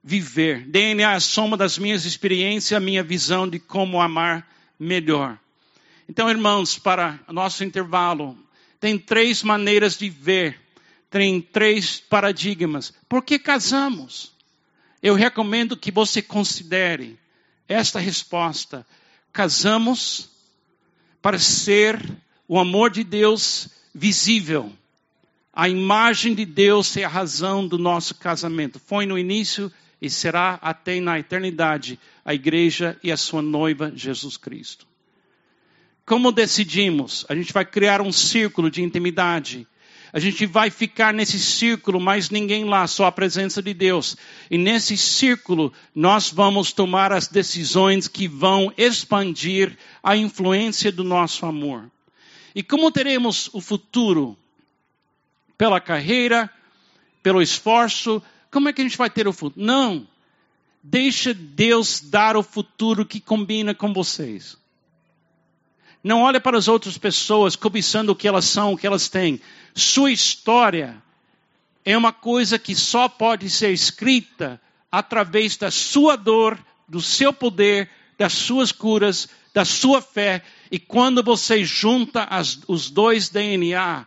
viver. 0.02 0.66
DNA 0.66 1.12
é 1.12 1.14
a 1.14 1.20
soma 1.20 1.56
das 1.56 1.78
minhas 1.78 2.04
experiências, 2.04 2.76
a 2.76 2.80
minha 2.80 3.02
visão 3.02 3.48
de 3.48 3.58
como 3.58 4.00
amar 4.00 4.48
melhor. 4.78 5.38
Então, 6.08 6.28
irmãos, 6.28 6.78
para 6.78 7.20
nosso 7.28 7.62
intervalo, 7.62 8.36
tem 8.80 8.98
três 8.98 9.42
maneiras 9.42 9.96
de 9.96 10.10
ver, 10.10 10.60
tem 11.08 11.40
três 11.40 12.00
paradigmas. 12.00 12.92
Por 13.08 13.22
que 13.22 13.38
casamos? 13.38 14.32
Eu 15.02 15.14
recomendo 15.14 15.76
que 15.76 15.90
você 15.90 16.20
considere 16.20 17.18
esta 17.68 17.98
resposta. 17.98 18.86
Casamos 19.32 20.30
para 21.20 21.38
ser 21.38 22.00
o 22.48 22.58
amor 22.58 22.90
de 22.90 23.04
Deus 23.04 23.68
visível. 23.94 24.72
A 25.52 25.68
imagem 25.68 26.34
de 26.34 26.44
Deus 26.44 26.96
é 26.96 27.04
a 27.04 27.08
razão 27.08 27.66
do 27.66 27.78
nosso 27.78 28.14
casamento. 28.14 28.80
Foi 28.80 29.06
no 29.06 29.18
início 29.18 29.72
e 30.02 30.10
será 30.10 30.58
até 30.60 31.00
na 31.00 31.16
eternidade 31.16 31.96
a 32.24 32.34
igreja 32.34 32.98
e 33.04 33.12
a 33.12 33.16
sua 33.16 33.40
noiva 33.40 33.92
Jesus 33.94 34.36
Cristo. 34.36 34.84
Como 36.04 36.32
decidimos? 36.32 37.24
A 37.28 37.36
gente 37.36 37.52
vai 37.52 37.64
criar 37.64 38.02
um 38.02 38.10
círculo 38.10 38.68
de 38.68 38.82
intimidade. 38.82 39.64
A 40.12 40.18
gente 40.18 40.44
vai 40.44 40.70
ficar 40.70 41.14
nesse 41.14 41.38
círculo, 41.38 42.00
mas 42.00 42.30
ninguém 42.30 42.64
lá, 42.64 42.84
só 42.88 43.06
a 43.06 43.12
presença 43.12 43.62
de 43.62 43.72
Deus. 43.72 44.16
E 44.50 44.58
nesse 44.58 44.96
círculo, 44.96 45.72
nós 45.94 46.32
vamos 46.32 46.72
tomar 46.72 47.12
as 47.12 47.28
decisões 47.28 48.08
que 48.08 48.26
vão 48.26 48.74
expandir 48.76 49.78
a 50.02 50.16
influência 50.16 50.90
do 50.90 51.04
nosso 51.04 51.46
amor. 51.46 51.88
E 52.56 52.62
como 52.62 52.90
teremos 52.90 53.48
o 53.52 53.60
futuro? 53.60 54.36
Pela 55.56 55.80
carreira, 55.80 56.50
pelo 57.22 57.40
esforço, 57.40 58.20
como 58.52 58.68
é 58.68 58.72
que 58.72 58.82
a 58.82 58.84
gente 58.84 58.98
vai 58.98 59.08
ter 59.08 59.26
o 59.26 59.32
futuro? 59.32 59.64
Não. 59.64 60.06
Deixa 60.82 61.32
Deus 61.32 62.00
dar 62.00 62.36
o 62.36 62.42
futuro 62.42 63.06
que 63.06 63.18
combina 63.18 63.74
com 63.74 63.94
vocês. 63.94 64.58
Não 66.04 66.22
olhe 66.22 66.38
para 66.38 66.58
as 66.58 66.68
outras 66.68 66.98
pessoas 66.98 67.56
cobiçando 67.56 68.12
o 68.12 68.16
que 68.16 68.28
elas 68.28 68.44
são, 68.44 68.72
o 68.72 68.76
que 68.76 68.86
elas 68.86 69.08
têm. 69.08 69.40
Sua 69.74 70.12
história 70.12 71.02
é 71.82 71.96
uma 71.96 72.12
coisa 72.12 72.58
que 72.58 72.74
só 72.74 73.08
pode 73.08 73.48
ser 73.48 73.72
escrita 73.72 74.60
através 74.90 75.56
da 75.56 75.70
sua 75.70 76.16
dor, 76.16 76.58
do 76.86 77.00
seu 77.00 77.32
poder, 77.32 77.88
das 78.18 78.34
suas 78.34 78.70
curas, 78.70 79.28
da 79.54 79.64
sua 79.64 80.02
fé. 80.02 80.42
E 80.70 80.78
quando 80.78 81.22
você 81.22 81.64
junta 81.64 82.24
as, 82.24 82.58
os 82.68 82.90
dois 82.90 83.30
DNA, 83.30 84.06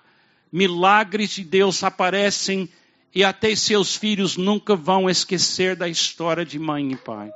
milagres 0.51 1.31
de 1.31 1.43
Deus 1.43 1.83
aparecem 1.83 2.69
e 3.15 3.23
até 3.23 3.55
seus 3.55 3.95
filhos 3.95 4.35
nunca 4.35 4.75
vão 4.75 5.09
esquecer 5.09 5.73
da 5.73 5.87
história 5.87 6.45
de 6.45 6.59
mãe 6.59 6.91
e 6.91 6.97
pai. 6.97 7.31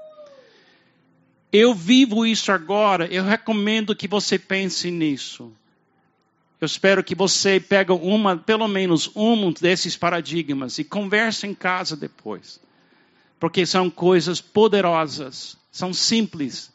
Eu 1.54 1.74
vivo 1.74 2.26
isso 2.26 2.52
agora, 2.52 3.08
eu 3.08 3.24
recomendo 3.24 3.96
que 3.96 4.06
você 4.06 4.38
pense 4.38 4.92
nisso. 4.92 5.52
Eu 6.60 6.66
espero 6.66 7.02
que 7.02 7.16
você 7.16 7.62
pegue 7.62 7.94
uma, 7.94 8.36
pelo 8.36 8.68
menos 8.68 9.10
um 9.16 9.54
desses 9.54 9.96
paradigmas 9.96 10.78
e 10.78 10.84
converse 10.84 11.48
em 11.48 11.56
casa 11.56 11.96
depois. 11.96 12.60
Porque 13.40 13.66
são 13.66 13.90
coisas 13.90 14.42
poderosas, 14.42 15.56
são 15.72 15.94
simples. 15.94 16.74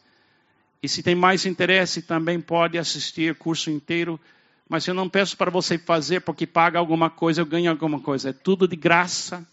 E 0.81 0.89
se 0.89 1.03
tem 1.03 1.13
mais 1.13 1.45
interesse, 1.45 2.01
também 2.01 2.41
pode 2.41 2.79
assistir 2.79 3.31
o 3.31 3.35
curso 3.35 3.69
inteiro 3.69 4.19
mas 4.67 4.87
eu 4.87 4.93
não 4.93 5.07
peço 5.07 5.37
para 5.37 5.51
você 5.51 5.77
fazer 5.77 6.21
porque 6.21 6.47
paga 6.47 6.79
alguma 6.79 7.09
coisa, 7.09 7.41
eu 7.41 7.45
ganho 7.45 7.69
alguma 7.69 7.99
coisa. 7.99 8.29
É 8.29 8.33
tudo 8.33 8.67
de 8.67 8.75
graça. 8.75 9.47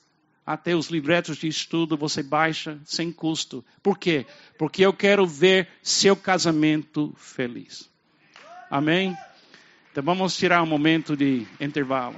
Até 0.45 0.75
os 0.75 0.89
livretos 0.89 1.37
de 1.37 1.47
estudo 1.47 1.97
você 1.97 2.21
baixa 2.21 2.77
sem 2.85 3.13
custo. 3.13 3.65
Por 3.81 3.97
quê? 3.97 4.27
Porque 4.59 4.85
eu 4.85 4.93
quero 4.93 5.25
ver 5.25 5.69
seu 5.83 6.17
casamento 6.17 7.15
feliz. 7.17 7.89
Amém? 8.69 9.17
Então 9.93 10.03
vamos 10.03 10.37
tirar 10.37 10.63
um 10.63 10.67
momento 10.67 11.17
de 11.17 11.47
intervalo. 11.61 12.17